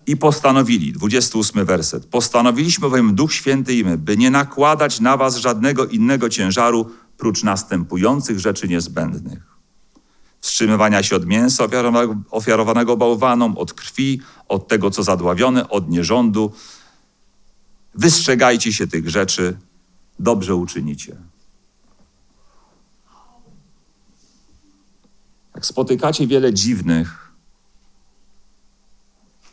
i 0.09 0.17
postanowili, 0.17 0.93
28 0.93 1.65
werset, 1.65 2.05
postanowiliśmy 2.05 2.89
bowiem 2.89 3.15
Duch 3.15 3.33
Święty 3.33 3.73
i 3.73 3.83
my, 3.83 3.97
by 3.97 4.17
nie 4.17 4.31
nakładać 4.31 4.99
na 4.99 5.17
was 5.17 5.35
żadnego 5.37 5.85
innego 5.85 6.29
ciężaru, 6.29 6.91
prócz 7.17 7.43
następujących 7.43 8.39
rzeczy 8.39 8.67
niezbędnych. 8.67 9.39
Wstrzymywania 10.41 11.03
się 11.03 11.15
od 11.15 11.25
mięsa 11.25 11.63
ofiarowanego, 11.63 12.15
ofiarowanego 12.31 12.97
bałwanom, 12.97 13.57
od 13.57 13.73
krwi, 13.73 14.21
od 14.47 14.67
tego, 14.67 14.91
co 14.91 15.03
zadławione, 15.03 15.69
od 15.69 15.89
nierządu. 15.89 16.51
Wystrzegajcie 17.95 18.73
się 18.73 18.87
tych 18.87 19.09
rzeczy, 19.09 19.57
dobrze 20.19 20.55
uczynicie. 20.55 21.15
Jak 25.55 25.65
spotykacie 25.65 26.27
wiele 26.27 26.53
dziwnych 26.53 27.28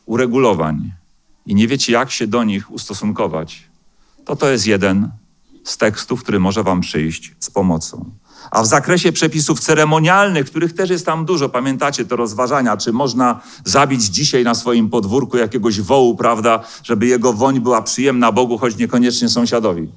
uregulowań 0.07 0.93
i 1.47 1.55
nie 1.55 1.69
wiecie, 1.69 1.93
jak 1.93 2.11
się 2.11 2.27
do 2.27 2.45
nich 2.45 2.71
ustosunkować, 2.71 3.63
to 4.25 4.37
to 4.37 4.51
jest 4.51 4.67
jeden 4.67 5.11
z 5.65 5.77
tekstów, 5.77 6.23
który 6.23 6.41
może 6.41 6.63
Wam 6.63 6.81
przyjść 6.81 7.35
z 7.39 7.51
pomocą. 7.51 8.11
A 8.51 8.63
w 8.63 8.67
zakresie 8.67 9.13
przepisów 9.13 9.61
ceremonialnych, 9.61 10.47
których 10.47 10.73
też 10.73 10.91
jest 10.91 11.07
tam 11.07 11.25
dużo, 11.25 11.49
pamiętacie 11.49 12.05
te 12.05 12.17
rozważania, 12.17 12.77
czy 12.77 12.93
można 12.93 13.41
zabić 13.65 14.03
dzisiaj 14.05 14.45
na 14.45 14.55
swoim 14.55 14.91
podwórku 14.91 15.37
jakiegoś 15.37 15.81
wołu, 15.81 16.17
prawda, 16.17 16.65
żeby 16.83 17.07
jego 17.07 17.33
woń 17.33 17.61
była 17.61 17.83
przyjemna 17.83 18.33
Bogu, 18.33 18.59
choć 18.59 18.77
niekoniecznie 18.77 19.29
sąsiadowi. 19.29 19.89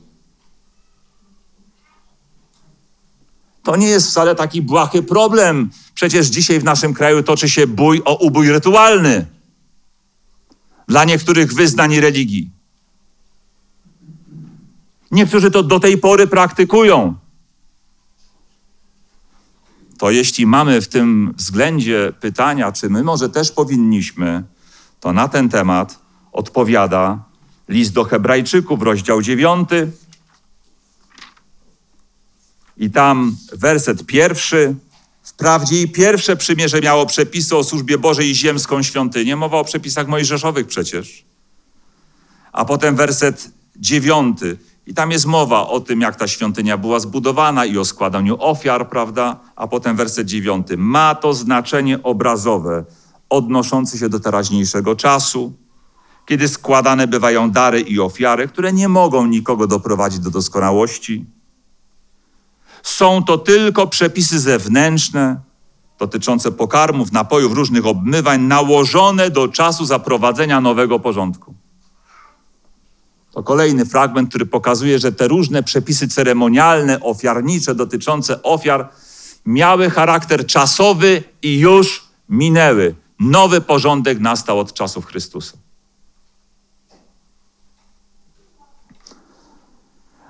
To 3.64 3.76
nie 3.76 3.88
jest 3.88 4.10
wcale 4.10 4.36
taki 4.36 4.62
błahy 4.62 5.04
problem. 5.04 5.70
Przecież 5.94 6.28
dzisiaj 6.28 6.60
w 6.60 6.64
naszym 6.64 6.94
kraju 6.94 7.24
toczy 7.24 7.50
się 7.50 7.68
bój 7.68 8.02
o 8.06 8.16
ubój 8.16 8.52
rytualny 8.52 9.26
dla 10.90 11.06
niektórych 11.06 11.54
wyznań 11.54 11.92
i 11.94 12.00
religii. 12.00 12.52
Niektórzy 15.12 15.52
to 15.52 15.64
do 15.64 15.80
tej 15.80 15.98
pory 15.98 16.28
praktykują. 16.28 17.16
To 19.98 20.12
jeśli 20.12 20.46
mamy 20.46 20.82
w 20.82 20.88
tym 20.88 21.34
względzie 21.38 22.14
pytania, 22.20 22.72
czy 22.72 22.90
my 22.90 23.04
może 23.04 23.30
też 23.30 23.52
powinniśmy, 23.52 24.44
to 25.00 25.14
na 25.14 25.28
ten 25.28 25.50
temat 25.50 26.00
odpowiada 26.32 27.24
list 27.70 27.94
do 27.94 28.04
Hebrajczyków, 28.04 28.82
rozdział 28.82 29.22
9. 29.22 29.70
I 32.78 32.92
tam 32.92 33.36
werset 33.54 34.06
pierwszy. 34.06 34.76
Wprawdzie 35.30 35.82
i 35.82 35.88
pierwsze 35.88 36.36
przymierze 36.36 36.82
miało 36.82 37.06
przepisy 37.06 37.58
o 37.58 37.64
służbie 37.64 37.98
Bożej 37.98 38.30
i 38.30 38.36
ziemską 38.36 38.84
świątynię. 38.84 39.36
Mowa 39.36 39.58
o 39.58 39.64
przepisach 39.64 40.08
mojżeszowych 40.08 40.68
przecież. 40.68 41.26
A 42.52 42.66
potem 42.66 42.96
werset 42.96 43.52
dziewiąty. 43.76 44.58
I 44.88 44.94
tam 44.94 45.12
jest 45.12 45.26
mowa 45.26 45.68
o 45.68 45.80
tym, 45.80 46.02
jak 46.02 46.16
ta 46.16 46.28
świątynia 46.28 46.78
była 46.78 47.00
zbudowana 47.00 47.66
i 47.66 47.78
o 47.78 47.86
składaniu 47.86 48.38
ofiar, 48.40 48.90
prawda? 48.90 49.40
A 49.56 49.68
potem 49.68 49.96
werset 49.96 50.28
dziewiąty. 50.28 50.78
Ma 50.78 51.16
to 51.16 51.34
znaczenie 51.34 52.04
obrazowe, 52.04 52.86
odnoszące 53.30 53.98
się 53.98 54.10
do 54.10 54.20
teraźniejszego 54.20 54.96
czasu, 54.96 55.54
kiedy 56.26 56.48
składane 56.48 57.08
bywają 57.08 57.52
dary 57.52 57.82
i 57.82 58.00
ofiary, 58.00 58.48
które 58.48 58.74
nie 58.74 58.90
mogą 58.90 59.26
nikogo 59.26 59.68
doprowadzić 59.68 60.20
do 60.20 60.32
doskonałości. 60.32 61.26
Są 62.84 63.24
to 63.24 63.38
tylko 63.38 63.88
przepisy 63.88 64.40
zewnętrzne, 64.40 65.42
dotyczące 66.00 66.52
pokarmów, 66.52 67.12
napojów, 67.12 67.54
różnych 67.54 67.86
obmywań, 67.86 68.42
nałożone 68.42 69.30
do 69.30 69.48
czasu 69.48 69.86
zaprowadzenia 69.86 70.62
nowego 70.62 71.00
porządku. 71.00 71.54
To 73.32 73.44
kolejny 73.44 73.86
fragment, 73.86 74.30
który 74.30 74.46
pokazuje, 74.46 75.00
że 75.00 75.12
te 75.12 75.28
różne 75.28 75.64
przepisy 75.64 76.08
ceremonialne, 76.08 77.00
ofiarnicze 77.00 77.76
dotyczące 77.76 78.44
ofiar 78.44 78.90
miały 79.46 79.90
charakter 79.90 80.46
czasowy 80.46 81.24
i 81.42 81.60
już 81.60 82.08
minęły. 82.30 82.96
Nowy 83.20 83.62
porządek 83.62 84.20
nastał 84.20 84.60
od 84.60 84.74
czasów 84.74 85.06
Chrystusa. 85.06 85.58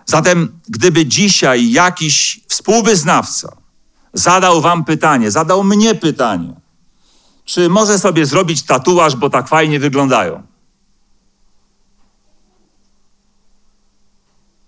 Zatem, 0.10 0.60
gdyby 0.68 1.05
dzisiaj 1.05 1.72
jakiś 1.72 2.39
współwyznawca 2.47 3.57
zadał 4.14 4.62
Wam 4.62 4.86
pytanie, 4.86 5.32
zadał 5.32 5.64
mnie 5.64 5.95
pytanie, 5.95 6.53
czy 7.45 7.70
może 7.70 7.99
sobie 7.99 8.26
zrobić 8.26 8.64
tatuaż, 8.64 9.16
bo 9.16 9.30
tak 9.30 9.47
fajnie 9.47 9.80
wyglądają? 9.80 10.43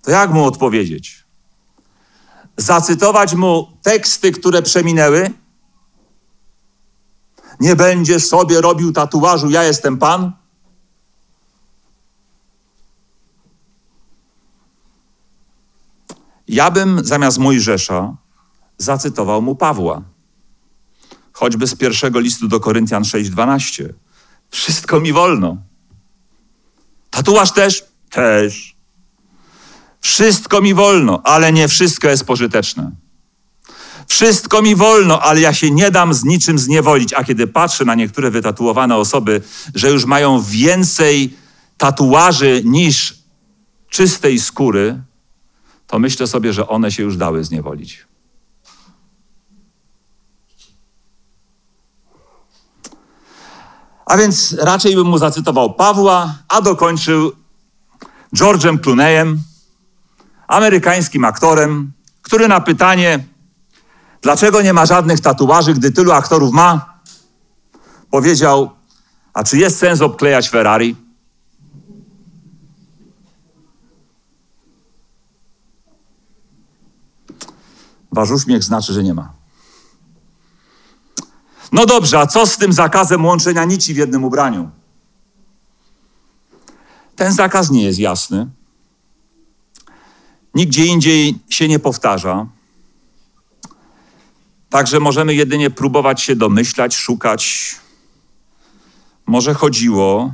to 0.02 0.12
jak 0.12 0.34
mu 0.34 0.46
odpowiedzieć? 0.46 1.26
Zacytować 2.58 3.34
mu 3.34 3.78
teksty, 3.82 4.32
które 4.32 4.62
przeminęły? 4.62 5.32
Nie 7.60 7.76
będziesz 7.76 8.28
sobie 8.28 8.62
robił 8.62 8.92
tatuażu, 8.92 9.50
ja 9.50 9.64
jestem 9.64 9.98
Pan? 9.98 10.32
Ja 16.52 16.72
bym 16.72 17.06
zamiast 17.06 17.38
Mojżesza 17.38 18.16
zacytował 18.78 19.42
mu 19.42 19.56
Pawła. 19.56 20.02
Choćby 21.34 21.68
z 21.68 21.76
pierwszego 21.76 22.20
listu 22.20 22.48
do 22.48 22.60
Koryntian 22.60 23.04
6:12. 23.04 23.94
Wszystko 24.50 25.00
mi 25.00 25.14
wolno. 25.14 25.58
Tatuaż 27.10 27.52
też? 27.52 27.86
Też. 28.10 28.76
Wszystko 30.02 30.62
mi 30.62 30.74
wolno, 30.74 31.22
ale 31.24 31.54
nie 31.54 31.68
wszystko 31.68 32.08
jest 32.08 32.26
pożyteczne. 32.26 32.92
Wszystko 34.08 34.62
mi 34.62 34.76
wolno, 34.76 35.22
ale 35.22 35.42
ja 35.42 35.54
się 35.54 35.72
nie 35.72 35.92
dam 35.92 36.14
z 36.14 36.24
niczym 36.24 36.60
zniewolić. 36.60 37.14
A 37.14 37.24
kiedy 37.24 37.48
patrzę 37.48 37.86
na 37.86 37.96
niektóre 37.96 38.32
wytatuowane 38.32 38.96
osoby, 38.96 39.42
że 39.76 39.90
już 39.90 40.06
mają 40.06 40.42
więcej 40.42 41.38
tatuaży 41.78 42.62
niż 42.66 43.16
czystej 43.90 44.40
skóry, 44.40 45.04
to 45.92 46.00
myślę 46.00 46.28
sobie, 46.28 46.54
że 46.54 46.68
one 46.68 46.92
się 46.92 47.04
już 47.04 47.18
dały 47.18 47.44
zniewolić. 47.44 48.06
A 54.06 54.18
więc 54.18 54.54
raczej 54.60 54.96
bym 54.96 55.08
mu 55.08 55.18
zacytował 55.18 55.74
Pawła, 55.74 56.36
a 56.48 56.62
dokończył 56.62 57.32
George'em 58.36 58.80
Clooneyem, 58.80 59.42
amerykańskim 60.48 61.26
aktorem, 61.26 61.92
który 62.22 62.48
na 62.48 62.62
pytanie, 62.62 63.26
dlaczego 64.22 64.62
nie 64.62 64.74
ma 64.74 64.86
żadnych 64.86 65.20
tatuaży, 65.20 65.74
gdy 65.74 65.92
tylu 65.92 66.12
aktorów 66.12 66.54
ma, 66.54 67.00
powiedział: 68.12 68.72
A 69.34 69.44
czy 69.44 69.58
jest 69.58 69.78
sens 69.78 70.02
obklejać 70.02 70.50
Ferrari? 70.50 70.96
Wasz 78.12 78.32
uśmiech 78.32 78.64
znaczy, 78.64 78.94
że 78.94 79.04
nie 79.04 79.14
ma. 79.14 79.34
No 81.72 81.86
dobrze, 81.86 82.20
a 82.20 82.28
co 82.28 82.46
z 82.46 82.58
tym 82.58 82.74
zakazem 82.74 83.26
łączenia 83.26 83.66
nici 83.66 83.94
w 83.94 83.98
jednym 83.98 84.24
ubraniu? 84.24 84.70
Ten 87.16 87.34
zakaz 87.34 87.72
nie 87.72 87.84
jest 87.84 88.00
jasny 88.00 88.48
nigdzie 90.56 90.86
indziej 90.86 91.40
się 91.50 91.68
nie 91.68 91.80
powtarza. 91.80 92.48
Także 94.70 95.00
możemy 95.00 95.36
jedynie 95.36 95.70
próbować 95.70 96.22
się 96.22 96.36
domyślać, 96.36 96.96
szukać. 96.96 97.76
Może 99.26 99.54
chodziło 99.54 100.34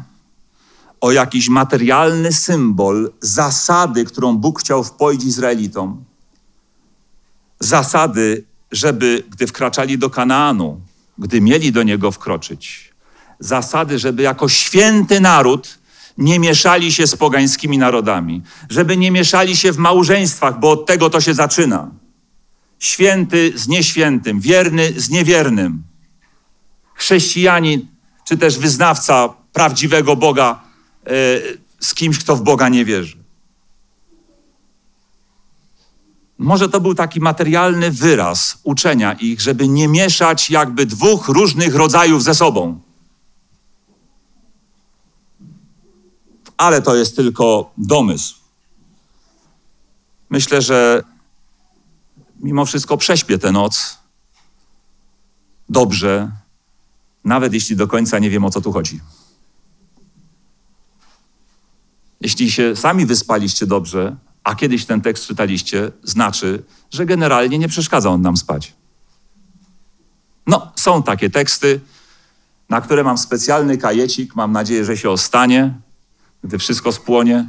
o 1.02 1.12
jakiś 1.12 1.50
materialny 1.50 2.34
symbol 2.34 3.14
zasady, 3.22 4.06
którą 4.06 4.38
Bóg 4.38 4.60
chciał 4.60 4.84
wpoić 4.84 5.24
Izraelitom. 5.24 6.06
Zasady 7.60 8.44
żeby, 8.72 9.24
gdy 9.30 9.48
wkraczali 9.48 9.98
do 9.98 10.10
Kanaanu, 10.10 10.82
gdy 11.18 11.42
mieli 11.42 11.72
do 11.72 11.84
niego 11.84 12.12
wkroczyć, 12.12 12.94
zasady, 13.40 14.00
żeby 14.00 14.24
jako 14.24 14.50
święty 14.50 15.22
naród 15.22 15.80
nie 16.18 16.40
mieszali 16.40 16.92
się 16.92 17.08
z 17.08 17.16
pogańskimi 17.16 17.78
narodami, 17.78 18.42
żeby 18.70 18.98
nie 18.98 19.12
mieszali 19.12 19.58
się 19.58 19.72
w 19.72 19.78
małżeństwach, 19.78 20.60
bo 20.60 20.72
od 20.72 20.86
tego 20.86 21.10
to 21.10 21.22
się 21.22 21.34
zaczyna. 21.34 21.92
Święty 22.80 23.54
z 23.56 23.68
nieświętym, 23.68 24.40
wierny 24.40 24.94
z 24.98 25.10
niewiernym. 25.10 25.84
Chrześcijanin, 26.94 27.88
czy 28.28 28.38
też 28.38 28.60
wyznawca 28.60 29.30
prawdziwego 29.54 30.16
Boga 30.16 30.64
e, 31.06 31.10
z 31.80 31.94
kimś, 31.94 32.20
kto 32.20 32.36
w 32.36 32.42
Boga 32.42 32.70
nie 32.70 32.86
wierzy. 32.86 33.18
Może 36.38 36.70
to 36.70 36.82
był 36.82 36.96
taki 36.96 37.20
materialny 37.20 37.92
wyraz 37.92 38.60
uczenia 38.64 39.14
ich, 39.14 39.42
żeby 39.42 39.68
nie 39.68 39.88
mieszać 39.88 40.50
jakby 40.50 40.86
dwóch 40.86 41.28
różnych 41.28 41.76
rodzajów 41.76 42.24
ze 42.24 42.36
sobą. 42.36 42.80
Ale 46.58 46.82
to 46.82 46.96
jest 46.96 47.16
tylko 47.16 47.72
domysł. 47.78 48.36
Myślę, 50.30 50.62
że 50.62 51.04
mimo 52.40 52.66
wszystko 52.66 52.98
prześpię 52.98 53.38
tę 53.38 53.52
noc 53.52 53.98
dobrze, 55.70 56.32
nawet 57.24 57.54
jeśli 57.54 57.76
do 57.76 57.88
końca 57.88 58.20
nie 58.20 58.30
wiem 58.30 58.46
o 58.46 58.50
co 58.50 58.62
tu 58.62 58.72
chodzi. 58.72 59.00
Jeśli 62.22 62.52
się 62.52 62.76
sami 62.76 63.06
wyspaliście 63.06 63.66
dobrze, 63.66 64.16
a 64.48 64.56
kiedyś 64.56 64.86
ten 64.86 65.02
tekst 65.02 65.28
czytaliście, 65.28 65.92
znaczy, 66.04 66.64
że 66.92 67.06
generalnie 67.06 67.58
nie 67.60 67.68
przeszkadza 67.68 68.10
on 68.10 68.22
nam 68.22 68.38
spać. 68.38 68.74
No, 70.48 70.72
są 70.76 71.04
takie 71.04 71.30
teksty, 71.30 71.80
na 72.70 72.82
które 72.82 73.04
mam 73.04 73.18
specjalny 73.18 73.78
kajecik, 73.78 74.36
mam 74.36 74.52
nadzieję, 74.52 74.86
że 74.86 74.98
się 74.98 75.10
ostanie, 75.10 75.74
gdy 76.44 76.58
wszystko 76.58 76.92
spłonie, 76.92 77.46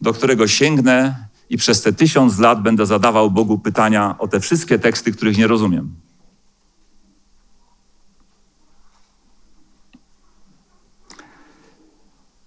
do 0.00 0.12
którego 0.12 0.48
sięgnę 0.48 1.28
i 1.50 1.56
przez 1.56 1.82
te 1.82 1.92
tysiąc 1.92 2.38
lat 2.38 2.62
będę 2.62 2.86
zadawał 2.86 3.30
Bogu 3.30 3.58
pytania 3.58 4.18
o 4.18 4.28
te 4.28 4.40
wszystkie 4.40 4.78
teksty, 4.78 5.12
których 5.12 5.38
nie 5.38 5.46
rozumiem. 5.46 5.94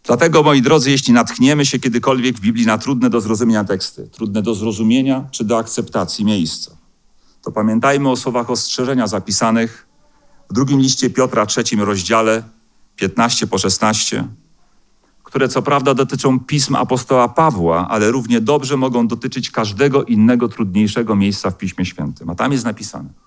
Dlatego, 0.08 0.44
moi 0.44 0.62
drodzy, 0.62 0.92
jeśli 0.92 1.14
natchniemy 1.14 1.66
się 1.66 1.80
kiedykolwiek 1.80 2.38
w 2.38 2.40
Biblii 2.40 2.66
na 2.66 2.78
trudne 2.78 3.10
do 3.10 3.22
zrozumienia 3.22 3.64
teksty, 3.64 4.10
trudne 4.12 4.42
do 4.42 4.56
zrozumienia 4.56 5.28
czy 5.32 5.44
do 5.44 5.58
akceptacji 5.58 6.26
miejsca, 6.26 6.72
to 7.42 7.52
pamiętajmy 7.52 8.10
o 8.10 8.16
słowach 8.16 8.50
ostrzeżenia 8.50 9.08
zapisanych 9.08 9.88
w 10.50 10.54
drugim 10.54 10.80
liście 10.80 11.10
Piotra, 11.10 11.46
trzecim 11.46 11.82
rozdziale, 11.82 12.44
15 12.96 13.48
po 13.48 13.58
16, 13.58 14.28
które 15.24 15.50
co 15.50 15.62
prawda 15.62 15.94
dotyczą 15.94 16.40
pism 16.40 16.76
apostoła 16.76 17.30
Pawła, 17.30 17.88
ale 17.90 18.12
równie 18.12 18.42
dobrze 18.42 18.78
mogą 18.78 19.08
dotyczyć 19.08 19.52
każdego 19.52 20.04
innego 20.04 20.48
trudniejszego 20.48 21.16
miejsca 21.16 21.52
w 21.52 21.58
Piśmie 21.58 21.86
Świętym. 21.86 22.30
A 22.30 22.36
tam 22.36 22.52
jest 22.52 22.66
napisane– 22.66 23.10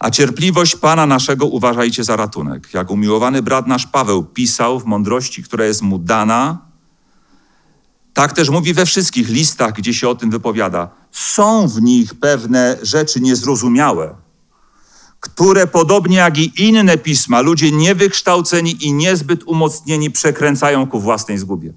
a 0.00 0.10
cierpliwość 0.10 0.76
Pana 0.76 1.06
naszego 1.06 1.46
uważajcie 1.46 2.04
za 2.04 2.16
ratunek. 2.16 2.74
Jak 2.74 2.90
umiłowany 2.90 3.42
brat 3.42 3.66
nasz 3.66 3.86
Paweł 3.86 4.24
pisał 4.24 4.80
w 4.80 4.84
mądrości, 4.84 5.42
która 5.42 5.64
jest 5.64 5.82
mu 5.82 5.98
dana, 5.98 6.58
tak 8.14 8.32
też 8.32 8.50
mówi 8.50 8.74
we 8.74 8.86
wszystkich 8.86 9.28
listach, 9.28 9.72
gdzie 9.72 9.94
się 9.94 10.08
o 10.08 10.14
tym 10.14 10.30
wypowiada. 10.30 10.90
Są 11.10 11.68
w 11.68 11.82
nich 11.82 12.14
pewne 12.14 12.76
rzeczy 12.82 13.20
niezrozumiałe, 13.20 14.14
które 15.20 15.66
podobnie 15.66 16.16
jak 16.16 16.38
i 16.38 16.68
inne 16.68 16.98
pisma, 16.98 17.40
ludzie 17.40 17.72
niewykształceni 17.72 18.84
i 18.84 18.92
niezbyt 18.92 19.42
umocnieni 19.46 20.10
przekręcają 20.10 20.86
ku 20.86 21.00
własnej 21.00 21.38
zgubie. 21.38 21.72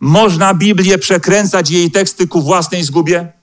Można 0.00 0.54
Biblię 0.54 0.98
przekręcać 0.98 1.70
jej 1.70 1.90
teksty 1.90 2.28
ku 2.28 2.42
własnej 2.42 2.84
zgubie? 2.84 3.37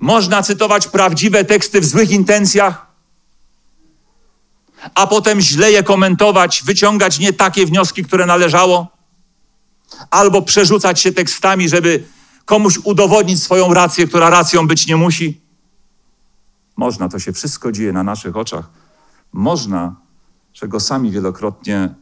Można 0.00 0.42
cytować 0.42 0.88
prawdziwe 0.88 1.44
teksty 1.44 1.80
w 1.80 1.84
złych 1.84 2.10
intencjach, 2.10 2.86
a 4.94 5.06
potem 5.06 5.40
źle 5.40 5.72
je 5.72 5.82
komentować, 5.82 6.62
wyciągać 6.64 7.18
nie 7.18 7.32
takie 7.32 7.66
wnioski, 7.66 8.04
które 8.04 8.26
należało, 8.26 8.86
albo 10.10 10.42
przerzucać 10.42 11.00
się 11.00 11.12
tekstami, 11.12 11.68
żeby 11.68 12.04
komuś 12.44 12.78
udowodnić 12.78 13.42
swoją 13.42 13.74
rację, 13.74 14.06
która 14.06 14.30
racją 14.30 14.66
być 14.66 14.86
nie 14.86 14.96
musi. 14.96 15.40
Można, 16.76 17.08
to 17.08 17.18
się 17.18 17.32
wszystko 17.32 17.72
dzieje 17.72 17.92
na 17.92 18.02
naszych 18.02 18.36
oczach. 18.36 18.70
Można, 19.32 19.96
czego 20.52 20.80
sami 20.80 21.10
wielokrotnie 21.10 21.94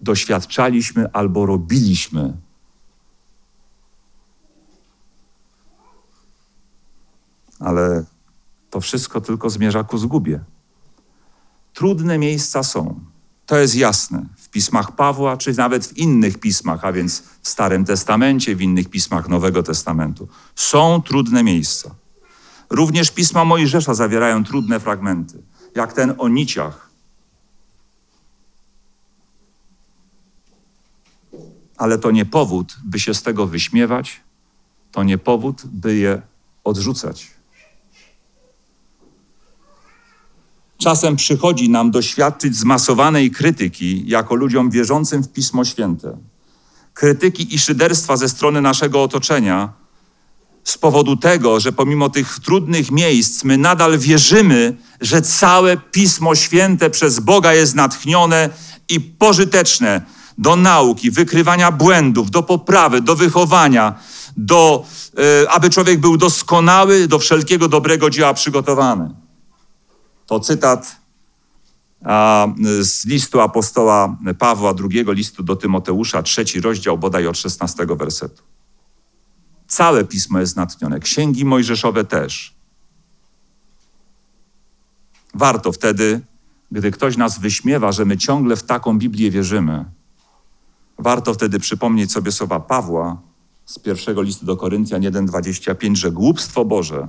doświadczaliśmy 0.00 1.12
albo 1.12 1.46
robiliśmy 1.46 2.32
ale 7.60 8.04
to 8.70 8.80
wszystko 8.80 9.20
tylko 9.20 9.50
zmierza 9.50 9.84
ku 9.84 9.98
zgubie. 9.98 10.40
Trudne 11.74 12.18
miejsca 12.18 12.62
są. 12.62 13.00
To 13.46 13.58
jest 13.58 13.74
jasne. 13.74 14.26
W 14.36 14.48
pismach 14.48 14.96
Pawła, 14.96 15.36
czy 15.36 15.56
nawet 15.56 15.86
w 15.86 15.96
innych 15.96 16.38
pismach, 16.38 16.84
a 16.84 16.92
więc 16.92 17.22
w 17.42 17.48
Starym 17.48 17.84
Testamencie, 17.84 18.56
w 18.56 18.62
innych 18.62 18.88
pismach 18.90 19.28
Nowego 19.28 19.62
Testamentu. 19.62 20.28
Są 20.54 21.02
trudne 21.02 21.42
miejsca. 21.44 21.94
Również 22.70 23.10
pisma 23.10 23.44
Mojżesza 23.44 23.94
zawierają 23.94 24.44
trudne 24.44 24.80
fragmenty, 24.80 25.42
jak 25.74 25.92
ten 25.92 26.14
o 26.18 26.28
niciach. 26.28 26.90
Ale 31.76 31.98
to 31.98 32.10
nie 32.10 32.26
powód, 32.26 32.76
by 32.84 33.00
się 33.00 33.14
z 33.14 33.22
tego 33.22 33.46
wyśmiewać, 33.46 34.20
to 34.92 35.02
nie 35.02 35.18
powód, 35.18 35.62
by 35.66 35.96
je 35.96 36.22
odrzucać. 36.64 37.37
Czasem 40.78 41.16
przychodzi 41.16 41.70
nam 41.70 41.90
doświadczyć 41.90 42.56
zmasowanej 42.56 43.30
krytyki 43.30 44.04
jako 44.06 44.34
ludziom 44.34 44.70
wierzącym 44.70 45.22
w 45.22 45.32
Pismo 45.32 45.64
Święte. 45.64 46.18
Krytyki 46.94 47.54
i 47.54 47.58
szyderstwa 47.58 48.16
ze 48.16 48.28
strony 48.28 48.60
naszego 48.60 49.02
otoczenia 49.02 49.72
z 50.64 50.78
powodu 50.78 51.16
tego, 51.16 51.60
że 51.60 51.72
pomimo 51.72 52.10
tych 52.10 52.38
trudnych 52.38 52.90
miejsc 52.90 53.44
my 53.44 53.58
nadal 53.58 53.98
wierzymy, 53.98 54.76
że 55.00 55.22
całe 55.22 55.76
Pismo 55.76 56.34
Święte 56.34 56.90
przez 56.90 57.20
Boga 57.20 57.54
jest 57.54 57.74
natchnione 57.74 58.50
i 58.88 59.00
pożyteczne 59.00 60.02
do 60.38 60.56
nauki, 60.56 61.10
wykrywania 61.10 61.72
błędów, 61.72 62.30
do 62.30 62.42
poprawy, 62.42 63.00
do 63.00 63.16
wychowania, 63.16 63.94
do, 64.36 64.86
y, 65.42 65.50
aby 65.50 65.70
człowiek 65.70 66.00
był 66.00 66.16
doskonały, 66.16 67.08
do 67.08 67.18
wszelkiego 67.18 67.68
dobrego 67.68 68.10
dzieła 68.10 68.34
przygotowany. 68.34 69.27
To 70.28 70.40
cytat 70.40 70.96
z 72.80 73.06
listu 73.06 73.40
apostoła 73.40 74.16
Pawła, 74.38 74.74
drugiego 74.74 75.12
listu 75.12 75.42
do 75.42 75.56
Tymoteusza, 75.56 76.22
trzeci 76.22 76.60
rozdział, 76.60 76.98
bodaj 76.98 77.26
od 77.26 77.38
16 77.38 77.86
wersetu. 77.86 78.42
Całe 79.66 80.04
pismo 80.04 80.40
jest 80.40 80.56
natchnione, 80.56 81.00
księgi 81.00 81.44
mojżeszowe 81.44 82.04
też. 82.04 82.54
Warto 85.34 85.72
wtedy, 85.72 86.20
gdy 86.70 86.90
ktoś 86.90 87.16
nas 87.16 87.38
wyśmiewa, 87.38 87.92
że 87.92 88.04
my 88.04 88.16
ciągle 88.16 88.56
w 88.56 88.62
taką 88.62 88.98
Biblię 88.98 89.30
wierzymy, 89.30 89.84
warto 90.98 91.34
wtedy 91.34 91.58
przypomnieć 91.58 92.12
sobie 92.12 92.32
słowa 92.32 92.60
Pawła 92.60 93.22
z 93.66 93.78
pierwszego 93.78 94.22
listu 94.22 94.46
do 94.46 94.56
Koryntian 94.56 95.02
1,25, 95.02 95.96
że 95.96 96.12
głupstwo 96.12 96.64
Boże 96.64 97.08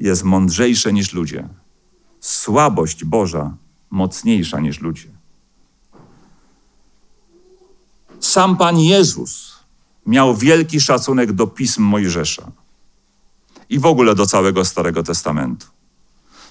jest 0.00 0.24
mądrzejsze 0.24 0.92
niż 0.92 1.12
ludzie 1.12 1.48
słabość 2.24 3.04
Boża 3.04 3.56
mocniejsza 3.90 4.60
niż 4.60 4.80
ludzie. 4.80 5.08
Sam 8.20 8.56
Pan 8.56 8.78
Jezus 8.78 9.54
miał 10.06 10.36
wielki 10.36 10.80
szacunek 10.80 11.32
do 11.32 11.46
pism 11.46 11.82
Mojżesza 11.82 12.52
i 13.68 13.78
w 13.78 13.86
ogóle 13.86 14.14
do 14.14 14.26
całego 14.26 14.64
Starego 14.64 15.02
Testamentu. 15.02 15.66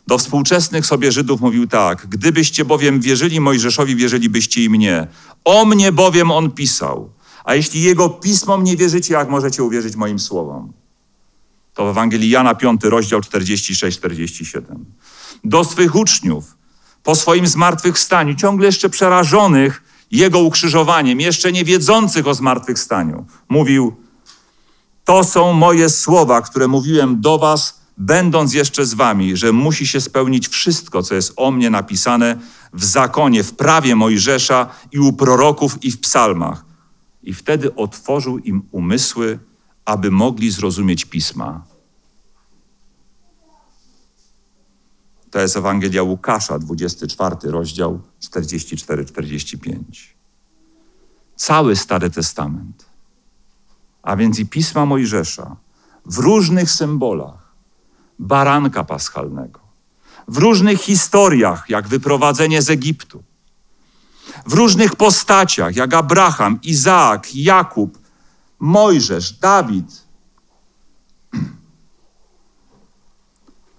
Do 0.08 0.18
współczesnych 0.18 0.86
sobie 0.86 1.12
Żydów 1.12 1.42
mówił 1.42 1.68
tak: 1.68 2.08
Gdybyście 2.08 2.66
bowiem 2.66 3.00
wierzyli 3.00 3.40
Mojżeszowi, 3.40 3.96
wierzylibyście 3.96 4.64
i 4.64 4.70
mnie. 4.70 5.08
O 5.46 5.66
mnie 5.66 5.92
bowiem 5.92 6.32
on 6.32 6.52
pisał. 6.52 7.10
A 7.44 7.56
jeśli 7.56 7.82
jego 7.82 8.10
pismom 8.10 8.64
nie 8.64 8.78
wierzycie, 8.78 9.14
jak 9.14 9.30
możecie 9.30 9.64
uwierzyć 9.64 9.96
moim 9.96 10.20
słowom? 10.20 10.74
To 11.74 11.86
w 11.86 11.90
Ewangelii 11.90 12.30
Jana 12.30 12.56
5, 12.56 12.84
rozdział 12.84 13.20
46-47 13.20 14.62
do 15.44 15.64
swych 15.64 15.96
uczniów 15.96 16.58
po 17.04 17.16
swoim 17.16 17.48
zmartwychwstaniu, 17.48 18.36
ciągle 18.36 18.66
jeszcze 18.66 18.90
przerażonych 18.90 19.84
Jego 20.12 20.40
ukrzyżowaniem, 20.40 21.22
jeszcze 21.22 21.52
nie 21.52 21.66
wiedzących 21.66 22.28
o 22.28 22.34
zmartwychwstaniu. 22.34 23.26
Mówił, 23.50 23.96
To 25.06 25.24
są 25.24 25.54
moje 25.54 25.90
słowa, 25.90 26.42
które 26.42 26.68
mówiłem 26.68 27.22
do 27.22 27.38
was, 27.38 27.82
będąc 27.98 28.54
jeszcze 28.54 28.86
z 28.86 28.94
wami, 28.94 29.38
że 29.38 29.52
musi 29.52 29.88
się 29.88 30.02
spełnić 30.02 30.48
wszystko, 30.48 31.04
co 31.04 31.16
jest 31.16 31.34
o 31.36 31.52
mnie 31.52 31.70
napisane 31.70 32.38
w 32.74 32.86
zakonie, 32.86 33.44
w 33.44 33.54
prawie 33.54 33.96
Mojżesza 33.96 34.70
i 34.92 35.00
u 35.00 35.14
proroków 35.14 35.84
i 35.84 35.92
w 35.92 36.00
psalmach. 36.00 36.66
I 37.24 37.34
wtedy 37.34 37.76
otworzył 37.76 38.38
im 38.40 38.62
umysły, 38.72 39.40
aby 39.86 40.12
mogli 40.12 40.52
zrozumieć 40.52 41.06
pisma. 41.06 41.73
To 45.34 45.40
jest 45.40 45.58
Ewangelia 45.58 46.04
Łukasza, 46.04 46.60
24 46.60 47.36
rozdział 47.44 48.02
44-45. 48.22 49.78
Cały 51.36 51.76
Stary 51.76 52.10
Testament, 52.10 52.86
a 54.04 54.16
więc 54.16 54.40
i 54.40 54.46
pisma 54.46 54.86
Mojżesza, 54.86 55.56
w 56.06 56.18
różnych 56.18 56.72
symbolach 56.72 57.54
baranka 58.20 58.84
paschalnego, 58.84 59.60
w 60.28 60.38
różnych 60.38 60.82
historiach, 60.82 61.70
jak 61.70 61.88
wyprowadzenie 61.88 62.62
z 62.62 62.70
Egiptu, 62.70 63.24
w 64.46 64.54
różnych 64.54 64.96
postaciach, 64.96 65.76
jak 65.76 65.94
Abraham, 65.94 66.60
Izaak, 66.64 67.36
Jakub, 67.36 67.98
Mojżesz, 68.60 69.32
Dawid. 69.32 70.03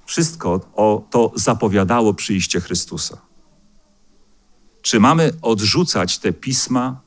Wszystko 0.07 0.61
o 0.75 1.07
to 1.11 1.33
zapowiadało 1.35 2.15
przyjście 2.15 2.61
Chrystusa. 2.61 3.19
Czy 4.83 5.01
mamy 5.01 5.33
odrzucać 5.43 6.19
te 6.19 6.33
pisma, 6.33 7.01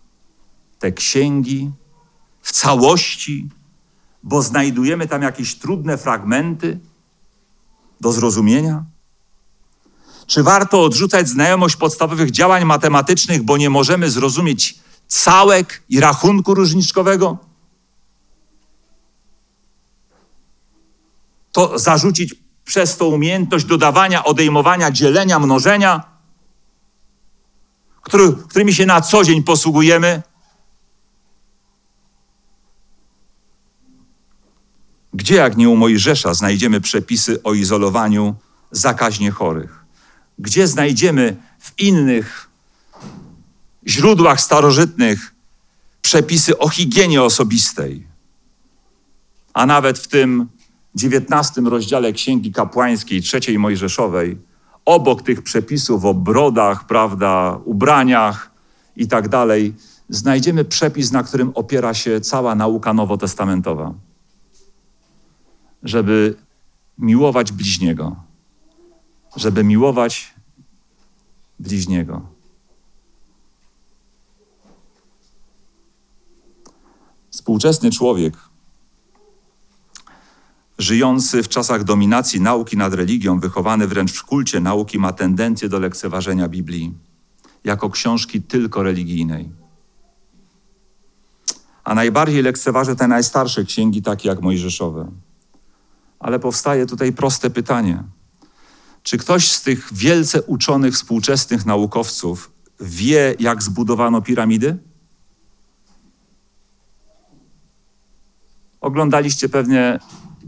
te 0.80 0.92
księgi 0.92 1.72
w 2.42 2.52
całości, 2.52 3.50
bo 4.24 4.42
znajdujemy 4.42 5.08
tam 5.08 5.22
jakieś 5.22 5.56
trudne 5.56 5.98
fragmenty 5.98 6.80
do 8.02 8.12
zrozumienia? 8.12 8.86
Czy 10.28 10.44
warto 10.44 10.84
odrzucać 10.84 11.30
znajomość 11.30 11.76
podstawowych 11.76 12.32
działań 12.32 12.66
matematycznych, 12.66 13.44
bo 13.44 13.58
nie 13.58 13.70
możemy 13.70 14.10
zrozumieć 14.10 14.80
całek 15.08 15.84
i 15.90 16.00
rachunku 16.00 16.54
różniczkowego? 16.54 17.38
To 21.52 21.80
zarzucić 21.80 22.47
przez 22.68 22.98
tą 22.98 23.06
umiejętność 23.06 23.66
dodawania, 23.66 24.24
odejmowania, 24.24 24.92
dzielenia, 24.92 25.40
mnożenia, 25.40 26.04
który, 28.02 28.34
którymi 28.50 28.74
się 28.74 28.86
na 28.86 29.02
co 29.02 29.24
dzień 29.24 29.44
posługujemy? 29.44 30.22
Gdzie, 35.14 35.36
jak 35.36 35.58
nie 35.58 35.70
u 35.70 35.76
Mojżesza, 35.76 36.34
znajdziemy 36.34 36.82
przepisy 36.82 37.44
o 37.44 37.54
izolowaniu 37.54 38.36
zakaźnie 38.72 39.32
chorych? 39.32 39.86
Gdzie 40.40 40.68
znajdziemy 40.68 41.38
w 41.60 41.80
innych 41.80 42.50
źródłach 43.88 44.42
starożytnych 44.42 45.36
przepisy 46.02 46.58
o 46.58 46.70
higienie 46.70 47.24
osobistej? 47.24 48.08
A 49.54 49.66
nawet 49.66 50.00
w 50.00 50.08
tym 50.08 50.57
dziewiętnastym 50.98 51.68
rozdziale 51.68 52.14
Księgi 52.14 52.52
Kapłańskiej, 52.52 53.22
trzeciej 53.22 53.60
Mojżeszowej, 53.60 54.38
obok 54.86 55.22
tych 55.22 55.42
przepisów 55.42 56.06
o 56.06 56.14
brodach, 56.14 56.88
prawda, 56.88 57.60
ubraniach 57.66 58.52
i 58.96 59.08
tak 59.08 59.30
dalej, 59.30 59.74
znajdziemy 60.10 60.66
przepis, 60.66 61.12
na 61.12 61.24
którym 61.24 61.52
opiera 61.56 61.94
się 61.94 62.22
cała 62.22 62.56
nauka 62.56 62.94
nowotestamentowa. 62.94 63.94
Żeby 65.84 66.36
miłować 66.98 67.52
bliźniego, 67.52 68.16
żeby 69.36 69.64
miłować 69.64 70.34
bliźniego. 71.60 72.22
Współczesny 77.30 77.92
człowiek, 77.92 78.47
żyjący 80.78 81.44
w 81.44 81.50
czasach 81.50 81.84
dominacji 81.84 82.42
nauki 82.42 82.78
nad 82.78 82.94
religią, 82.94 83.40
wychowany 83.40 83.88
wręcz 83.88 84.12
w 84.12 84.24
kulcie 84.24 84.60
nauki, 84.60 85.00
ma 85.00 85.14
tendencję 85.14 85.70
do 85.70 85.80
lekceważenia 85.80 86.48
Biblii 86.48 86.94
jako 87.64 87.90
książki 87.90 88.42
tylko 88.42 88.84
religijnej. 88.84 89.50
A 91.84 91.96
najbardziej 91.96 92.42
lekceważy 92.42 92.96
te 92.96 93.08
najstarsze 93.08 93.64
księgi, 93.64 94.02
takie 94.02 94.30
jak 94.30 94.42
Mojżeszowe. 94.42 95.12
Ale 96.20 96.40
powstaje 96.40 96.86
tutaj 96.86 97.14
proste 97.14 97.50
pytanie– 97.50 98.04
czy 99.08 99.18
ktoś 99.18 99.52
z 99.52 99.62
tych 99.62 99.94
wielce 99.94 100.44
uczonych 100.44 100.94
współczesnych 100.94 101.66
naukowców 101.66 102.52
wie, 102.80 103.36
jak 103.40 103.64
zbudowano 103.64 104.22
piramidy? 104.22 104.78
Oglądaliście 108.82 109.50
pewnie 109.50 110.00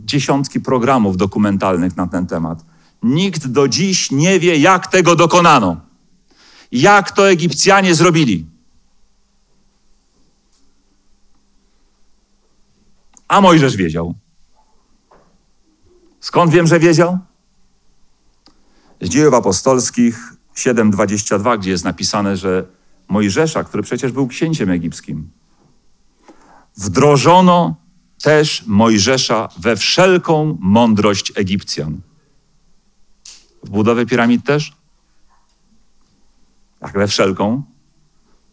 dziesiątki 0.09 0.59
programów 0.59 1.17
dokumentalnych 1.17 1.97
na 1.97 2.07
ten 2.07 2.27
temat. 2.27 2.65
Nikt 3.03 3.47
do 3.47 3.67
dziś 3.67 4.11
nie 4.11 4.39
wie, 4.39 4.57
jak 4.57 4.87
tego 4.87 5.15
dokonano. 5.15 5.81
Jak 6.71 7.11
to 7.11 7.29
Egipcjanie 7.29 7.95
zrobili. 7.95 8.45
A 13.27 13.41
Mojżesz 13.41 13.75
wiedział. 13.75 14.13
Skąd 16.19 16.51
wiem, 16.51 16.67
że 16.67 16.79
wiedział? 16.79 17.19
z 19.01 19.09
dziejów 19.09 19.33
apostolskich 19.33 20.33
7:22, 20.55 21.59
gdzie 21.59 21.71
jest 21.71 21.83
napisane, 21.83 22.37
że 22.37 22.65
Mojżesza, 23.07 23.63
który 23.63 23.83
przecież 23.83 24.11
był 24.11 24.27
księciem 24.27 24.69
egipskim, 24.69 25.29
wdrożono 26.77 27.75
też 28.21 28.63
Mojżesza 28.67 29.49
we 29.57 29.75
wszelką 29.75 30.57
mądrość 30.59 31.31
Egipcjan. 31.35 32.01
W 33.63 33.69
budowie 33.69 34.05
piramid 34.05 34.45
też? 34.45 34.73
Jak 36.81 36.93
we 36.93 37.07
wszelką, 37.07 37.63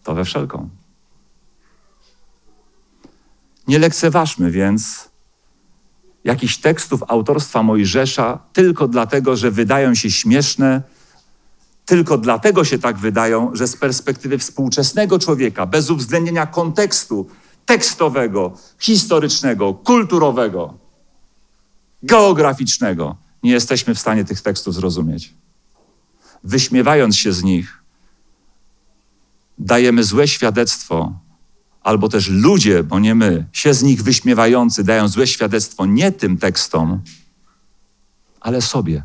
to 0.05 0.15
we 0.15 0.25
wszelką. 0.25 0.69
Nie 3.69 3.79
lekceważmy 3.79 4.51
więc 4.51 5.11
jakichś 6.25 6.57
tekstów 6.57 7.03
autorstwa 7.09 7.63
Mojżesza 7.63 8.39
tylko 8.53 8.89
dlatego, 8.89 9.37
że 9.37 9.51
wydają 9.51 9.95
się 9.95 10.11
śmieszne, 10.11 10.83
tylko 11.85 12.19
dlatego 12.19 12.65
się 12.65 12.79
tak 12.79 12.99
wydają, 12.99 13.51
że 13.55 13.67
z 13.67 13.77
perspektywy 13.77 14.39
współczesnego 14.39 15.19
człowieka, 15.19 15.67
bez 15.67 15.91
uwzględnienia 15.91 16.47
kontekstu 16.47 17.31
tekstowego, 17.67 18.53
historycznego, 18.79 19.75
kulturowego, 19.75 20.79
geograficznego, 22.03 23.17
nie 23.43 23.53
jesteśmy 23.53 23.95
w 23.95 23.99
stanie 23.99 24.25
tych 24.25 24.41
tekstów 24.41 24.75
zrozumieć. 24.75 25.35
Wyśmiewając 26.45 27.17
się 27.17 27.33
z 27.33 27.43
nich, 27.43 27.83
dajemy 29.59 30.05
złe 30.05 30.29
świadectwo 30.29 31.13
albo 31.83 32.09
też 32.09 32.29
ludzie, 32.29 32.83
bo 32.83 32.99
nie 32.99 33.15
my, 33.15 33.47
się 33.53 33.75
z 33.75 33.83
nich 33.83 34.03
wyśmiewający 34.03 34.85
dają 34.85 35.09
złe 35.09 35.27
świadectwo 35.27 35.87
nie 35.87 36.13
tym 36.13 36.39
tekstom, 36.39 37.01
ale 38.41 38.63
sobie. 38.63 39.03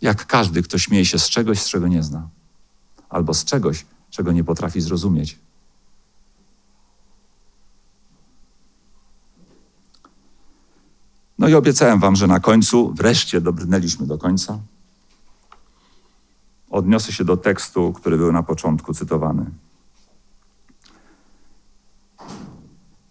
Jak 0.00 0.26
każdy, 0.26 0.62
kto 0.62 0.78
śmieje 0.78 1.04
się 1.04 1.18
z 1.18 1.28
czegoś, 1.28 1.58
z 1.58 1.68
czego 1.68 1.88
nie 1.88 2.02
zna, 2.02 2.28
albo 3.08 3.34
z 3.34 3.44
czegoś, 3.44 3.84
czego 4.12 4.32
nie 4.32 4.44
potrafi 4.44 4.80
zrozumieć. 4.80 5.38
No 11.38 11.48
i 11.48 11.54
obiecałem 11.54 12.00
Wam, 12.00 12.16
że 12.16 12.26
na 12.26 12.40
końcu, 12.40 12.92
wreszcie 12.94 13.40
dobrnęliśmy 13.40 14.06
do 14.06 14.18
końca, 14.18 14.58
odniosę 16.70 17.12
się 17.12 17.24
do 17.24 17.36
tekstu, 17.36 17.92
który 17.92 18.16
był 18.16 18.32
na 18.32 18.42
początku 18.42 18.94
cytowany. 18.94 19.44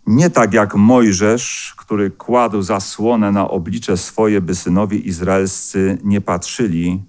Nie 0.07 0.29
tak 0.29 0.53
jak 0.53 0.75
Mojżesz, 0.75 1.75
który 1.77 2.11
kładł 2.11 2.61
zasłonę 2.61 3.31
na 3.31 3.49
oblicze 3.49 3.97
swoje, 3.97 4.41
by 4.41 4.55
synowie 4.55 4.97
izraelscy 4.97 5.97
nie 6.03 6.21
patrzyli 6.21 7.03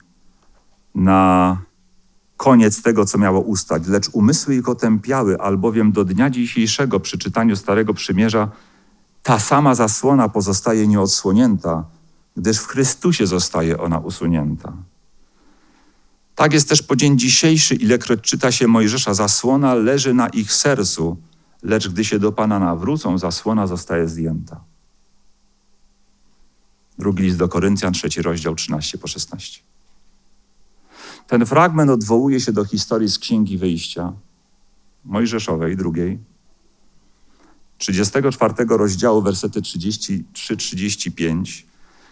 na 0.95 1.57
koniec 2.43 2.83
tego, 2.83 3.05
co 3.05 3.19
miało 3.19 3.41
ustać, 3.41 3.87
lecz 3.87 4.09
umysły 4.13 4.55
ich 4.55 4.69
otępiały, 4.69 5.41
albowiem 5.41 5.93
do 5.93 6.05
dnia 6.05 6.31
dzisiejszego 6.31 7.01
przy 7.01 7.19
czytaniu 7.19 7.57
Starego 7.57 7.95
Przymierza 7.95 8.49
ta 9.23 9.39
sama 9.39 9.75
zasłona 9.75 10.29
pozostaje 10.29 10.87
nieodsłonięta, 10.87 11.85
gdyż 12.37 12.59
w 12.59 12.67
Chrystusie 12.67 13.27
zostaje 13.27 13.79
ona 13.79 13.99
usunięta. 13.99 14.73
Tak 16.35 16.53
jest 16.53 16.69
też 16.69 16.83
po 16.83 16.97
dzień 16.97 17.19
dzisiejszy, 17.19 17.75
ilekroć 17.75 18.21
czyta 18.21 18.53
się 18.53 18.69
Mojżesza, 18.69 19.15
zasłona 19.15 19.75
leży 19.75 20.15
na 20.15 20.29
ich 20.29 20.53
sercu, 20.53 21.17
lecz 21.63 21.89
gdy 21.89 22.05
się 22.05 22.19
do 22.19 22.33
Pana 22.33 22.59
nawrócą, 22.59 23.19
zasłona 23.19 23.67
zostaje 23.67 24.09
zdjęta. 24.09 24.61
Drugi 26.99 27.23
list 27.23 27.39
do 27.39 27.49
Koryntian, 27.49 27.93
trzeci 27.93 28.23
rozdział, 28.23 28.55
13 28.55 28.99
po 28.99 29.07
16. 29.09 29.73
Ten 31.27 31.47
fragment 31.47 31.91
odwołuje 31.91 32.41
się 32.41 32.53
do 32.53 32.65
historii 32.65 33.09
z 33.09 33.19
Księgi 33.19 33.59
Wyjścia, 33.59 34.13
Mojżeszowej, 35.05 35.77
drugiej, 35.77 36.19
34 37.79 38.55
rozdziału, 38.69 39.23
wersety 39.23 39.61
33-35, 39.61 41.63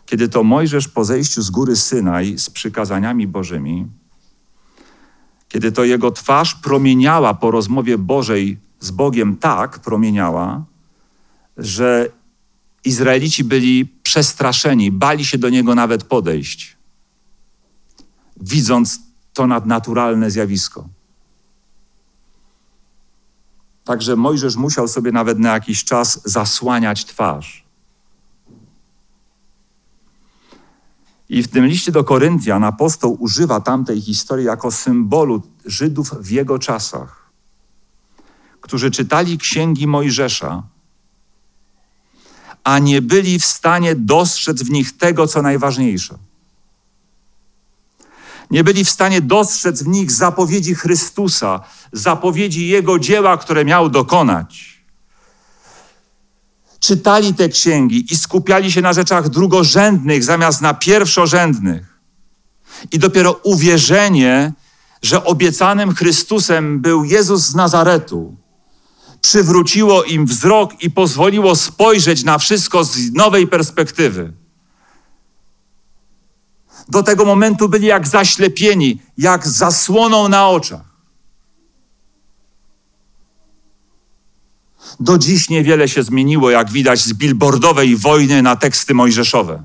kiedy 0.06 0.28
to 0.28 0.42
Mojżesz 0.42 0.88
po 0.88 1.04
zejściu 1.04 1.42
z 1.42 1.50
góry 1.50 1.76
Synaj 1.76 2.38
z 2.38 2.50
przykazaniami 2.50 3.26
Bożymi, 3.26 3.86
kiedy 5.48 5.72
to 5.72 5.84
jego 5.84 6.10
twarz 6.10 6.54
promieniała 6.54 7.34
po 7.34 7.50
rozmowie 7.50 7.98
Bożej 7.98 8.58
z 8.80 8.90
Bogiem 8.90 9.36
tak, 9.36 9.78
promieniała, 9.78 10.64
że 11.56 12.10
Izraelici 12.84 13.44
byli 13.44 13.86
przestraszeni, 14.02 14.90
bali 14.90 15.24
się 15.24 15.38
do 15.38 15.48
niego 15.48 15.74
nawet 15.74 16.04
podejść, 16.04 16.76
widząc 18.40 19.00
to 19.32 19.46
nadnaturalne 19.46 20.30
zjawisko. 20.30 20.88
Także 23.84 24.16
Mojżesz 24.16 24.56
musiał 24.56 24.88
sobie 24.88 25.12
nawet 25.12 25.38
na 25.38 25.52
jakiś 25.52 25.84
czas 25.84 26.20
zasłaniać 26.24 27.04
twarz. 27.04 27.64
I 31.28 31.42
w 31.42 31.48
tym 31.48 31.66
liście 31.66 31.92
do 31.92 32.04
Koryntian 32.04 32.64
apostoł 32.64 33.16
używa 33.20 33.60
tamtej 33.60 34.00
historii 34.00 34.46
jako 34.46 34.70
symbolu 34.70 35.42
Żydów 35.66 36.14
w 36.20 36.30
jego 36.30 36.58
czasach, 36.58 37.30
którzy 38.60 38.90
czytali 38.90 39.38
księgi 39.38 39.86
Mojżesza, 39.86 40.62
a 42.64 42.78
nie 42.78 43.02
byli 43.02 43.38
w 43.38 43.44
stanie 43.44 43.96
dostrzec 43.96 44.62
w 44.62 44.70
nich 44.70 44.96
tego, 44.96 45.26
co 45.26 45.42
najważniejsze. 45.42 46.18
Nie 48.50 48.64
byli 48.64 48.84
w 48.84 48.90
stanie 48.90 49.20
dostrzec 49.20 49.82
w 49.82 49.88
nich 49.88 50.12
zapowiedzi 50.12 50.74
Chrystusa, 50.74 51.60
zapowiedzi 51.92 52.68
Jego 52.68 52.98
dzieła, 52.98 53.36
które 53.36 53.64
miał 53.64 53.88
dokonać. 53.88 54.80
Czytali 56.80 57.34
te 57.34 57.48
księgi 57.48 58.06
i 58.10 58.16
skupiali 58.16 58.72
się 58.72 58.82
na 58.82 58.92
rzeczach 58.92 59.28
drugorzędnych 59.28 60.24
zamiast 60.24 60.60
na 60.60 60.74
pierwszorzędnych. 60.74 62.00
I 62.92 62.98
dopiero 62.98 63.32
uwierzenie, 63.32 64.52
że 65.02 65.24
obiecanym 65.24 65.94
Chrystusem 65.94 66.80
był 66.80 67.04
Jezus 67.04 67.42
z 67.42 67.54
Nazaretu, 67.54 68.36
przywróciło 69.22 70.04
im 70.04 70.26
wzrok 70.26 70.82
i 70.82 70.90
pozwoliło 70.90 71.56
spojrzeć 71.56 72.24
na 72.24 72.38
wszystko 72.38 72.84
z 72.84 73.12
nowej 73.12 73.46
perspektywy. 73.46 74.32
Do 76.90 77.02
tego 77.02 77.24
momentu 77.24 77.68
byli 77.68 77.86
jak 77.86 78.08
zaślepieni, 78.08 79.02
jak 79.18 79.48
zasłoną 79.48 80.28
na 80.28 80.48
oczach. 80.48 80.90
Do 85.00 85.18
dziś 85.18 85.48
niewiele 85.48 85.88
się 85.88 86.02
zmieniło, 86.02 86.50
jak 86.50 86.70
widać 86.70 87.00
z 87.00 87.12
billboardowej 87.12 87.96
wojny 87.96 88.42
na 88.42 88.56
teksty 88.56 88.94
mojżeszowe. 88.94 89.62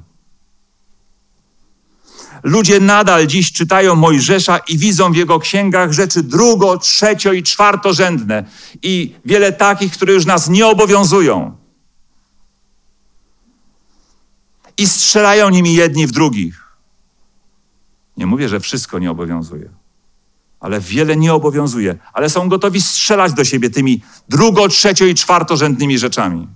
Ludzie 2.43 2.79
nadal 2.79 3.27
dziś 3.27 3.51
czytają 3.51 3.95
Mojżesza 3.95 4.57
i 4.57 4.77
widzą 4.77 5.11
w 5.11 5.15
jego 5.15 5.39
księgach 5.39 5.91
rzeczy 5.91 6.23
drugo, 6.23 6.77
trzecio 6.77 7.33
i 7.33 7.43
czwartorzędne 7.43 8.43
i 8.81 9.15
wiele 9.25 9.53
takich, 9.53 9.93
które 9.93 10.13
już 10.13 10.25
nas 10.25 10.49
nie 10.49 10.67
obowiązują. 10.67 11.57
I 14.77 14.87
strzelają 14.87 15.49
nimi 15.49 15.73
jedni 15.73 16.07
w 16.07 16.11
drugich. 16.11 16.64
Nie 18.17 18.25
mówię, 18.25 18.49
że 18.49 18.59
wszystko 18.59 18.99
nie 18.99 19.11
obowiązuje, 19.11 19.69
ale 20.59 20.79
wiele 20.79 21.17
nie 21.17 21.33
obowiązuje, 21.33 21.97
ale 22.13 22.29
są 22.29 22.49
gotowi 22.49 22.81
strzelać 22.81 23.33
do 23.33 23.43
siebie 23.43 23.69
tymi 23.69 24.01
drugo, 24.29 24.67
trzecio 24.67 25.05
i 25.05 25.15
czwartorzędnymi 25.15 25.97
rzeczami. 25.97 26.47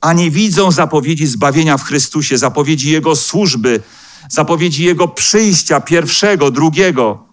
A 0.00 0.12
nie 0.12 0.30
widzą 0.30 0.70
zapowiedzi 0.70 1.26
zbawienia 1.26 1.78
w 1.78 1.84
Chrystusie, 1.84 2.38
zapowiedzi 2.38 2.90
Jego 2.90 3.16
służby, 3.16 3.82
zapowiedzi 4.28 4.84
Jego 4.84 5.08
przyjścia 5.08 5.80
pierwszego, 5.80 6.50
drugiego. 6.50 7.26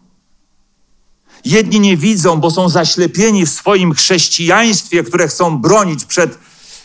Jedni 1.46 1.80
nie 1.80 1.98
widzą, 1.98 2.40
bo 2.40 2.52
są 2.52 2.70
zaślepieni 2.70 3.46
w 3.46 3.50
swoim 3.50 3.94
chrześcijaństwie, 3.94 5.04
które 5.04 5.28
chcą 5.28 5.58
bronić 5.58 6.06
przed 6.06 6.40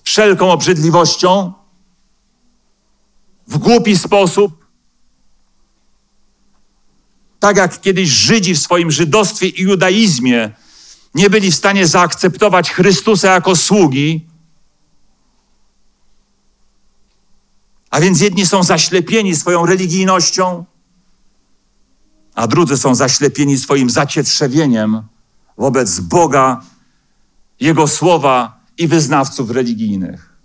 wszelką 0.05 0.51
obrzydliwością 0.51 1.53
w 3.47 3.59
głupi 3.59 3.99
sposób. 3.99 4.67
Tak 7.41 7.57
jak 7.57 7.81
kiedyś 7.81 8.09
Żydzi 8.09 8.55
w 8.55 8.59
swoim 8.59 8.91
żydostwie 8.91 9.49
i 9.49 9.63
judaizmie 9.63 10.53
nie 11.15 11.31
byli 11.31 11.51
w 11.51 11.55
stanie 11.55 11.87
zaakceptować 11.87 12.71
Chrystusa 12.71 13.33
jako 13.33 13.57
sługi, 13.57 14.27
a 17.91 18.01
więc 18.01 18.21
jedni 18.21 18.47
są 18.47 18.63
zaślepieni 18.63 19.37
swoją 19.37 19.67
religijnością, 19.67 20.65
a 22.35 22.47
drudzy 22.47 22.77
są 22.79 22.95
zaślepieni 22.95 23.59
swoim 23.59 23.91
zacietrzewieniem 23.91 25.03
wobec 25.59 26.01
Boga, 26.01 26.63
Jego 27.61 27.89
słowa 27.89 28.61
i 28.79 28.89
wyznawców 28.89 29.51
religijnych. 29.51 30.36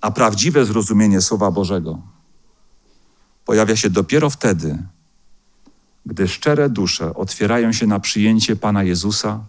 A 0.00 0.10
prawdziwe 0.10 0.64
zrozumienie 0.64 1.20
Słowa 1.20 1.50
Bożego 1.50 1.98
pojawia 3.44 3.76
się 3.76 3.90
dopiero 3.90 4.30
wtedy, 4.30 4.78
gdy 6.06 6.28
szczere 6.28 6.68
dusze 6.70 7.14
otwierają 7.14 7.72
się 7.72 7.86
na 7.86 8.00
przyjęcie 8.00 8.56
Pana 8.56 8.82
Jezusa 8.82 9.44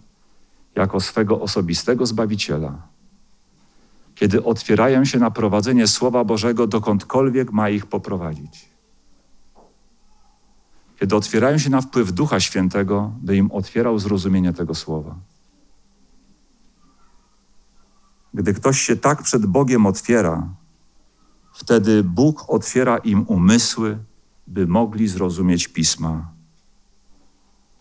jako 0.74 1.00
swego 1.00 1.40
osobistego 1.40 2.06
Zbawiciela, 2.06 2.82
kiedy 4.14 4.44
otwierają 4.44 5.04
się 5.04 5.18
na 5.18 5.30
prowadzenie 5.30 5.86
Słowa 5.86 6.24
Bożego 6.24 6.66
dokądkolwiek 6.66 7.52
ma 7.52 7.68
ich 7.68 7.86
poprowadzić, 7.86 8.68
kiedy 11.00 11.16
otwierają 11.16 11.58
się 11.58 11.70
na 11.70 11.80
wpływ 11.80 12.12
Ducha 12.12 12.40
Świętego, 12.40 13.12
by 13.22 13.36
im 13.36 13.52
otwierał 13.52 13.98
zrozumienie 13.98 14.52
tego 14.52 14.74
Słowa. 14.74 15.14
Gdy 18.34 18.54
ktoś 18.54 18.80
się 18.80 18.96
tak 18.96 19.22
przed 19.22 19.46
Bogiem 19.46 19.86
otwiera, 19.86 20.48
wtedy 21.52 22.04
Bóg 22.04 22.44
otwiera 22.48 22.98
im 22.98 23.26
umysły, 23.26 23.98
by 24.46 24.66
mogli 24.66 25.08
zrozumieć 25.08 25.68
pisma. 25.68 26.32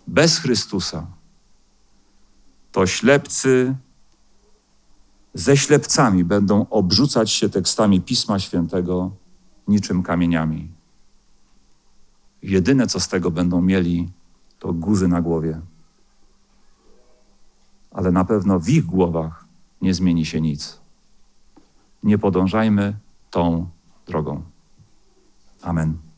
Bez 0.08 0.38
Chrystusa 0.38 1.08
to 2.72 2.88
ślepcy 2.88 3.76
ze 5.34 5.58
ślepcami 5.58 6.24
będą 6.24 6.66
obrzucać 6.70 7.32
się 7.32 7.50
tekstami 7.50 8.02
Pisma 8.02 8.40
Świętego 8.40 9.12
niczym 9.68 10.04
kamieniami. 10.04 10.72
Jedyne, 12.44 12.88
co 12.88 13.00
z 13.00 13.08
tego 13.08 13.32
będą 13.32 13.62
mieli, 13.62 14.12
to 14.60 14.74
guzy 14.74 15.08
na 15.08 15.22
głowie. 15.22 15.62
Ale 17.92 18.12
na 18.12 18.26
pewno 18.26 18.60
w 18.60 18.70
ich 18.70 18.86
głowach 18.86 19.39
nie 19.82 19.94
zmieni 19.94 20.26
się 20.26 20.42
nic. 20.42 20.80
Nie 22.04 22.18
podążajmy 22.18 22.98
tą 23.30 23.70
drogą. 24.08 24.44
Amen. 25.62 26.09